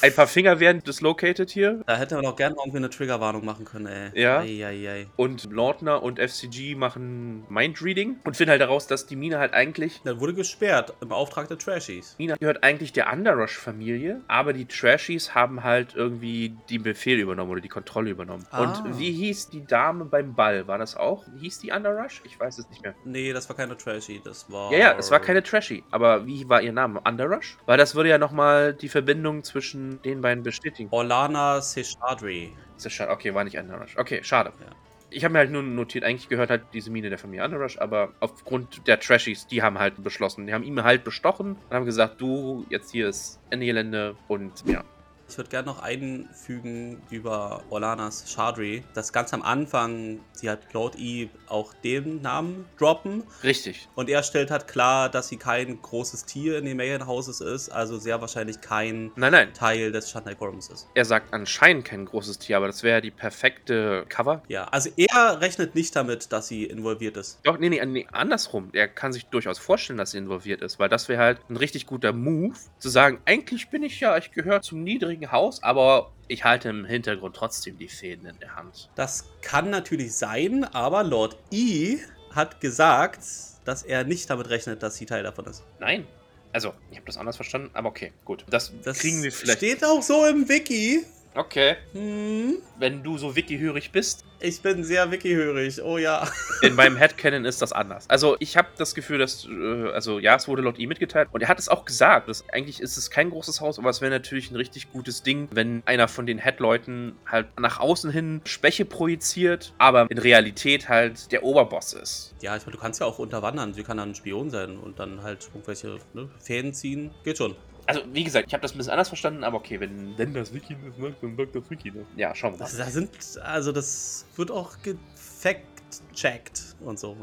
Ein 0.00 0.14
paar 0.14 0.28
Finger 0.28 0.60
werden 0.60 0.82
dislocated 0.84 1.50
hier. 1.50 1.82
da 1.86 1.96
hätte 1.96 2.14
man 2.14 2.26
auch 2.26 2.36
gerne 2.36 2.54
irgendwie 2.58 2.78
eine 2.78 2.90
Triggerwarnung 2.90 3.44
machen 3.44 3.64
können, 3.64 3.86
ey. 3.86 4.10
Ja. 4.20 4.40
Eieiei. 4.40 5.08
Und 5.16 5.50
Lordner 5.50 6.02
und 6.02 6.20
FCG 6.20 6.76
machen 6.76 7.44
Mindreading 7.48 8.16
und 8.24 8.36
finden 8.36 8.50
halt 8.50 8.60
heraus, 8.60 8.86
dass 8.86 9.06
die 9.06 9.16
Mine 9.16 9.38
halt 9.38 9.54
eigentlich. 9.54 10.00
Dann 10.04 10.20
wurde 10.20 10.34
gesperrt 10.34 10.94
im 11.00 11.12
Auftrag 11.12 11.48
der 11.48 11.58
Trashies. 11.58 12.14
Mine 12.18 12.36
gehört 12.38 12.62
eigentlich 12.62 12.92
der 12.92 13.12
Underrush-Familie, 13.12 14.20
aber 14.28 14.52
die 14.52 14.66
Trashies 14.66 15.34
haben 15.34 15.64
halt 15.64 15.94
irgendwie 15.96 16.56
den 16.70 16.82
Befehl 16.84 17.18
übernommen 17.18 17.50
oder 17.50 17.60
die 17.60 17.68
Kontrolle 17.68 18.10
übernommen. 18.10 18.46
Ah. 18.50 18.62
Und 18.62 18.98
wie 18.98 19.10
hieß 19.10 19.50
die 19.50 19.64
Dame 19.64 20.04
beim 20.04 20.34
Ball? 20.34 20.68
War 20.68 20.78
das 20.78 20.96
auch? 20.96 21.24
Hieß 21.40 21.58
die 21.58 21.72
Underrush? 21.72 22.22
Ich 22.24 22.38
weiß 22.38 22.58
es 22.58 22.68
nicht 22.70 22.82
mehr. 22.82 22.94
Nee, 23.04 23.32
das 23.32 23.48
war 23.48 23.56
keine 23.56 23.76
Trashie, 23.76 24.20
das 24.22 24.50
war. 24.50 24.72
Ja, 24.72 24.78
ja, 24.78 24.96
es 24.96 25.10
war 25.10 25.18
keine 25.18 25.42
Trashy. 25.42 25.82
Aber 25.90 26.24
wie 26.26 26.48
war 26.48 26.62
ihr 26.62 26.72
Name? 26.72 27.00
Underrush? 27.04 27.58
Weil 27.66 27.78
das 27.78 27.96
würde 27.96 28.10
ja 28.10 28.18
nochmal 28.18 28.74
die 28.74 28.88
Verbindung 28.88 29.42
zwischen 29.42 29.87
den 30.04 30.20
beiden 30.20 30.42
bestätigen. 30.42 30.88
Orlana 30.92 31.60
Seshadri. 31.60 32.52
Schade. 32.78 33.10
Okay, 33.10 33.34
war 33.34 33.44
nicht 33.44 33.58
Underrush. 33.58 33.96
Okay, 33.96 34.22
schade. 34.22 34.52
Ja. 34.60 34.66
Ich 35.10 35.24
habe 35.24 35.32
mir 35.32 35.38
halt 35.38 35.50
nur 35.50 35.62
notiert, 35.62 36.04
eigentlich 36.04 36.28
gehört 36.28 36.50
halt 36.50 36.62
diese 36.74 36.90
Mine 36.90 37.08
der 37.08 37.18
Familie 37.18 37.44
Underrush, 37.44 37.78
aber 37.78 38.12
aufgrund 38.20 38.86
der 38.86 39.00
Trashies, 39.00 39.46
die 39.46 39.62
haben 39.62 39.78
halt 39.78 40.02
beschlossen. 40.02 40.46
Die 40.46 40.52
haben 40.52 40.64
ihn 40.64 40.82
halt 40.84 41.02
bestochen 41.02 41.52
und 41.52 41.74
haben 41.74 41.86
gesagt, 41.86 42.20
du, 42.20 42.66
jetzt 42.68 42.92
hier 42.92 43.08
ist 43.08 43.40
Ende 43.50 43.66
Gelände 43.66 44.16
und 44.28 44.64
ja. 44.66 44.84
Ich 45.28 45.36
würde 45.36 45.50
gerne 45.50 45.66
noch 45.66 45.82
einfügen 45.82 47.02
über 47.10 47.62
Orlanas 47.68 48.32
Shadri, 48.32 48.82
dass 48.94 49.12
ganz 49.12 49.34
am 49.34 49.42
Anfang 49.42 50.20
sie 50.32 50.48
hat 50.48 50.70
Claude 50.70 50.98
E 50.98 51.28
auch 51.48 51.74
den 51.74 52.22
Namen 52.22 52.64
droppen 52.78 53.24
Richtig. 53.44 53.88
und 53.94 54.08
er 54.08 54.22
stellt 54.22 54.50
halt 54.50 54.68
klar, 54.68 55.10
dass 55.10 55.28
sie 55.28 55.36
kein 55.36 55.80
großes 55.82 56.24
Tier 56.24 56.58
in 56.58 56.64
den 56.64 56.76
Medienhauses 56.78 57.40
ist, 57.40 57.68
also 57.68 57.98
sehr 57.98 58.20
wahrscheinlich 58.20 58.60
kein 58.60 59.12
Nein, 59.16 59.32
nein. 59.32 59.52
Teil 59.52 59.92
des 59.92 60.10
Shantai-Quorums 60.10 60.70
ist. 60.70 60.88
Er 60.94 61.04
sagt 61.04 61.34
anscheinend 61.34 61.84
kein 61.84 62.06
großes 62.06 62.38
Tier, 62.38 62.56
aber 62.56 62.66
das 62.66 62.82
wäre 62.82 63.02
die 63.02 63.10
perfekte 63.10 64.06
Cover. 64.08 64.42
Ja, 64.48 64.64
also 64.64 64.90
er 64.96 65.40
rechnet 65.40 65.74
nicht 65.74 65.94
damit, 65.94 66.32
dass 66.32 66.48
sie 66.48 66.64
involviert 66.64 67.16
ist. 67.18 67.38
Doch, 67.42 67.58
nee, 67.58 67.68
nee, 67.68 67.84
nee, 67.84 68.06
andersrum. 68.12 68.70
Er 68.72 68.88
kann 68.88 69.12
sich 69.12 69.26
durchaus 69.26 69.58
vorstellen, 69.58 69.98
dass 69.98 70.14
er 70.14 70.20
involviert 70.20 70.62
ist, 70.62 70.78
weil 70.78 70.88
das 70.88 71.08
wäre 71.08 71.22
halt 71.22 71.38
ein 71.50 71.56
richtig 71.56 71.86
guter 71.86 72.12
Move, 72.12 72.54
zu 72.78 72.88
sagen, 72.88 73.20
eigentlich 73.26 73.68
bin 73.68 73.82
ich 73.82 74.00
ja, 74.00 74.16
ich 74.16 74.30
gehöre 74.32 74.62
zum 74.62 74.82
niedrigen 74.82 75.17
Haus, 75.26 75.62
aber 75.62 76.12
ich 76.28 76.44
halte 76.44 76.68
im 76.68 76.84
Hintergrund 76.84 77.34
trotzdem 77.36 77.76
die 77.78 77.88
Fäden 77.88 78.26
in 78.26 78.38
der 78.38 78.54
Hand. 78.54 78.90
Das 78.94 79.24
kann 79.42 79.70
natürlich 79.70 80.14
sein, 80.14 80.64
aber 80.64 81.02
Lord 81.02 81.36
E 81.50 81.98
hat 82.34 82.60
gesagt, 82.60 83.20
dass 83.64 83.82
er 83.82 84.04
nicht 84.04 84.30
damit 84.30 84.48
rechnet, 84.48 84.82
dass 84.82 84.96
sie 84.96 85.06
Teil 85.06 85.22
davon 85.24 85.46
ist. 85.46 85.64
Nein. 85.80 86.06
Also, 86.52 86.72
ich 86.90 86.96
habe 86.96 87.06
das 87.06 87.18
anders 87.18 87.36
verstanden, 87.36 87.70
aber 87.74 87.88
okay, 87.90 88.12
gut. 88.24 88.44
Das, 88.48 88.72
Das 88.82 88.98
kriegen 89.00 89.22
wir 89.22 89.30
vielleicht. 89.32 89.58
steht 89.58 89.84
auch 89.84 90.02
so 90.02 90.24
im 90.26 90.48
Wiki. 90.48 91.04
Okay. 91.38 91.76
Hm, 91.92 92.56
Wenn 92.80 93.04
du 93.04 93.16
so 93.16 93.36
wikihörig 93.36 93.92
bist, 93.92 94.24
ich 94.40 94.60
bin 94.60 94.82
sehr 94.82 95.08
wikihörig, 95.12 95.80
oh 95.80 95.96
ja. 95.96 96.28
in 96.62 96.74
meinem 96.74 96.96
Headcanon 96.96 97.44
ist 97.44 97.62
das 97.62 97.72
anders. 97.72 98.10
Also, 98.10 98.36
ich 98.40 98.56
habe 98.56 98.66
das 98.76 98.92
Gefühl, 98.92 99.18
dass, 99.18 99.46
äh, 99.46 99.88
also 99.92 100.18
ja, 100.18 100.34
es 100.34 100.48
wurde 100.48 100.62
Lord 100.62 100.80
E 100.80 100.88
mitgeteilt 100.88 101.28
und 101.30 101.40
er 101.40 101.48
hat 101.48 101.60
es 101.60 101.68
auch 101.68 101.84
gesagt. 101.84 102.28
Dass, 102.28 102.44
eigentlich 102.50 102.80
ist 102.80 102.96
es 102.96 103.08
kein 103.10 103.30
großes 103.30 103.60
Haus, 103.60 103.78
aber 103.78 103.88
es 103.88 104.00
wäre 104.00 104.10
natürlich 104.10 104.50
ein 104.50 104.56
richtig 104.56 104.90
gutes 104.90 105.22
Ding, 105.22 105.48
wenn 105.52 105.84
einer 105.86 106.08
von 106.08 106.26
den 106.26 106.38
Headleuten 106.38 107.14
halt 107.24 107.46
nach 107.60 107.78
außen 107.78 108.10
hin 108.10 108.40
Schwäche 108.44 108.84
projiziert, 108.84 109.72
aber 109.78 110.10
in 110.10 110.18
Realität 110.18 110.88
halt 110.88 111.30
der 111.30 111.44
Oberboss 111.44 111.92
ist. 111.92 112.34
Ja, 112.40 112.56
ich 112.56 112.62
meine, 112.62 112.72
du 112.72 112.82
kannst 112.82 112.98
ja 112.98 113.06
auch 113.06 113.20
unterwandern. 113.20 113.74
Sie 113.74 113.84
kann 113.84 113.98
dann 113.98 114.10
ein 114.10 114.14
Spion 114.16 114.50
sein 114.50 114.76
und 114.76 114.98
dann 114.98 115.22
halt 115.22 115.48
irgendwelche 115.54 115.98
ne, 116.14 116.28
Fäden 116.40 116.74
ziehen. 116.74 117.12
Geht 117.22 117.38
schon. 117.38 117.54
Also, 117.88 118.02
wie 118.12 118.22
gesagt, 118.22 118.48
ich 118.48 118.52
habe 118.52 118.60
das 118.60 118.72
ein 118.74 118.76
bisschen 118.76 118.92
anders 118.92 119.08
verstanden, 119.08 119.44
aber 119.44 119.56
okay, 119.56 119.80
wenn, 119.80 120.12
wenn 120.18 120.34
das 120.34 120.52
Wiki 120.52 120.76
das 120.84 120.98
macht, 120.98 121.22
dann 121.22 121.38
sagt 121.38 121.54
das 121.56 121.70
Wiki 121.70 121.90
das. 121.90 122.02
Ja, 122.16 122.34
schauen 122.34 122.52
wir 122.52 122.58
mal. 122.58 122.64
Das, 122.66 122.76
da 122.76 122.84
sind, 122.84 123.10
also 123.42 123.72
das 123.72 124.26
wird 124.36 124.50
auch 124.50 124.76
gefact-checkt 124.82 126.76
und 126.80 126.98
so. 126.98 127.16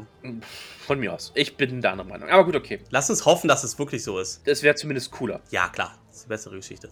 Von 0.84 0.98
mir 0.98 1.12
aus. 1.14 1.30
Ich 1.36 1.56
bin 1.56 1.80
da 1.80 1.92
anderer 1.92 2.08
Meinung. 2.08 2.28
Aber 2.30 2.44
gut, 2.44 2.56
okay. 2.56 2.80
Lass 2.90 3.08
uns 3.08 3.24
hoffen, 3.24 3.46
dass 3.46 3.62
es 3.62 3.78
wirklich 3.78 4.02
so 4.02 4.18
ist. 4.18 4.44
Das 4.44 4.64
wäre 4.64 4.74
zumindest 4.74 5.12
cooler. 5.12 5.40
Ja, 5.52 5.68
klar. 5.68 5.96
Das 6.08 6.16
ist 6.16 6.24
eine 6.24 6.30
bessere 6.30 6.56
Geschichte. 6.56 6.88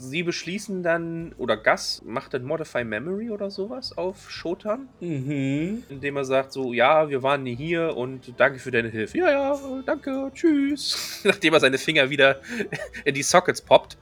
Sie 0.00 0.22
beschließen 0.22 0.82
dann, 0.82 1.32
oder 1.38 1.56
Gus 1.56 2.02
macht 2.04 2.32
dann 2.32 2.44
Modify 2.44 2.84
Memory 2.84 3.30
oder 3.30 3.50
sowas 3.50 3.96
auf 3.98 4.30
Shotan, 4.30 4.88
Mhm. 5.00 5.82
indem 5.88 6.16
er 6.16 6.24
sagt 6.24 6.52
so, 6.52 6.72
ja, 6.72 7.08
wir 7.10 7.22
waren 7.22 7.42
nie 7.42 7.56
hier 7.56 7.96
und 7.96 8.32
danke 8.38 8.58
für 8.60 8.70
deine 8.70 8.88
Hilfe. 8.88 9.18
Ja, 9.18 9.30
ja, 9.30 9.58
danke, 9.84 10.30
tschüss. 10.34 11.20
Nachdem 11.24 11.54
er 11.54 11.60
seine 11.60 11.78
Finger 11.78 12.10
wieder 12.10 12.40
in 13.04 13.14
die 13.14 13.22
Sockets 13.22 13.60
poppt. 13.60 13.98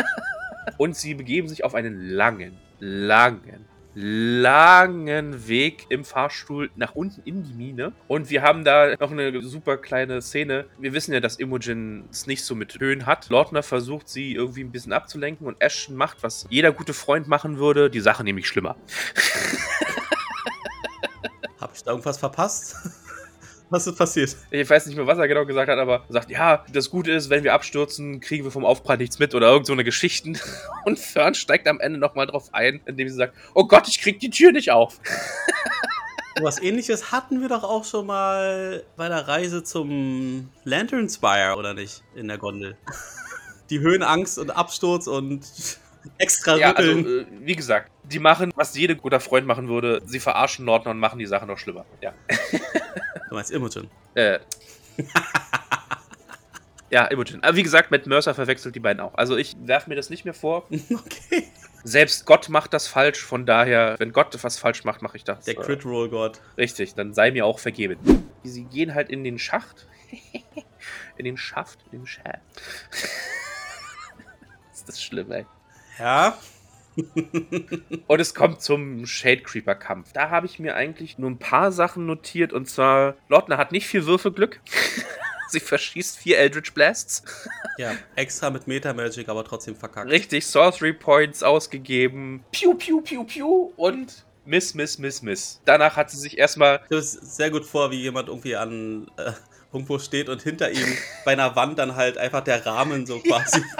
und 0.78 0.96
sie 0.96 1.14
begeben 1.14 1.48
sich 1.48 1.64
auf 1.64 1.74
einen 1.74 2.00
langen, 2.10 2.56
langen, 2.78 3.66
langen 3.94 5.48
Weg 5.48 5.86
im 5.88 6.04
Fahrstuhl 6.04 6.70
nach 6.76 6.94
unten 6.94 7.22
in 7.24 7.42
die 7.42 7.54
Mine. 7.54 7.92
Und 8.08 8.30
wir 8.30 8.42
haben 8.42 8.64
da 8.64 8.94
noch 8.98 9.10
eine 9.10 9.42
super 9.42 9.76
kleine 9.76 10.22
Szene. 10.22 10.66
Wir 10.78 10.92
wissen 10.92 11.12
ja, 11.12 11.20
dass 11.20 11.36
Imogen 11.36 12.08
es 12.10 12.26
nicht 12.26 12.44
so 12.44 12.54
mit 12.54 12.78
Höhen 12.78 13.06
hat. 13.06 13.28
Lordner 13.30 13.62
versucht 13.62 14.08
sie 14.08 14.34
irgendwie 14.34 14.62
ein 14.62 14.72
bisschen 14.72 14.92
abzulenken 14.92 15.46
und 15.46 15.60
Ashton 15.60 15.96
macht, 15.96 16.22
was 16.22 16.46
jeder 16.50 16.72
gute 16.72 16.94
Freund 16.94 17.28
machen 17.28 17.58
würde, 17.58 17.90
die 17.90 18.00
Sache 18.00 18.24
nämlich 18.24 18.46
schlimmer. 18.46 18.76
Hab 21.60 21.74
ich 21.74 21.82
da 21.82 21.90
irgendwas 21.90 22.18
verpasst? 22.18 22.76
Was 23.70 23.86
ist 23.86 23.96
passiert? 23.96 24.36
Ich 24.50 24.68
weiß 24.68 24.86
nicht 24.86 24.96
mehr, 24.96 25.06
was 25.06 25.18
er 25.18 25.28
genau 25.28 25.46
gesagt 25.46 25.70
hat, 25.70 25.78
aber 25.78 26.02
er 26.08 26.12
sagt, 26.12 26.30
ja, 26.30 26.64
das 26.72 26.90
Gute 26.90 27.12
ist, 27.12 27.30
wenn 27.30 27.44
wir 27.44 27.54
abstürzen, 27.54 28.20
kriegen 28.20 28.42
wir 28.44 28.50
vom 28.50 28.64
Aufprall 28.64 28.96
nichts 28.96 29.20
mit 29.20 29.32
oder 29.34 29.48
irgend 29.48 29.66
so 29.66 29.72
eine 29.72 29.84
Geschichten. 29.84 30.36
Und 30.84 30.98
Fern 30.98 31.34
steigt 31.34 31.68
am 31.68 31.78
Ende 31.80 31.98
nochmal 31.98 32.26
drauf 32.26 32.48
ein, 32.52 32.80
indem 32.86 33.08
sie 33.08 33.14
sagt, 33.14 33.34
oh 33.54 33.64
Gott, 33.64 33.86
ich 33.86 34.00
krieg 34.00 34.18
die 34.18 34.30
Tür 34.30 34.50
nicht 34.52 34.72
auf. 34.72 34.98
Was 36.42 36.60
ähnliches 36.60 37.12
hatten 37.12 37.40
wir 37.42 37.48
doch 37.48 37.64
auch 37.64 37.84
schon 37.84 38.06
mal 38.06 38.82
bei 38.96 39.08
der 39.08 39.28
Reise 39.28 39.62
zum 39.62 40.48
Lantern 40.64 41.08
Spire, 41.08 41.54
oder 41.56 41.74
nicht? 41.74 42.02
In 42.14 42.28
der 42.28 42.38
Gondel. 42.38 42.76
Die 43.70 43.78
Höhenangst 43.78 44.36
und 44.38 44.50
Absturz 44.50 45.06
und 45.06 45.46
extra 46.18 46.56
Ja, 46.56 46.72
also, 46.72 46.90
rütteln. 46.92 47.42
äh, 47.42 47.46
wie 47.46 47.54
gesagt, 47.54 47.90
die 48.02 48.18
machen, 48.18 48.50
was 48.56 48.76
jeder 48.76 48.96
guter 48.96 49.20
Freund 49.20 49.46
machen 49.46 49.68
würde. 49.68 50.02
Sie 50.06 50.18
verarschen 50.18 50.64
Nordner 50.64 50.90
und 50.90 50.98
machen 50.98 51.20
die 51.20 51.26
Sache 51.26 51.46
noch 51.46 51.58
schlimmer. 51.58 51.84
Ja. 52.00 52.12
Du 53.30 53.34
meinst 53.36 53.50
Imogen. 53.50 53.88
Äh. 54.14 54.40
ja, 56.90 57.06
Imogen. 57.06 57.42
Aber 57.42 57.56
wie 57.56 57.62
gesagt, 57.62 57.90
Matt 57.90 58.06
Mercer 58.06 58.34
verwechselt 58.34 58.74
die 58.74 58.80
beiden 58.80 59.00
auch. 59.00 59.14
Also 59.14 59.36
ich 59.36 59.56
werfe 59.62 59.88
mir 59.88 59.96
das 59.96 60.10
nicht 60.10 60.24
mehr 60.24 60.34
vor. 60.34 60.66
Okay. 60.90 61.48
Selbst 61.82 62.26
Gott 62.26 62.50
macht 62.50 62.74
das 62.74 62.86
falsch, 62.86 63.24
von 63.24 63.46
daher, 63.46 63.94
wenn 63.98 64.12
Gott 64.12 64.36
was 64.42 64.58
falsch 64.58 64.84
macht, 64.84 65.00
mache 65.00 65.16
ich 65.16 65.24
das. 65.24 65.46
Der 65.46 65.54
Crit 65.54 65.86
Roll 65.86 66.10
God. 66.10 66.38
Richtig, 66.58 66.94
dann 66.94 67.14
sei 67.14 67.30
mir 67.30 67.46
auch 67.46 67.58
vergeben. 67.58 67.98
Sie 68.42 68.64
gehen 68.64 68.94
halt 68.94 69.08
in 69.08 69.24
den 69.24 69.38
Schacht. 69.38 69.86
in 71.16 71.24
den 71.24 71.38
Schaft, 71.38 71.78
in 71.90 72.00
den 72.00 72.06
Schaft. 72.06 72.42
ist 74.74 74.88
das 74.88 75.02
schlimm, 75.02 75.32
ey. 75.32 75.46
Ja. 75.98 76.36
Und 78.06 78.20
es 78.20 78.34
kommt 78.34 78.62
zum 78.62 79.06
Shade 79.06 79.42
Creeper 79.42 79.74
Kampf. 79.74 80.12
Da 80.12 80.30
habe 80.30 80.46
ich 80.46 80.58
mir 80.58 80.74
eigentlich 80.74 81.18
nur 81.18 81.30
ein 81.30 81.38
paar 81.38 81.72
Sachen 81.72 82.06
notiert. 82.06 82.52
Und 82.52 82.68
zwar, 82.68 83.16
Lordner 83.28 83.58
hat 83.58 83.72
nicht 83.72 83.86
viel 83.86 84.06
Würfelglück. 84.06 84.60
Sie 85.48 85.60
verschießt 85.60 86.18
vier 86.18 86.38
Eldritch 86.38 86.72
Blasts. 86.74 87.24
Ja, 87.76 87.96
extra 88.14 88.50
mit 88.50 88.68
Meta 88.68 88.92
Magic, 88.92 89.28
aber 89.28 89.44
trotzdem 89.44 89.74
verkackt. 89.74 90.08
Richtig, 90.08 90.46
Sorcery 90.46 90.92
Points 90.92 91.42
ausgegeben. 91.42 92.44
Piu, 92.52 92.74
piu, 92.74 93.00
piu, 93.00 93.24
piu. 93.24 93.72
Und 93.76 94.24
Miss, 94.44 94.74
Miss, 94.74 94.98
Miss, 94.98 95.22
Miss. 95.22 95.60
Danach 95.64 95.96
hat 95.96 96.10
sie 96.10 96.18
sich 96.18 96.38
erstmal. 96.38 96.80
Stelle 96.86 97.00
es 97.00 97.12
sehr 97.12 97.50
gut 97.50 97.64
vor, 97.64 97.90
wie 97.90 98.00
jemand 98.00 98.28
irgendwie 98.28 98.54
an 98.54 99.10
äh, 99.16 99.32
irgendwo 99.72 99.98
steht 99.98 100.28
und 100.28 100.42
hinter 100.42 100.70
ihm 100.70 100.96
bei 101.24 101.32
einer 101.32 101.54
Wand 101.56 101.78
dann 101.78 101.96
halt 101.96 102.18
einfach 102.18 102.42
der 102.42 102.64
Rahmen 102.64 103.06
so 103.06 103.18
quasi. 103.20 103.62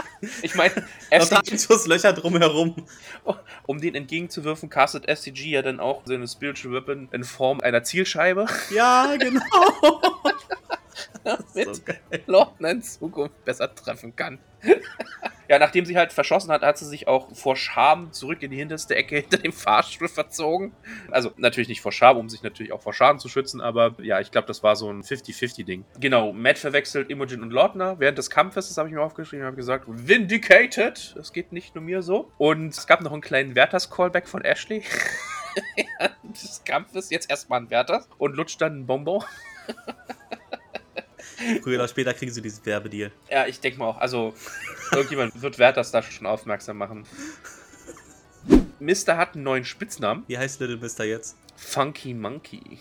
Ich 0.43 0.55
meine, 0.55 0.87
Einschusslöcher 1.11 2.13
drumherum. 2.13 2.87
um 3.65 3.81
den 3.81 3.95
entgegenzuwirfen, 3.95 4.69
castet 4.69 5.11
FCG 5.11 5.49
ja 5.49 5.63
dann 5.63 5.81
auch 5.81 6.03
seine 6.05 6.29
Spiritual 6.29 6.75
Weapon 6.75 7.09
in 7.11 7.25
Form 7.25 7.61
einer 7.61 7.85
Zielscheibe. 7.85 8.45
Ja, 8.69 9.17
genau. 9.19 9.41
Mit 11.55 11.75
so. 11.75 11.83
Lordner 12.27 12.71
in 12.73 12.83
Zukunft 12.83 13.43
besser 13.47 13.75
treffen 13.75 14.15
kann. 14.15 14.39
Ja, 15.51 15.59
nachdem 15.59 15.85
sie 15.85 15.97
halt 15.97 16.13
verschossen 16.13 16.53
hat, 16.53 16.63
hat 16.63 16.79
sie 16.79 16.87
sich 16.87 17.09
auch 17.09 17.35
vor 17.35 17.57
Scham 17.57 18.13
zurück 18.13 18.41
in 18.45 18.53
die 18.53 18.57
hinterste 18.57 18.95
Ecke 18.95 19.17
hinter 19.17 19.39
dem 19.39 19.53
Fahrstuhl 19.53 20.07
verzogen. 20.07 20.73
Also 21.11 21.33
natürlich 21.39 21.69
nicht 21.69 21.81
vor 21.81 21.91
Scham, 21.91 22.19
um 22.19 22.29
sich 22.29 22.45
natürlich 22.45 22.71
auch 22.71 22.81
vor 22.81 22.95
Schaden 22.95 23.19
zu 23.19 23.29
schützen, 23.29 23.61
aber 23.61 23.97
ja, 24.01 24.21
ich 24.21 24.31
glaube, 24.31 24.47
das 24.47 24.63
war 24.63 24.77
so 24.77 24.89
ein 24.89 25.03
50-50-Ding. 25.03 25.85
Genau, 25.99 26.33
Matt 26.33 26.59
verwechselt 26.59 27.11
Imogen 27.11 27.43
und 27.43 27.51
Lordner 27.51 27.99
während 27.99 28.17
des 28.17 28.31
Kampfes, 28.31 28.69
das 28.69 28.79
habe 28.79 28.89
ich 28.91 28.95
mir 28.95 29.03
aufgeschrieben, 29.03 29.45
habe 29.45 29.57
gesagt, 29.57 29.87
Vindicated! 29.89 31.17
Das 31.17 31.33
geht 31.33 31.51
nicht 31.51 31.75
nur 31.75 31.83
mir 31.83 32.03
so. 32.03 32.31
Und 32.39 32.69
es 32.69 32.87
gab 32.87 33.01
noch 33.01 33.13
einen 33.13 33.21
kleinen 33.21 33.57
Werthers-Callback 33.57 34.29
von 34.29 34.45
Ashley. 34.45 34.85
Des 36.23 36.63
Kampfes, 36.65 37.11
jetzt 37.11 37.29
erstmal 37.29 37.61
ein 37.61 37.71
Werthers 37.71 38.09
und 38.19 38.37
lutscht 38.37 38.61
dann 38.61 38.83
ein 38.83 38.87
Bonbon. 38.87 39.25
Früher 41.63 41.77
oder 41.77 41.89
später 41.89 42.13
kriegen 42.15 42.33
sie 42.33 42.43
diesen 42.43 42.65
Werbedeal. 42.67 43.11
Ja, 43.31 43.47
ich 43.47 43.61
denke 43.61 43.79
mal 43.79 43.87
auch. 43.87 43.99
Also, 43.99 44.35
irgendjemand 44.93 45.41
wird 45.41 45.59
Werthers 45.59 45.91
da 45.91 46.03
schon 46.03 46.27
aufmerksam 46.27 46.77
machen. 46.79 47.05
Mister 48.79 49.17
hat 49.17 49.35
einen 49.35 49.45
neuen 49.45 49.65
Spitznamen. 49.65 50.25
Wie 50.27 50.39
heißt 50.39 50.61
Little 50.61 50.79
Mister 50.79 51.05
jetzt? 51.05 51.37
Funky 51.57 52.15
Monkey. 52.15 52.79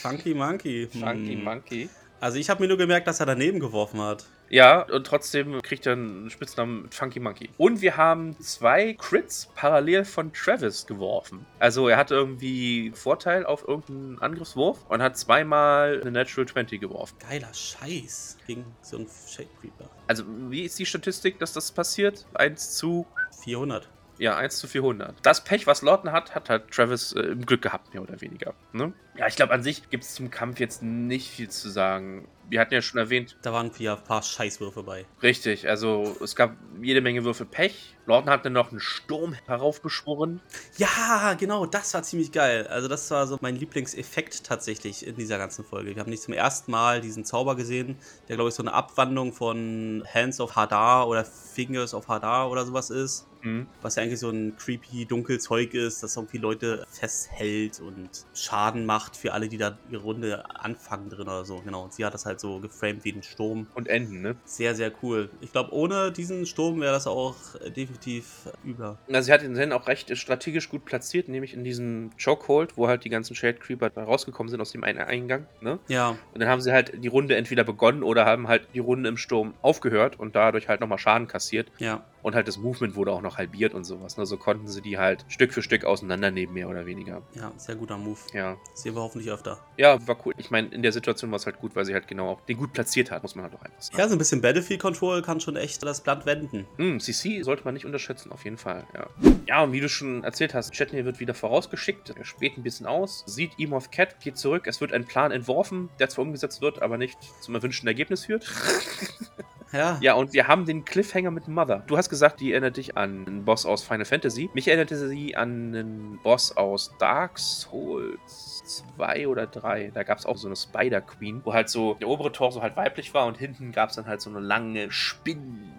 Funky 0.00 0.34
Monkey. 0.34 0.88
Funky 0.88 1.34
Hm. 1.34 1.44
Monkey. 1.44 1.88
Also 2.20 2.38
ich 2.38 2.48
habe 2.48 2.62
mir 2.62 2.68
nur 2.68 2.78
gemerkt, 2.78 3.06
dass 3.06 3.20
er 3.20 3.26
daneben 3.26 3.60
geworfen 3.60 4.00
hat. 4.00 4.24
Ja, 4.50 4.82
und 4.82 5.06
trotzdem 5.06 5.60
kriegt 5.62 5.86
er 5.86 5.92
einen 5.94 6.30
Spitznamen 6.30 6.90
Funky 6.90 7.20
Monkey. 7.20 7.50
Und 7.56 7.80
wir 7.80 7.96
haben 7.96 8.38
zwei 8.40 8.94
Crits 8.94 9.50
parallel 9.54 10.04
von 10.04 10.32
Travis 10.32 10.86
geworfen. 10.86 11.46
Also 11.58 11.88
er 11.88 11.96
hat 11.96 12.10
irgendwie 12.10 12.92
Vorteil 12.94 13.46
auf 13.46 13.66
irgendeinen 13.66 14.18
Angriffswurf 14.20 14.84
und 14.88 15.02
hat 15.02 15.16
zweimal 15.16 16.00
eine 16.00 16.10
Natural 16.10 16.46
20 16.46 16.80
geworfen. 16.80 17.16
Geiler 17.28 17.52
Scheiß 17.52 18.38
gegen 18.46 18.64
so 18.82 18.98
einen 18.98 19.08
Shade 19.26 19.48
Creeper. 19.60 19.90
Also 20.06 20.24
wie 20.50 20.62
ist 20.62 20.78
die 20.78 20.86
Statistik, 20.86 21.38
dass 21.38 21.52
das 21.52 21.72
passiert? 21.72 22.26
1 22.34 22.76
zu 22.76 23.06
400. 23.42 23.88
Ja, 24.18 24.36
1 24.36 24.58
zu 24.58 24.68
400. 24.68 25.14
Das 25.22 25.42
Pech, 25.42 25.66
was 25.66 25.82
Lawton 25.82 26.12
hat, 26.12 26.34
hat 26.34 26.48
halt 26.48 26.70
Travis 26.70 27.12
äh, 27.12 27.20
im 27.20 27.44
Glück 27.46 27.62
gehabt, 27.62 27.92
mehr 27.94 28.02
oder 28.02 28.20
weniger. 28.20 28.54
Ne? 28.72 28.92
Ja, 29.16 29.26
ich 29.26 29.36
glaube, 29.36 29.52
an 29.52 29.62
sich 29.62 29.90
gibt 29.90 30.04
es 30.04 30.14
zum 30.14 30.30
Kampf 30.30 30.60
jetzt 30.60 30.82
nicht 30.82 31.30
viel 31.30 31.48
zu 31.48 31.68
sagen. 31.68 32.26
Wir 32.48 32.60
hatten 32.60 32.74
ja 32.74 32.82
schon 32.82 32.98
erwähnt, 32.98 33.36
Da 33.42 33.52
waren 33.52 33.76
wieder 33.78 33.96
ein 33.96 34.04
paar 34.04 34.22
Scheißwürfe 34.22 34.82
bei. 34.82 35.06
richtig, 35.22 35.66
also 35.68 36.14
es 36.22 36.36
gab 36.36 36.54
jede 36.82 37.00
Menge 37.00 37.24
Würfel 37.24 37.46
Pech. 37.46 37.94
Lawton 38.06 38.28
hat 38.28 38.44
dann 38.44 38.52
noch 38.52 38.70
einen 38.70 38.80
Sturm 38.80 39.34
heraufbeschworen. 39.46 40.40
Ja, 40.76 41.34
genau, 41.38 41.64
das 41.64 41.94
war 41.94 42.02
ziemlich 42.02 42.32
geil. 42.32 42.66
Also 42.66 42.86
das 42.86 43.10
war 43.10 43.26
so 43.26 43.38
mein 43.40 43.56
Lieblingseffekt 43.56 44.44
tatsächlich 44.44 45.06
in 45.06 45.16
dieser 45.16 45.38
ganzen 45.38 45.64
Folge. 45.64 45.94
Wir 45.94 46.00
haben 46.02 46.10
nicht 46.10 46.22
zum 46.22 46.34
ersten 46.34 46.70
Mal 46.70 47.00
diesen 47.00 47.24
Zauber 47.24 47.56
gesehen, 47.56 47.96
der 48.28 48.36
glaube 48.36 48.50
ich 48.50 48.54
so 48.54 48.62
eine 48.62 48.74
Abwandlung 48.74 49.32
von 49.32 50.04
Hands 50.12 50.38
of 50.40 50.54
Hadar 50.54 51.08
oder 51.08 51.24
Fingers 51.24 51.94
of 51.94 52.08
Hadar 52.08 52.50
oder 52.50 52.66
sowas 52.66 52.90
ist. 52.90 53.26
Mhm. 53.44 53.66
Was 53.82 53.96
ja 53.96 54.02
eigentlich 54.02 54.18
so 54.20 54.30
ein 54.30 54.56
creepy, 54.56 55.06
dunkel 55.06 55.38
Zeug 55.38 55.74
ist, 55.74 56.02
das 56.02 56.16
irgendwie 56.16 56.38
Leute 56.38 56.84
festhält 56.90 57.80
und 57.80 58.08
Schaden 58.34 58.86
macht 58.86 59.16
für 59.16 59.32
alle, 59.32 59.48
die 59.48 59.58
da 59.58 59.78
ihre 59.90 60.02
Runde 60.02 60.44
anfangen 60.56 61.10
drin 61.10 61.22
oder 61.28 61.44
so. 61.44 61.60
Genau, 61.60 61.84
und 61.84 61.92
sie 61.92 62.04
hat 62.04 62.14
das 62.14 62.24
halt 62.26 62.40
so 62.40 62.60
geframed 62.60 63.04
wie 63.04 63.12
ein 63.12 63.22
Sturm. 63.22 63.68
Und 63.74 63.88
enden, 63.88 64.22
ne? 64.22 64.36
Sehr, 64.44 64.74
sehr 64.74 64.92
cool. 65.02 65.30
Ich 65.40 65.52
glaube, 65.52 65.72
ohne 65.72 66.12
diesen 66.12 66.46
Sturm 66.46 66.80
wäre 66.80 66.92
das 66.92 67.06
auch 67.06 67.36
definitiv 67.76 68.48
über. 68.62 68.98
Also 69.08 69.26
sie 69.26 69.32
hat 69.32 69.42
den 69.42 69.54
Zen 69.54 69.72
auch 69.72 69.86
recht 69.86 70.16
strategisch 70.16 70.68
gut 70.68 70.84
platziert, 70.84 71.28
nämlich 71.28 71.54
in 71.54 71.64
diesem 71.64 72.10
Chokehold, 72.22 72.76
wo 72.76 72.88
halt 72.88 73.04
die 73.04 73.10
ganzen 73.10 73.34
Shade 73.34 73.58
Creeper 73.58 73.90
rausgekommen 73.96 74.50
sind 74.50 74.60
aus 74.60 74.70
dem 74.70 74.84
einen 74.84 74.98
Eingang, 74.98 75.46
ne? 75.60 75.78
Ja, 75.88 76.10
Und 76.32 76.40
dann 76.40 76.48
haben 76.48 76.60
sie 76.60 76.72
halt 76.72 76.92
die 77.02 77.08
Runde 77.08 77.36
entweder 77.36 77.64
begonnen 77.64 78.02
oder 78.02 78.24
haben 78.24 78.48
halt 78.48 78.68
die 78.74 78.78
Runde 78.78 79.08
im 79.08 79.16
Sturm 79.16 79.54
aufgehört 79.62 80.18
und 80.18 80.34
dadurch 80.36 80.68
halt 80.68 80.80
nochmal 80.80 80.98
Schaden 80.98 81.26
kassiert. 81.28 81.70
ja. 81.78 82.04
Und 82.24 82.34
halt 82.34 82.48
das 82.48 82.56
Movement 82.56 82.96
wurde 82.96 83.12
auch 83.12 83.20
noch 83.20 83.36
halbiert 83.36 83.74
und 83.74 83.84
sowas. 83.84 84.16
Ne? 84.16 84.24
So 84.24 84.38
konnten 84.38 84.66
sie 84.66 84.80
die 84.80 84.96
halt 84.96 85.26
Stück 85.28 85.52
für 85.52 85.60
Stück 85.60 85.84
auseinandernehmen, 85.84 86.54
mehr 86.54 86.70
oder 86.70 86.86
weniger. 86.86 87.20
Ja, 87.34 87.52
sehr 87.58 87.76
guter 87.76 87.98
Move. 87.98 88.18
Ja. 88.32 88.56
Sehen 88.72 88.94
wir 88.94 89.02
hoffentlich 89.02 89.30
öfter. 89.30 89.58
Ja, 89.76 90.04
war 90.08 90.16
cool. 90.24 90.32
Ich 90.38 90.50
meine, 90.50 90.68
in 90.68 90.80
der 90.80 90.92
Situation 90.92 91.30
war 91.30 91.36
es 91.36 91.44
halt 91.44 91.58
gut, 91.58 91.76
weil 91.76 91.84
sie 91.84 91.92
halt 91.92 92.08
genau 92.08 92.30
auch 92.30 92.40
den 92.46 92.56
gut 92.56 92.72
platziert 92.72 93.10
hat, 93.10 93.22
muss 93.22 93.34
man 93.34 93.44
halt 93.44 93.54
auch 93.54 93.60
einfach 93.60 93.82
sagen. 93.82 93.98
Ja, 93.98 94.08
so 94.08 94.14
ein 94.14 94.18
bisschen 94.18 94.40
Battlefield 94.40 94.80
Control 94.80 95.20
kann 95.20 95.38
schon 95.38 95.56
echt 95.56 95.82
das 95.82 96.00
Blatt 96.00 96.24
wenden. 96.24 96.66
Hm, 96.78 96.98
CC 96.98 97.42
sollte 97.42 97.64
man 97.64 97.74
nicht 97.74 97.84
unterschätzen, 97.84 98.32
auf 98.32 98.44
jeden 98.44 98.56
Fall, 98.56 98.86
ja. 98.94 99.06
Ja, 99.46 99.62
und 99.62 99.72
wie 99.72 99.80
du 99.80 99.90
schon 99.90 100.24
erzählt 100.24 100.54
hast, 100.54 100.72
Chetney 100.72 101.04
wird 101.04 101.20
wieder 101.20 101.34
vorausgeschickt, 101.34 102.14
er 102.16 102.24
späht 102.24 102.56
ein 102.56 102.62
bisschen 102.62 102.86
aus, 102.86 103.22
sieht 103.26 103.50
Emoth 103.58 103.92
Cat, 103.92 104.18
geht 104.20 104.38
zurück, 104.38 104.66
es 104.66 104.80
wird 104.80 104.94
ein 104.94 105.04
Plan 105.04 105.30
entworfen, 105.30 105.90
der 105.98 106.08
zwar 106.08 106.24
umgesetzt 106.24 106.62
wird, 106.62 106.80
aber 106.80 106.96
nicht 106.96 107.18
zum 107.42 107.54
erwünschten 107.54 107.86
Ergebnis 107.86 108.24
führt. 108.24 108.50
Ja. 109.72 109.98
Ja, 110.00 110.14
und 110.14 110.32
wir 110.32 110.46
haben 110.46 110.64
den 110.66 110.84
Cliffhanger 110.84 111.30
mit 111.30 111.48
Mother. 111.48 111.82
Du 111.86 111.96
hast 111.96 112.08
gesagt, 112.08 112.40
die 112.40 112.52
erinnert 112.52 112.76
dich 112.76 112.96
an 112.96 113.26
einen 113.26 113.44
Boss 113.44 113.66
aus 113.66 113.82
Final 113.82 114.04
Fantasy. 114.04 114.50
Mich 114.54 114.68
erinnerte 114.68 114.96
sie 114.96 115.36
an 115.36 115.74
einen 115.74 116.20
Boss 116.22 116.56
aus 116.56 116.94
Dark 116.98 117.38
Souls 117.38 118.62
2 118.96 119.28
oder 119.28 119.46
3. 119.46 119.90
Da 119.92 120.02
gab 120.02 120.18
es 120.18 120.26
auch 120.26 120.36
so 120.36 120.46
eine 120.46 120.56
Spider 120.56 121.00
Queen, 121.00 121.40
wo 121.44 121.52
halt 121.52 121.68
so 121.68 121.94
der 121.94 122.08
obere 122.08 122.32
Torso 122.32 122.62
halt 122.62 122.76
weiblich 122.76 123.14
war 123.14 123.26
und 123.26 123.36
hinten 123.36 123.72
gab 123.72 123.90
es 123.90 123.96
dann 123.96 124.06
halt 124.06 124.20
so 124.20 124.30
eine 124.30 124.40
lange 124.40 124.90
Spinn. 124.90 125.72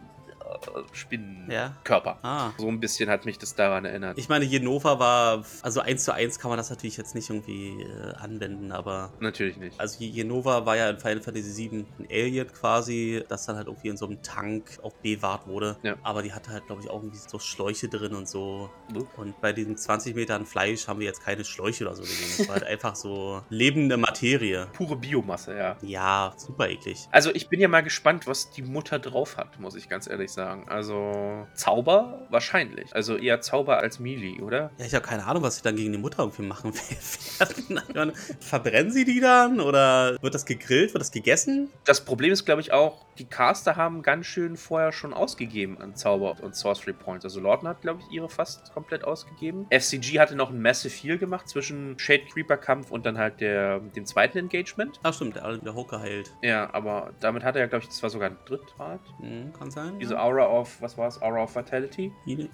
Spinnenkörper. 0.91 2.19
Ja. 2.23 2.29
Ah. 2.29 2.53
So 2.57 2.67
ein 2.67 2.79
bisschen 2.79 3.09
hat 3.09 3.25
mich 3.25 3.37
das 3.37 3.55
daran 3.55 3.85
erinnert. 3.85 4.17
Ich 4.17 4.29
meine, 4.29 4.45
Jenova 4.45 4.99
war, 4.99 5.45
also 5.61 5.81
eins 5.81 6.03
zu 6.03 6.13
eins 6.13 6.39
kann 6.39 6.49
man 6.49 6.57
das 6.57 6.69
natürlich 6.69 6.97
jetzt 6.97 7.15
nicht 7.15 7.29
irgendwie 7.29 7.81
äh, 7.81 8.13
anwenden, 8.15 8.71
aber 8.71 9.11
Natürlich 9.19 9.57
nicht. 9.57 9.79
also 9.79 10.03
Jenova 10.03 10.65
war 10.65 10.77
ja 10.77 10.89
in 10.89 10.99
Final 10.99 11.21
Fantasy 11.21 11.69
VII 11.69 11.85
ein 11.99 12.07
Alien 12.09 12.47
quasi, 12.47 13.23
das 13.27 13.45
dann 13.45 13.55
halt 13.55 13.67
irgendwie 13.67 13.89
in 13.89 13.97
so 13.97 14.05
einem 14.05 14.21
Tank 14.21 14.79
auch 14.83 14.93
bewahrt 14.95 15.47
wurde. 15.47 15.77
Ja. 15.83 15.95
Aber 16.03 16.23
die 16.23 16.33
hatte 16.33 16.51
halt, 16.51 16.65
glaube 16.67 16.81
ich, 16.81 16.89
auch 16.89 17.01
irgendwie 17.01 17.17
so 17.17 17.39
Schläuche 17.39 17.87
drin 17.87 18.13
und 18.13 18.27
so. 18.27 18.69
Uh. 18.93 19.05
Und 19.17 19.39
bei 19.41 19.53
diesen 19.53 19.77
20 19.77 20.15
Metern 20.15 20.45
Fleisch 20.45 20.87
haben 20.87 20.99
wir 20.99 21.07
jetzt 21.07 21.23
keine 21.23 21.45
Schläuche 21.45 21.85
oder 21.85 21.95
so 21.95 22.01
gesehen. 22.01 22.35
Das 22.37 22.47
war 22.47 22.55
halt 22.55 22.65
einfach 22.65 22.95
so 22.95 23.41
lebende 23.49 23.97
Materie. 23.97 24.67
Pure 24.73 24.95
Biomasse, 24.95 25.57
ja. 25.57 25.77
Ja, 25.81 26.33
super 26.37 26.69
eklig. 26.69 27.07
Also 27.11 27.33
ich 27.33 27.49
bin 27.49 27.59
ja 27.59 27.67
mal 27.67 27.81
gespannt, 27.81 28.27
was 28.27 28.51
die 28.51 28.61
Mutter 28.61 28.99
drauf 28.99 29.37
hat, 29.37 29.59
muss 29.59 29.75
ich 29.75 29.89
ganz 29.89 30.07
ehrlich 30.07 30.31
sagen. 30.31 30.44
Also 30.67 31.47
Zauber 31.53 32.27
wahrscheinlich. 32.29 32.93
Also 32.95 33.17
eher 33.17 33.41
Zauber 33.41 33.79
als 33.79 33.99
Melee, 33.99 34.41
oder? 34.41 34.71
Ja, 34.77 34.85
ich 34.85 34.93
habe 34.93 35.05
keine 35.05 35.25
Ahnung, 35.25 35.43
was 35.43 35.57
sie 35.57 35.63
dann 35.63 35.75
gegen 35.75 35.91
die 35.91 35.97
Mutter 35.97 36.19
irgendwie 36.19 36.43
machen 36.43 36.73
werden. 36.73 37.81
Ich 37.89 37.95
meine, 37.95 38.13
Verbrennen 38.39 38.91
sie 38.91 39.05
die 39.05 39.19
dann 39.19 39.59
oder 39.59 40.17
wird 40.21 40.33
das 40.33 40.45
gegrillt, 40.45 40.93
wird 40.93 41.01
das 41.01 41.11
gegessen? 41.11 41.69
Das 41.85 42.03
Problem 42.03 42.31
ist, 42.31 42.45
glaube 42.45 42.61
ich, 42.61 42.71
auch, 42.71 43.04
die 43.17 43.25
Caster 43.25 43.75
haben 43.75 44.01
ganz 44.01 44.25
schön 44.25 44.57
vorher 44.57 44.91
schon 44.91 45.13
ausgegeben 45.13 45.79
an 45.81 45.95
Zauber 45.95 46.35
und 46.41 46.55
Sorcery 46.55 46.93
Points. 46.93 47.25
Also 47.25 47.39
Lorton 47.39 47.67
hat, 47.69 47.81
glaube 47.81 48.01
ich, 48.01 48.11
ihre 48.13 48.29
fast 48.29 48.73
komplett 48.73 49.03
ausgegeben. 49.03 49.67
FCG 49.69 50.19
hatte 50.19 50.35
noch 50.35 50.49
ein 50.49 50.61
Massive 50.61 50.93
Heal 50.93 51.17
gemacht 51.17 51.47
zwischen 51.47 51.97
Shade 51.99 52.23
Creeper 52.31 52.57
Kampf 52.57 52.91
und 52.91 53.05
dann 53.05 53.17
halt 53.17 53.39
der, 53.41 53.79
dem 53.79 54.05
zweiten 54.05 54.37
Engagement. 54.37 54.99
Ach 55.03 55.13
stimmt, 55.13 55.35
der, 55.35 55.57
der 55.57 55.75
Hook 55.75 55.89
geheilt. 55.91 56.33
Ja, 56.41 56.73
aber 56.73 57.13
damit 57.19 57.43
hat 57.43 57.55
er 57.55 57.61
ja, 57.61 57.67
glaube 57.67 57.83
ich, 57.83 57.89
das 57.89 58.01
war 58.03 58.09
sogar 58.09 58.29
ein 58.29 58.37
Drittgrad. 58.45 58.99
Hm, 59.19 59.53
kann 59.53 59.71
sein. 59.71 59.97
Diese 59.99 60.15
ja. 60.15 60.21
Aura 60.23 60.47
of, 60.47 60.81
was 60.81 60.97
war 60.97 61.07
es? 61.07 61.21
Aura 61.21 61.43
of 61.43 61.55
Vitality. 61.55 62.11
Jene- 62.25 62.49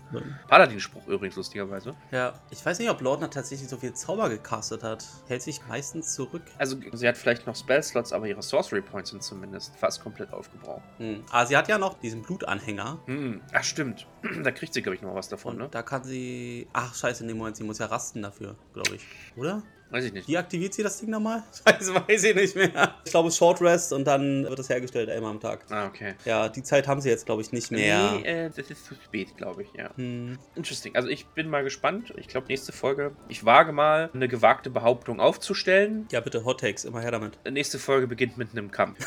Paladin-Spruch 0.48 1.08
übrigens, 1.08 1.36
lustigerweise. 1.36 1.96
Ja, 2.12 2.34
ich 2.50 2.66
weiß 2.66 2.80
nicht, 2.80 2.90
ob 2.90 3.02
Lordner 3.02 3.30
tatsächlich 3.30 3.68
so 3.70 3.78
viel 3.78 3.94
Zauber 3.94 4.30
gecastet 4.30 4.84
hat. 4.84 5.06
Hält 5.28 5.42
sich 5.42 5.60
meistens 5.68 6.14
zurück. 6.14 6.44
Also 6.58 6.78
sie 6.94 7.08
hat 7.08 7.18
vielleicht 7.18 7.48
noch 7.48 7.56
Spell-Slots, 7.56 8.14
aber 8.14 8.28
ihre 8.28 8.42
Sorcery 8.42 8.82
Points 8.82 9.12
sind 9.12 9.24
zumindest 9.24 9.76
fast 9.78 10.02
komplett 10.04 10.34
aufgebraucht. 10.52 10.84
Hm. 10.98 11.24
Aber 11.32 11.46
sie 11.46 11.58
hat 11.58 11.68
ja 11.68 11.78
noch 11.78 12.00
diesen 12.00 12.22
Blutanhänger. 12.22 13.00
Hm, 13.06 13.42
ach 13.54 13.64
stimmt. 13.64 14.08
Da 14.44 14.52
kriegt 14.52 14.74
sie, 14.74 14.82
glaube 14.82 14.96
ich, 14.96 15.02
noch 15.02 15.16
was 15.16 15.30
davon, 15.30 15.58
ne? 15.58 15.68
da 15.70 15.82
kann 15.82 16.04
sie. 16.04 16.68
Ach, 16.74 16.94
scheiße, 16.94 17.24
in 17.24 17.28
dem 17.28 17.38
Moment, 17.38 17.58
sie 17.58 17.64
muss 17.64 17.80
ja 17.80 17.88
rasten 17.88 18.22
dafür, 18.22 18.56
glaube 18.74 18.96
ich. 18.96 19.06
Oder? 19.36 19.64
Weiß 19.92 20.06
ich 20.06 20.14
nicht. 20.14 20.28
Wie 20.30 20.38
aktiviert 20.38 20.74
sie 20.74 20.84
das 20.84 21.00
Ding 21.00 21.10
nochmal? 21.10 21.44
Scheiße, 21.68 21.94
weiß 22.08 22.24
ich 22.24 22.34
nicht 22.34 22.56
mehr. 22.56 22.96
Ich 23.04 23.12
glaube, 23.12 23.30
Short 23.30 23.62
Rest 23.62 23.92
und 23.92 24.06
dann 24.06 24.46
wird 24.46 24.58
das 24.58 24.70
hergestellt 24.70 25.10
einmal 25.10 25.32
am 25.32 25.42
Tag. 25.42 25.66
Ah, 25.70 25.86
okay. 25.86 26.16
Ja, 26.24 26.48
die 26.48 26.64
Zeit 26.64 26.88
haben 26.88 27.02
sie 27.02 27.10
jetzt, 27.10 27.26
glaube 27.26 27.42
ich, 27.42 27.52
nicht 27.52 27.72
mehr. 27.72 28.14
Nee, 28.14 28.22
äh, 28.22 28.50
das 28.50 28.70
ist 28.70 28.86
zu 28.86 28.96
spät, 28.96 29.36
glaube 29.36 29.64
ich, 29.64 29.70
ja. 29.74 29.90
Hm. 29.98 30.40
Interesting. 30.56 30.96
Also 30.96 31.10
ich 31.10 31.26
bin 31.28 31.50
mal 31.50 31.64
gespannt. 31.64 32.14
Ich 32.16 32.30
glaube, 32.30 32.48
nächste 32.48 32.72
Folge. 32.72 33.12
Ich 33.28 33.44
wage 33.44 33.74
mal, 33.74 34.10
eine 34.14 34.30
gewagte 34.30 34.70
Behauptung 34.70 35.20
aufzustellen. 35.20 36.08
Ja, 36.10 36.22
bitte, 36.22 36.46
Hot 36.46 36.62
Takes, 36.62 36.86
immer 36.86 37.02
her 37.02 37.12
damit. 37.12 37.38
Nächste 37.50 37.78
Folge 37.78 38.08
beginnt 38.08 38.38
mit 38.38 38.52
einem 38.52 38.72
Kampf. 38.72 38.98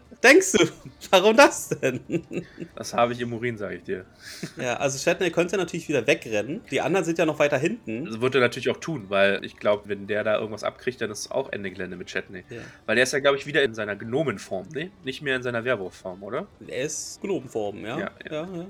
Denkst 0.22 0.52
du? 0.52 0.66
Warum 1.10 1.36
das 1.36 1.70
denn? 1.70 2.00
Das 2.76 2.92
habe 2.94 3.12
ich 3.12 3.20
im 3.20 3.32
Urin, 3.32 3.56
sage 3.56 3.76
ich 3.76 3.82
dir. 3.82 4.04
ja, 4.56 4.76
also 4.76 4.98
Shatney 4.98 5.30
könnte 5.30 5.56
natürlich 5.56 5.88
wieder 5.88 6.06
wegrennen. 6.06 6.60
Die 6.70 6.80
anderen 6.80 7.04
sind 7.04 7.18
ja 7.18 7.26
noch 7.26 7.38
weiter 7.38 7.58
hinten. 7.58 8.04
Das 8.04 8.20
wird 8.20 8.34
er 8.34 8.40
natürlich 8.40 8.68
auch 8.70 8.76
tun, 8.76 9.06
weil 9.08 9.44
ich 9.44 9.56
glaube, 9.56 9.88
wenn 9.88 10.06
der 10.06 10.22
da 10.24 10.38
irgendwas 10.38 10.62
abkriegt, 10.62 11.00
dann 11.00 11.10
ist 11.10 11.20
es 11.20 11.30
auch 11.30 11.50
Ende 11.52 11.70
Gelände 11.70 11.96
mit 11.96 12.08
Chatney. 12.08 12.44
Ja. 12.50 12.58
Weil 12.86 12.96
der 12.96 13.04
ist 13.04 13.12
ja, 13.12 13.18
glaube 13.20 13.38
ich, 13.38 13.46
wieder 13.46 13.62
in 13.62 13.74
seiner 13.74 13.96
Gnomenform, 13.96 14.68
ne? 14.74 14.90
Nicht 15.04 15.22
mehr 15.22 15.36
in 15.36 15.42
seiner 15.42 15.64
Werwolfform, 15.64 16.22
oder? 16.22 16.46
Er 16.66 16.84
ist 16.84 17.20
Globenform, 17.22 17.84
ja? 17.84 17.98
Ja, 17.98 18.10
ja. 18.30 18.42
ja, 18.42 18.66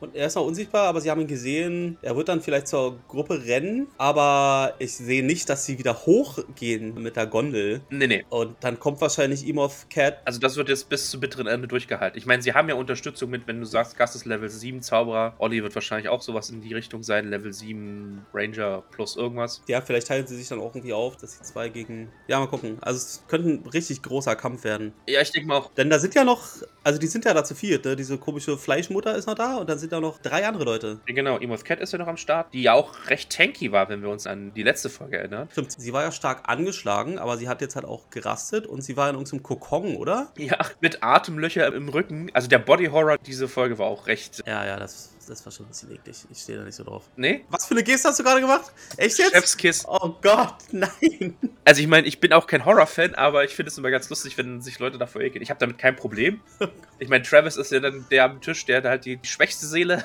Und 0.00 0.16
er 0.16 0.26
ist 0.26 0.34
noch 0.34 0.46
unsichtbar, 0.46 0.88
aber 0.88 1.00
sie 1.00 1.10
haben 1.10 1.20
ihn 1.20 1.26
gesehen. 1.28 1.98
Er 2.02 2.16
wird 2.16 2.28
dann 2.28 2.40
vielleicht 2.40 2.68
zur 2.68 2.98
Gruppe 3.08 3.44
rennen, 3.44 3.86
aber 3.96 4.74
ich 4.78 4.94
sehe 4.94 5.24
nicht, 5.24 5.48
dass 5.48 5.66
sie 5.66 5.78
wieder 5.78 5.94
hochgehen 6.06 7.00
mit 7.00 7.16
der 7.16 7.26
Gondel. 7.26 7.80
Nee, 7.90 8.06
nee. 8.06 8.24
Und 8.28 8.56
dann 8.60 8.78
kommt 8.80 9.00
wahrscheinlich 9.00 9.46
Imov 9.46 9.86
Cat. 9.88 10.18
Also 10.24 10.40
das 10.40 10.56
wird 10.56 10.68
jetzt 10.68 10.79
bis 10.84 11.10
zum 11.10 11.20
bitteren 11.20 11.46
Ende 11.46 11.68
durchgehalten. 11.68 12.18
Ich 12.18 12.26
meine, 12.26 12.42
sie 12.42 12.54
haben 12.54 12.68
ja 12.68 12.74
Unterstützung 12.74 13.30
mit, 13.30 13.46
wenn 13.46 13.60
du 13.60 13.66
sagst, 13.66 13.96
Gast 13.96 14.16
ist 14.16 14.24
Level 14.24 14.48
7 14.48 14.82
Zauberer. 14.82 15.34
Olli 15.38 15.62
wird 15.62 15.74
wahrscheinlich 15.74 16.08
auch 16.08 16.22
sowas 16.22 16.50
in 16.50 16.60
die 16.60 16.74
Richtung 16.74 17.02
sein. 17.02 17.28
Level 17.28 17.52
7 17.52 18.26
Ranger 18.32 18.82
plus 18.90 19.16
irgendwas. 19.16 19.62
Ja, 19.68 19.80
vielleicht 19.80 20.08
teilen 20.08 20.26
sie 20.26 20.36
sich 20.36 20.48
dann 20.48 20.60
auch 20.60 20.74
irgendwie 20.74 20.92
auf, 20.92 21.16
dass 21.16 21.38
sie 21.38 21.42
zwei 21.42 21.68
gegen. 21.68 22.10
Ja, 22.26 22.38
mal 22.40 22.48
gucken. 22.48 22.78
Also, 22.80 22.98
es 22.98 23.24
könnte 23.28 23.48
ein 23.48 23.66
richtig 23.68 24.02
großer 24.02 24.36
Kampf 24.36 24.64
werden. 24.64 24.92
Ja, 25.06 25.20
ich 25.20 25.30
denke 25.30 25.48
mal 25.48 25.56
auch. 25.56 25.70
Denn 25.74 25.90
da 25.90 25.98
sind 25.98 26.14
ja 26.14 26.24
noch. 26.24 26.42
Also, 26.82 26.98
die 26.98 27.06
sind 27.06 27.24
ja 27.24 27.34
da 27.34 27.44
zu 27.44 27.54
viert, 27.54 27.84
ne? 27.84 27.96
Diese 27.96 28.18
komische 28.18 28.56
Fleischmutter 28.56 29.14
ist 29.14 29.26
noch 29.26 29.34
da 29.34 29.56
und 29.56 29.68
dann 29.68 29.78
sind 29.78 29.92
da 29.92 30.00
noch 30.00 30.18
drei 30.18 30.46
andere 30.46 30.64
Leute. 30.64 31.00
Genau, 31.06 31.38
Emoth 31.38 31.64
Cat 31.64 31.80
ist 31.80 31.92
ja 31.92 31.98
noch 31.98 32.06
am 32.06 32.16
Start, 32.16 32.52
die 32.54 32.62
ja 32.62 32.72
auch 32.72 33.08
recht 33.08 33.30
tanky 33.30 33.72
war, 33.72 33.88
wenn 33.88 34.02
wir 34.02 34.08
uns 34.08 34.26
an 34.26 34.52
die 34.54 34.62
letzte 34.62 34.88
Folge 34.88 35.18
erinnern. 35.18 35.48
Stimmt, 35.52 35.72
sie 35.72 35.92
war 35.92 36.02
ja 36.02 36.12
stark 36.12 36.48
angeschlagen, 36.48 37.18
aber 37.18 37.36
sie 37.36 37.48
hat 37.48 37.60
jetzt 37.60 37.74
halt 37.76 37.84
auch 37.84 38.10
gerastet 38.10 38.66
und 38.66 38.82
sie 38.82 38.96
war 38.96 39.08
in 39.08 39.16
irgendeinem 39.16 39.42
Kokon, 39.42 39.96
oder? 39.96 40.32
Ja, 40.36 40.58
mit 40.80 41.02
Atemlöcher 41.02 41.72
im 41.74 41.88
Rücken. 41.88 42.30
Also 42.34 42.48
der 42.48 42.58
Body 42.58 42.86
Horror, 42.86 43.18
diese 43.18 43.48
Folge 43.48 43.78
war 43.78 43.86
auch 43.86 44.06
recht. 44.06 44.42
Ja, 44.46 44.64
ja, 44.64 44.78
das, 44.78 45.14
das 45.26 45.44
war 45.44 45.52
schon 45.52 45.66
ein 45.66 45.68
bisschen 45.68 45.92
eklig. 45.92 46.24
Ich 46.30 46.38
stehe 46.38 46.58
da 46.58 46.64
nicht 46.64 46.74
so 46.74 46.84
drauf. 46.84 47.04
Nee? 47.16 47.44
Was 47.48 47.66
für 47.66 47.74
eine 47.74 47.82
Geste 47.82 48.08
hast 48.08 48.18
du 48.18 48.24
gerade 48.24 48.40
gemacht? 48.40 48.72
Echt 48.96 49.18
jetzt? 49.18 49.32
Chefskiss. 49.32 49.84
Oh 49.86 50.14
Gott, 50.22 50.56
nein. 50.72 51.36
Also 51.64 51.80
ich 51.80 51.86
meine, 51.86 52.06
ich 52.06 52.20
bin 52.20 52.32
auch 52.32 52.46
kein 52.46 52.64
Horror-Fan, 52.64 53.14
aber 53.14 53.44
ich 53.44 53.54
finde 53.54 53.70
es 53.70 53.78
immer 53.78 53.90
ganz 53.90 54.08
lustig, 54.10 54.36
wenn 54.38 54.60
sich 54.60 54.78
Leute 54.78 54.98
davor 54.98 55.22
ekeln. 55.22 55.42
Ich 55.42 55.50
habe 55.50 55.60
damit 55.60 55.78
kein 55.78 55.96
Problem. 55.96 56.40
Ich 57.02 57.08
meine, 57.08 57.24
Travis 57.24 57.56
ist 57.56 57.72
ja 57.72 57.80
dann 57.80 58.04
der 58.10 58.24
am 58.24 58.42
Tisch, 58.42 58.66
der 58.66 58.82
halt 58.82 59.06
die 59.06 59.18
schwächste 59.22 59.64
Seele 59.64 60.04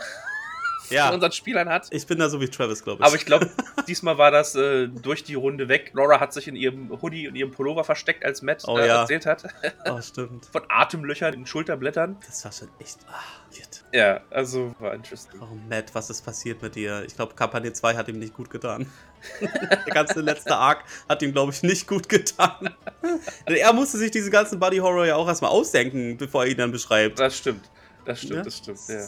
von 0.88 0.96
Ja, 0.98 1.10
unseren 1.12 1.32
Spielern 1.32 1.70
hat. 1.70 1.88
ich 1.92 2.06
bin 2.08 2.20
da 2.20 2.30
so 2.30 2.40
wie 2.42 2.48
Travis, 2.48 2.84
glaube 2.84 3.02
ich. 3.02 3.06
Aber 3.08 3.16
ich 3.16 3.26
glaube, 3.26 3.50
diesmal 3.88 4.18
war 4.18 4.32
das 4.32 4.56
äh, 4.56 4.88
durch 4.88 5.24
die 5.24 5.36
Runde 5.36 5.68
weg. 5.68 5.92
Laura 5.94 6.20
hat 6.20 6.34
sich 6.34 6.48
in 6.48 6.56
ihrem 6.56 6.90
Hoodie 7.02 7.28
und 7.28 7.36
ihrem 7.36 7.52
Pullover 7.52 7.84
versteckt, 7.84 8.24
als 8.26 8.42
Matt 8.42 8.64
Oh 8.68 8.78
äh, 8.78 8.88
ja. 8.88 9.02
erzählt 9.02 9.26
hat. 9.26 9.44
Oh, 9.88 10.02
stimmt. 10.02 10.46
Von 10.52 10.64
Atemlöchern 10.70 11.34
in 11.34 11.46
Schulterblättern. 11.46 12.18
Das 12.26 12.44
war 12.46 12.52
schon 12.52 12.70
echt. 12.80 12.98
Ah, 13.08 13.20
shit. 13.54 13.84
Ja, 13.94 14.22
also 14.32 14.74
war 14.80 14.94
interesting. 14.94 15.40
Oh, 15.42 15.56
Matt, 15.70 15.94
was 15.94 16.10
ist 16.10 16.24
passiert 16.26 16.62
mit 16.62 16.76
dir? 16.76 17.04
Ich 17.06 17.16
glaube, 17.16 17.36
Kampagne 17.36 17.72
2 17.72 17.96
hat 17.96 18.08
ihm 18.08 18.18
nicht 18.20 18.34
gut 18.34 18.50
getan. 18.50 18.90
Der 19.42 19.94
ganze 19.94 20.22
letzte 20.22 20.56
Arc 20.56 20.84
hat 21.10 21.22
ihm, 21.22 21.32
glaube 21.32 21.52
ich, 21.52 21.64
nicht 21.64 21.88
gut 21.88 22.10
getan. 22.10 22.76
Er 23.46 23.74
musste 23.74 23.98
sich 23.98 24.12
diesen 24.12 24.32
ganzen 24.32 24.60
Body 24.60 24.78
Horror 24.78 25.06
ja 25.06 25.16
auch 25.16 25.28
erstmal 25.28 25.52
ausdenken, 25.52 26.18
bevor 26.18 26.44
er 26.46 26.52
ihn 26.52 26.58
dann 26.58 26.72
beschreibt. 26.72 27.20
Das 27.20 27.38
stimmt. 27.38 27.70
Das 28.06 28.20
stimmt, 28.20 28.36
Ja? 28.36 28.42
das 28.44 28.58
stimmt, 28.58 28.80
ja. 28.88 29.06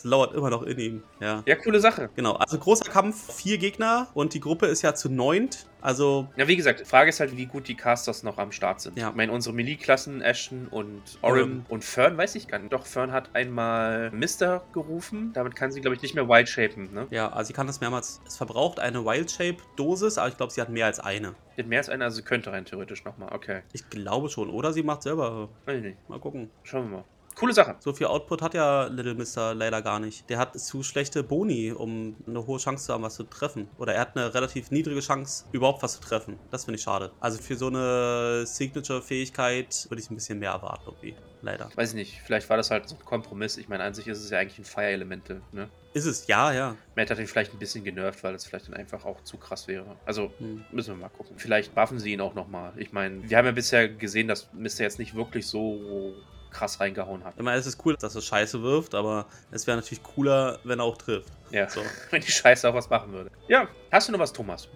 Es 0.00 0.04
lauert 0.04 0.34
immer 0.34 0.48
noch 0.48 0.62
in 0.62 0.78
ihm. 0.78 1.02
Ja. 1.20 1.42
Ja, 1.44 1.56
coole 1.56 1.78
Sache. 1.78 2.08
Genau, 2.16 2.32
also 2.32 2.58
großer 2.58 2.90
Kampf, 2.90 3.34
vier 3.34 3.58
Gegner 3.58 4.08
und 4.14 4.32
die 4.32 4.40
Gruppe 4.40 4.64
ist 4.66 4.80
ja 4.80 4.94
zu 4.94 5.10
neunt. 5.10 5.66
Also, 5.82 6.26
Ja, 6.36 6.48
wie 6.48 6.56
gesagt, 6.56 6.80
die 6.80 6.84
Frage 6.86 7.10
ist 7.10 7.20
halt, 7.20 7.36
wie 7.36 7.44
gut 7.46 7.68
die 7.68 7.74
Casters 7.74 8.22
noch 8.22 8.38
am 8.38 8.50
Start 8.52 8.80
sind. 8.80 8.98
Ja. 8.98 9.10
Ich 9.10 9.14
meine, 9.14 9.32
unsere 9.32 9.54
Melee-Klassen, 9.54 10.22
Ashton 10.22 10.68
und 10.70 11.02
Orim 11.20 11.40
Orim. 11.42 11.64
und 11.68 11.84
Fern, 11.84 12.16
weiß 12.16 12.34
ich 12.34 12.48
gar 12.48 12.58
nicht. 12.58 12.72
Doch, 12.72 12.86
Fern 12.86 13.12
hat 13.12 13.34
einmal 13.34 14.10
Mister 14.10 14.62
gerufen. 14.72 15.32
Damit 15.34 15.54
kann 15.54 15.70
sie, 15.70 15.80
glaube 15.82 15.96
ich, 15.96 16.02
nicht 16.02 16.14
mehr 16.14 16.28
wild 16.28 16.48
shapen, 16.48 16.92
ne? 16.94 17.06
ja, 17.10 17.30
also 17.30 17.48
sie 17.48 17.52
kann 17.52 17.66
das 17.66 17.80
mehrmals. 17.82 18.20
Es 18.26 18.38
verbraucht 18.38 18.80
eine 18.80 19.04
Wild 19.04 19.30
Shape 19.30 19.58
Dosis, 19.76 20.16
aber 20.16 20.28
ich 20.28 20.36
glaube, 20.38 20.52
sie 20.52 20.60
hat 20.62 20.70
mehr 20.70 20.86
als 20.86 20.98
eine. 21.00 21.34
Die 21.56 21.62
hat 21.62 21.68
mehr 21.68 21.78
als 21.80 21.90
eine, 21.90 22.04
also 22.04 22.16
sie 22.16 22.22
könnte 22.22 22.52
rein 22.52 22.64
theoretisch 22.64 23.04
nochmal. 23.04 23.34
Okay. 23.34 23.60
Ich 23.72 23.88
glaube 23.90 24.30
schon. 24.30 24.48
Oder 24.48 24.72
sie 24.72 24.82
macht 24.82 25.02
selber. 25.02 25.48
Weiß 25.66 25.76
ich 25.76 25.82
nicht. 25.82 26.08
Mal 26.08 26.18
gucken. 26.20 26.50
Schauen 26.62 26.90
wir 26.90 26.96
mal. 26.98 27.04
Coole 27.40 27.54
Sache. 27.54 27.76
So 27.78 27.94
viel 27.94 28.06
Output 28.06 28.42
hat 28.42 28.52
ja 28.52 28.84
Little 28.84 29.14
Mister 29.14 29.54
leider 29.54 29.80
gar 29.80 29.98
nicht. 29.98 30.28
Der 30.28 30.36
hat 30.36 30.60
zu 30.60 30.82
schlechte 30.82 31.22
Boni, 31.22 31.72
um 31.72 32.14
eine 32.26 32.46
hohe 32.46 32.58
Chance 32.58 32.84
zu 32.84 32.92
haben, 32.92 33.02
was 33.02 33.14
zu 33.14 33.24
treffen. 33.24 33.66
Oder 33.78 33.94
er 33.94 34.02
hat 34.02 34.14
eine 34.14 34.34
relativ 34.34 34.70
niedrige 34.70 35.00
Chance, 35.00 35.46
überhaupt 35.50 35.82
was 35.82 35.94
zu 35.94 36.00
treffen. 36.02 36.38
Das 36.50 36.66
finde 36.66 36.76
ich 36.76 36.82
schade. 36.82 37.12
Also 37.18 37.40
für 37.40 37.56
so 37.56 37.68
eine 37.68 38.44
Signature-Fähigkeit 38.44 39.86
würde 39.88 40.02
ich 40.02 40.10
ein 40.10 40.16
bisschen 40.16 40.38
mehr 40.38 40.50
erwarten, 40.50 40.82
irgendwie. 40.86 41.14
Leider. 41.40 41.70
Weiß 41.74 41.90
ich 41.90 41.94
nicht. 41.94 42.20
Vielleicht 42.22 42.50
war 42.50 42.58
das 42.58 42.70
halt 42.70 42.86
so 42.86 42.94
ein 42.94 43.02
Kompromiss. 43.02 43.56
Ich 43.56 43.70
meine, 43.70 43.84
an 43.84 43.94
sich 43.94 44.06
ist 44.06 44.22
es 44.22 44.28
ja 44.28 44.38
eigentlich 44.38 44.58
ein 44.58 44.64
Fire-Elemente, 44.66 45.40
ne? 45.52 45.70
Ist 45.94 46.04
es? 46.04 46.26
Ja, 46.26 46.52
ja. 46.52 46.76
Matt 46.94 47.10
hat 47.10 47.18
ihn 47.18 47.26
vielleicht 47.26 47.54
ein 47.54 47.58
bisschen 47.58 47.82
genervt, 47.82 48.22
weil 48.22 48.34
es 48.34 48.44
vielleicht 48.44 48.68
dann 48.68 48.74
einfach 48.74 49.06
auch 49.06 49.24
zu 49.24 49.38
krass 49.38 49.66
wäre. 49.66 49.96
Also 50.04 50.30
Hm. 50.36 50.62
müssen 50.70 50.94
wir 50.94 51.00
mal 51.00 51.08
gucken. 51.08 51.38
Vielleicht 51.38 51.74
buffen 51.74 51.98
sie 51.98 52.12
ihn 52.12 52.20
auch 52.20 52.34
nochmal. 52.34 52.74
Ich 52.76 52.92
meine, 52.92 53.28
wir 53.28 53.38
haben 53.38 53.46
ja 53.46 53.52
bisher 53.52 53.88
gesehen, 53.88 54.28
dass 54.28 54.52
Mister 54.52 54.84
jetzt 54.84 54.98
nicht 54.98 55.14
wirklich 55.14 55.46
so 55.46 56.12
krass 56.50 56.80
reingehauen 56.80 57.24
hat. 57.24 57.34
Ich 57.36 57.42
meine, 57.42 57.58
es 57.58 57.66
ist 57.66 57.84
cool, 57.84 57.96
dass 57.96 58.14
er 58.14 58.22
Scheiße 58.22 58.62
wirft, 58.62 58.94
aber 58.94 59.26
es 59.50 59.66
wäre 59.66 59.76
natürlich 59.76 60.02
cooler, 60.02 60.58
wenn 60.64 60.80
er 60.80 60.84
auch 60.84 60.96
trifft. 60.98 61.32
Ja, 61.50 61.68
So. 61.68 61.80
wenn 62.10 62.20
die 62.20 62.30
Scheiße 62.30 62.68
auch 62.68 62.74
was 62.74 62.88
machen 62.90 63.12
würde. 63.12 63.30
Ja, 63.48 63.68
hast 63.90 64.08
du 64.08 64.12
noch 64.12 64.18
was, 64.20 64.32
Thomas? 64.32 64.68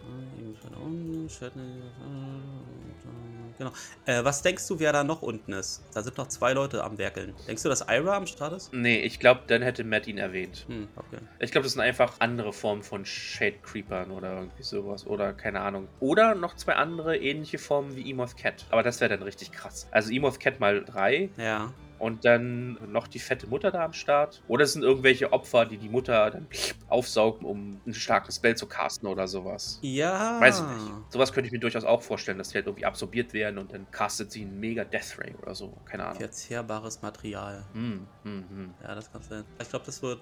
Genau. 3.65 3.77
Äh, 4.07 4.25
was 4.25 4.43
denkst 4.43 4.67
du, 4.69 4.79
wer 4.79 4.93
da 4.93 5.05
noch 5.05 5.23
unten 5.23 5.53
ist? 5.53 5.83
Da 5.95 6.03
sind 6.03 6.19
noch 6.19 6.29
zwei 6.29 6.53
Leute 6.53 6.85
am 6.85 6.99
Werkeln. 6.99 7.35
Denkst 7.47 7.63
du, 7.63 7.69
dass 7.69 7.87
Ira 7.89 8.17
am 8.17 8.27
Start 8.27 8.53
ist? 8.53 8.73
Nee, 8.73 8.99
ich 9.01 9.19
glaube, 9.19 9.43
dann 9.47 9.63
hätte 9.63 9.85
Matt 9.85 10.07
ihn 10.07 10.19
erwähnt. 10.19 10.65
Hm, 10.69 10.89
okay. 10.97 11.19
Ich 11.39 11.51
glaube, 11.51 11.65
das 11.65 11.73
sind 11.73 11.83
einfach 11.83 12.17
andere 12.21 12.53
Formen 12.53 12.83
von 12.83 13.05
Shade 13.07 13.57
Creepern 13.63 14.11
oder 14.11 14.35
irgendwie 14.35 14.63
sowas. 14.63 15.07
Oder 15.07 15.33
keine 15.33 15.61
Ahnung. 15.61 15.89
Oder 16.01 16.35
noch 16.35 16.57
zwei 16.57 16.75
andere 16.75 17.17
ähnliche 17.17 17.59
Formen 17.59 17.97
wie 17.97 18.11
Emoth 18.11 18.37
Cat. 18.37 18.67
Aber 18.71 18.83
das 18.83 19.01
wäre 19.01 19.17
dann 19.17 19.23
richtig 19.23 19.53
krass. 19.53 19.89
Also 19.91 20.13
Emoth 20.13 20.41
Cat 20.41 20.61
mal 20.61 20.85
drei 20.85 21.31
Ja. 21.37 21.73
Und 22.05 22.27
dann 22.27 22.79
noch 22.93 23.09
die 23.09 23.19
fette 23.19 23.47
Mutter 23.47 23.71
da 23.71 23.83
am 23.83 23.95
Start. 23.95 24.43
Oder 24.47 24.65
es 24.65 24.75
sind 24.75 24.83
irgendwelche 24.83 25.33
Opfer, 25.33 25.65
die 25.65 25.79
die 25.79 25.89
Mutter 25.89 26.31
dann 26.31 26.47
aufsaugen, 26.89 27.47
um 27.47 27.81
einen 27.83 27.95
starken 27.95 28.31
Spell 28.31 28.55
zu 28.57 28.67
casten 28.67 29.09
oder 29.09 29.27
sowas. 29.27 29.79
Ja. 29.81 30.39
Weiß 30.39 30.61
ich 30.61 30.67
nicht. 30.67 30.93
Sowas 31.09 31.33
könnte 31.33 31.47
ich 31.47 31.53
mir 31.53 31.61
durchaus 31.61 31.85
auch 31.85 32.03
vorstellen, 32.03 32.37
dass 32.37 32.51
die 32.51 32.57
halt 32.57 32.67
irgendwie 32.67 32.85
absorbiert 32.85 33.33
werden 33.33 33.57
und 33.57 33.73
dann 33.73 33.91
castet 33.91 34.31
sie 34.31 34.43
einen 34.43 34.61
mega 34.61 34.85
Death 34.85 35.19
Ray 35.19 35.35
oder 35.41 35.55
so. 35.55 35.73
Keine 35.87 36.05
Ahnung. 36.05 36.19
Verzehrbares 36.19 37.01
Material. 37.01 37.65
Hm, 37.73 38.07
hm, 38.23 38.45
hm. 38.51 38.75
Ja, 38.83 38.95
das 38.95 39.11
kann 39.11 39.23
sein. 39.23 39.45
Ich 39.59 39.71
glaube, 39.71 39.87
das 39.87 40.03
wird. 40.03 40.21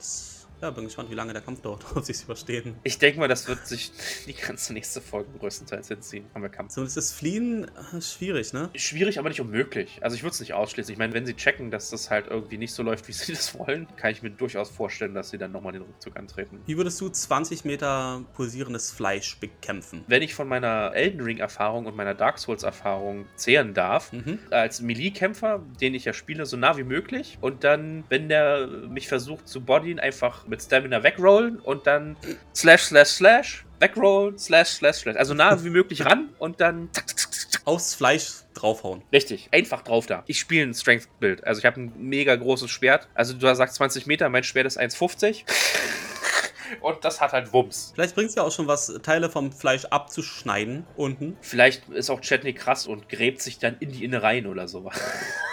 Ja, 0.62 0.70
bin 0.70 0.84
gespannt, 0.84 1.10
wie 1.10 1.14
lange 1.16 1.32
der 1.32 1.42
Kampf 1.42 1.60
dauert, 1.60 1.84
ob 1.96 2.04
sie 2.04 2.12
es 2.12 2.22
überstehen. 2.22 2.76
Ich 2.84 2.96
denke 3.00 3.18
mal, 3.18 3.26
das 3.26 3.48
wird 3.48 3.66
sich 3.66 3.90
die 4.28 4.32
ganze 4.32 4.72
nächste 4.72 5.00
Folge 5.00 5.28
größtenteils 5.40 5.88
hinziehen. 5.88 6.24
Haben 6.34 6.42
wir 6.42 6.50
Kampf. 6.50 6.70
Zumindest 6.72 6.96
das 6.96 7.12
Fliehen 7.12 7.64
äh, 7.92 8.00
schwierig, 8.00 8.52
ne? 8.52 8.70
Schwierig, 8.76 9.18
aber 9.18 9.28
nicht 9.28 9.40
unmöglich. 9.40 9.98
Also 10.02 10.14
ich 10.14 10.22
würde 10.22 10.34
es 10.34 10.40
nicht 10.40 10.54
ausschließen. 10.54 10.92
Ich 10.92 10.98
meine, 11.00 11.14
wenn 11.14 11.26
sie 11.26 11.34
checken, 11.34 11.72
dass 11.72 11.90
das 11.90 12.10
halt 12.10 12.28
irgendwie 12.28 12.58
nicht 12.58 12.72
so 12.74 12.84
läuft, 12.84 13.08
wie 13.08 13.12
sie 13.12 13.32
das 13.32 13.58
wollen, 13.58 13.88
kann 13.96 14.12
ich 14.12 14.22
mir 14.22 14.30
durchaus 14.30 14.70
vorstellen, 14.70 15.14
dass 15.14 15.30
sie 15.30 15.38
dann 15.38 15.50
nochmal 15.50 15.72
den 15.72 15.82
Rückzug 15.82 16.16
antreten. 16.16 16.60
Wie 16.66 16.76
würdest 16.76 17.00
du 17.00 17.08
20 17.08 17.64
Meter 17.64 18.22
pulsierendes 18.34 18.92
Fleisch 18.92 19.38
bekämpfen? 19.38 20.04
Wenn 20.06 20.22
ich 20.22 20.32
von 20.32 20.46
meiner 20.46 20.92
Elden 20.94 21.22
Ring-Erfahrung 21.22 21.86
und 21.86 21.96
meiner 21.96 22.14
Dark 22.14 22.38
Souls-Erfahrung 22.38 23.26
zehren 23.34 23.74
darf, 23.74 24.12
Mhm. 24.12 24.38
als 24.52 24.80
Melee-Kämpfer, 24.80 25.60
den 25.80 25.94
ich 25.94 26.04
ja 26.04 26.12
spiele, 26.12 26.46
so 26.46 26.56
nah 26.56 26.76
wie 26.76 26.84
möglich. 26.84 27.38
Und 27.40 27.64
dann, 27.64 28.04
wenn 28.10 28.28
der 28.28 28.68
mich 28.68 29.08
versucht 29.08 29.48
zu 29.48 29.60
bodyen, 29.62 29.98
einfach 29.98 30.46
mit 30.52 30.62
Stamina 30.62 31.02
wegrollen 31.02 31.58
und 31.58 31.86
dann 31.86 32.14
slash, 32.54 32.82
slash, 32.82 33.08
slash, 33.08 33.64
wegrollen, 33.80 34.38
slash, 34.38 34.68
slash, 34.68 34.98
slash. 34.98 35.16
Also 35.16 35.32
nah 35.32 35.64
wie 35.64 35.70
möglich 35.70 36.04
ran 36.04 36.28
und 36.38 36.60
dann 36.60 36.90
zack, 36.92 37.08
zack, 37.08 37.32
zack. 37.32 37.62
Aufs 37.64 37.94
Fleisch 37.94 38.42
draufhauen. 38.54 39.02
Richtig, 39.12 39.48
einfach 39.50 39.82
drauf 39.82 40.06
da. 40.06 40.24
Ich 40.26 40.38
spiele 40.38 40.64
ein 40.66 40.74
Strength-Bild. 40.74 41.44
Also 41.44 41.60
ich 41.60 41.64
habe 41.64 41.80
ein 41.80 41.92
mega 41.96 42.36
großes 42.36 42.70
Schwert. 42.70 43.08
Also 43.14 43.34
du 43.34 43.54
sagst 43.54 43.76
20 43.76 44.06
Meter, 44.06 44.28
mein 44.28 44.44
Schwert 44.44 44.66
ist 44.66 44.78
1,50. 44.78 45.44
Und 46.80 47.04
das 47.04 47.20
hat 47.20 47.32
halt 47.32 47.52
Wumms. 47.52 47.92
Vielleicht 47.94 48.14
bringt 48.14 48.30
es 48.30 48.34
ja 48.34 48.42
auch 48.42 48.52
schon 48.52 48.66
was, 48.66 48.92
Teile 49.02 49.30
vom 49.30 49.52
Fleisch 49.52 49.84
abzuschneiden 49.86 50.86
unten. 50.96 51.36
Vielleicht 51.40 51.88
ist 51.90 52.10
auch 52.10 52.20
Chetney 52.20 52.54
krass 52.54 52.86
und 52.86 53.08
gräbt 53.08 53.42
sich 53.42 53.58
dann 53.58 53.76
in 53.78 53.92
die 53.92 54.04
Innereien 54.04 54.46
oder 54.46 54.68
sowas. 54.68 54.98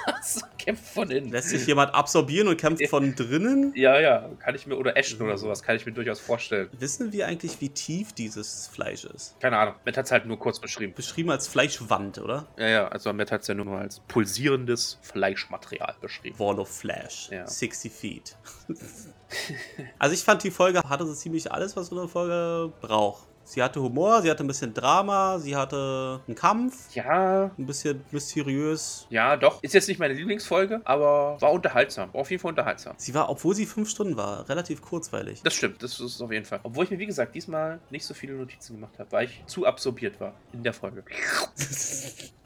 kämpft 0.70 0.94
von 0.94 1.10
innen. 1.10 1.32
Lässt 1.32 1.50
sich 1.50 1.66
jemand 1.66 1.94
absorbieren 1.94 2.48
und 2.48 2.58
kämpft 2.58 2.88
von 2.88 3.16
drinnen? 3.16 3.74
Ja, 3.80 4.00
ja, 4.00 4.30
kann 4.40 4.56
ich 4.56 4.68
mir, 4.68 4.78
oder 4.78 4.98
Ashton 4.98 5.26
oder 5.26 5.38
sowas, 5.38 5.64
kann 5.64 5.76
ich 5.76 5.86
mir 5.86 5.94
durchaus 5.94 6.20
vorstellen. 6.20 6.70
Wissen 6.78 7.14
wir 7.14 7.28
eigentlich, 7.28 7.62
wie 7.62 7.70
tief 7.70 8.12
dieses 8.14 8.68
Fleisch 8.68 9.06
ist? 9.06 9.40
Keine 9.40 9.58
Ahnung, 9.58 9.76
Matt 9.86 9.96
hat 9.96 10.06
es 10.06 10.12
halt 10.12 10.26
nur 10.26 10.38
kurz 10.38 10.60
beschrieben. 10.60 10.94
Beschrieben 10.94 11.30
als 11.30 11.48
Fleischwand, 11.48 12.18
oder? 12.18 12.48
Ja, 12.58 12.68
ja, 12.68 12.88
also 12.90 13.14
Matt 13.14 13.32
hat 13.32 13.42
es 13.42 13.48
ja 13.48 13.54
nur 13.54 13.78
als 13.78 14.02
pulsierendes 14.02 15.00
Fleischmaterial 15.02 15.96
beschrieben. 16.02 16.38
Wall 16.40 16.60
of 16.60 16.70
Flash. 16.70 17.30
Ja. 17.32 17.48
60 17.48 17.92
Feet. 17.92 18.36
also 20.00 20.14
ich 20.14 20.24
fand, 20.24 20.44
die 20.44 20.52
Folge 20.52 20.82
hatte 20.82 21.06
so 21.06 21.14
ziemlich 21.14 21.52
alles, 21.52 21.76
was 21.78 21.88
so 21.88 21.98
eine 21.98 22.10
Folge 22.10 22.74
braucht. 22.82 23.29
Sie 23.50 23.64
hatte 23.64 23.82
Humor, 23.82 24.22
sie 24.22 24.30
hatte 24.30 24.44
ein 24.44 24.48
bisschen 24.48 24.76
Drama, 24.76 25.40
sie 25.40 25.56
hatte 25.56 26.22
einen 26.28 26.36
Kampf, 26.36 26.94
Ja, 26.94 27.50
ein 27.58 27.66
bisschen 27.66 28.06
mysteriös. 28.12 29.08
ja, 29.10 29.36
doch. 29.38 29.64
Ist 29.64 29.74
jetzt 29.74 29.88
nicht 29.88 30.00
meine 30.00 30.14
Lieblingsfolge, 30.14 30.82
aber 30.84 31.36
war 31.42 31.52
unterhaltsam. 31.52 32.14
War 32.14 32.22
auf 32.22 32.30
jeden 32.30 32.40
Fall 32.40 32.50
unterhaltsam. 32.50 32.94
Sie 32.98 33.12
war, 33.16 33.28
obwohl 33.28 33.56
sie 33.56 33.66
fünf 33.66 33.90
Stunden 33.90 34.16
war, 34.18 34.48
relativ 34.48 34.84
kurzweilig. 34.84 35.42
Das 35.44 35.56
stimmt, 35.56 35.82
das 35.82 36.00
ist 36.00 36.22
auf 36.22 36.32
jeden 36.32 36.46
Fall. 36.46 36.60
Obwohl 36.62 36.84
ich 36.84 36.92
mir, 36.92 37.00
wie 37.00 37.08
gesagt, 37.08 37.34
diesmal 37.34 37.80
nicht 37.90 38.06
so 38.06 38.14
viele 38.14 38.34
Notizen 38.34 38.76
gemacht 38.76 38.94
habe, 39.00 39.12
weil 39.12 39.26
ich 39.26 39.44
zu 39.48 39.66
absorbiert 39.66 40.20
war 40.20 40.34
in 40.54 40.62
der 40.62 40.74
Folge. 40.74 41.04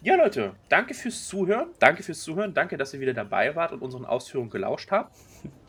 Ja, 0.02 0.16
Leute, 0.16 0.54
danke 0.68 0.94
fürs 0.94 1.28
Zuhören. 1.30 1.68
Danke 1.80 2.04
fürs 2.04 2.20
Zuhören. 2.22 2.54
Danke, 2.54 2.76
dass 2.76 2.94
ihr 2.94 3.00
wieder 3.00 3.14
dabei 3.14 3.56
wart 3.56 3.72
und 3.72 3.82
unseren 3.82 4.04
Ausführungen 4.06 4.50
gelauscht 4.50 4.92
habt. 4.92 5.16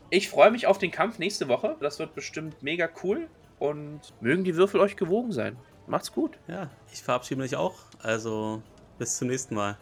Ich 0.09 0.29
freue 0.29 0.51
mich 0.51 0.67
auf 0.67 0.77
den 0.77 0.91
Kampf 0.91 1.19
nächste 1.19 1.47
Woche. 1.47 1.77
Das 1.79 1.99
wird 1.99 2.13
bestimmt 2.15 2.61
mega 2.61 2.89
cool. 3.03 3.27
Und 3.59 4.01
mögen 4.21 4.43
die 4.43 4.55
Würfel 4.55 4.79
euch 4.79 4.95
gewogen 4.95 5.31
sein. 5.31 5.57
Macht's 5.87 6.11
gut. 6.11 6.37
Ja, 6.47 6.69
ich 6.91 7.01
verabschiede 7.01 7.41
mich 7.41 7.55
auch. 7.55 7.75
Also 8.01 8.61
bis 8.97 9.17
zum 9.17 9.27
nächsten 9.27 9.55
Mal. 9.55 9.77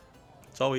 Ciao. 0.54 0.76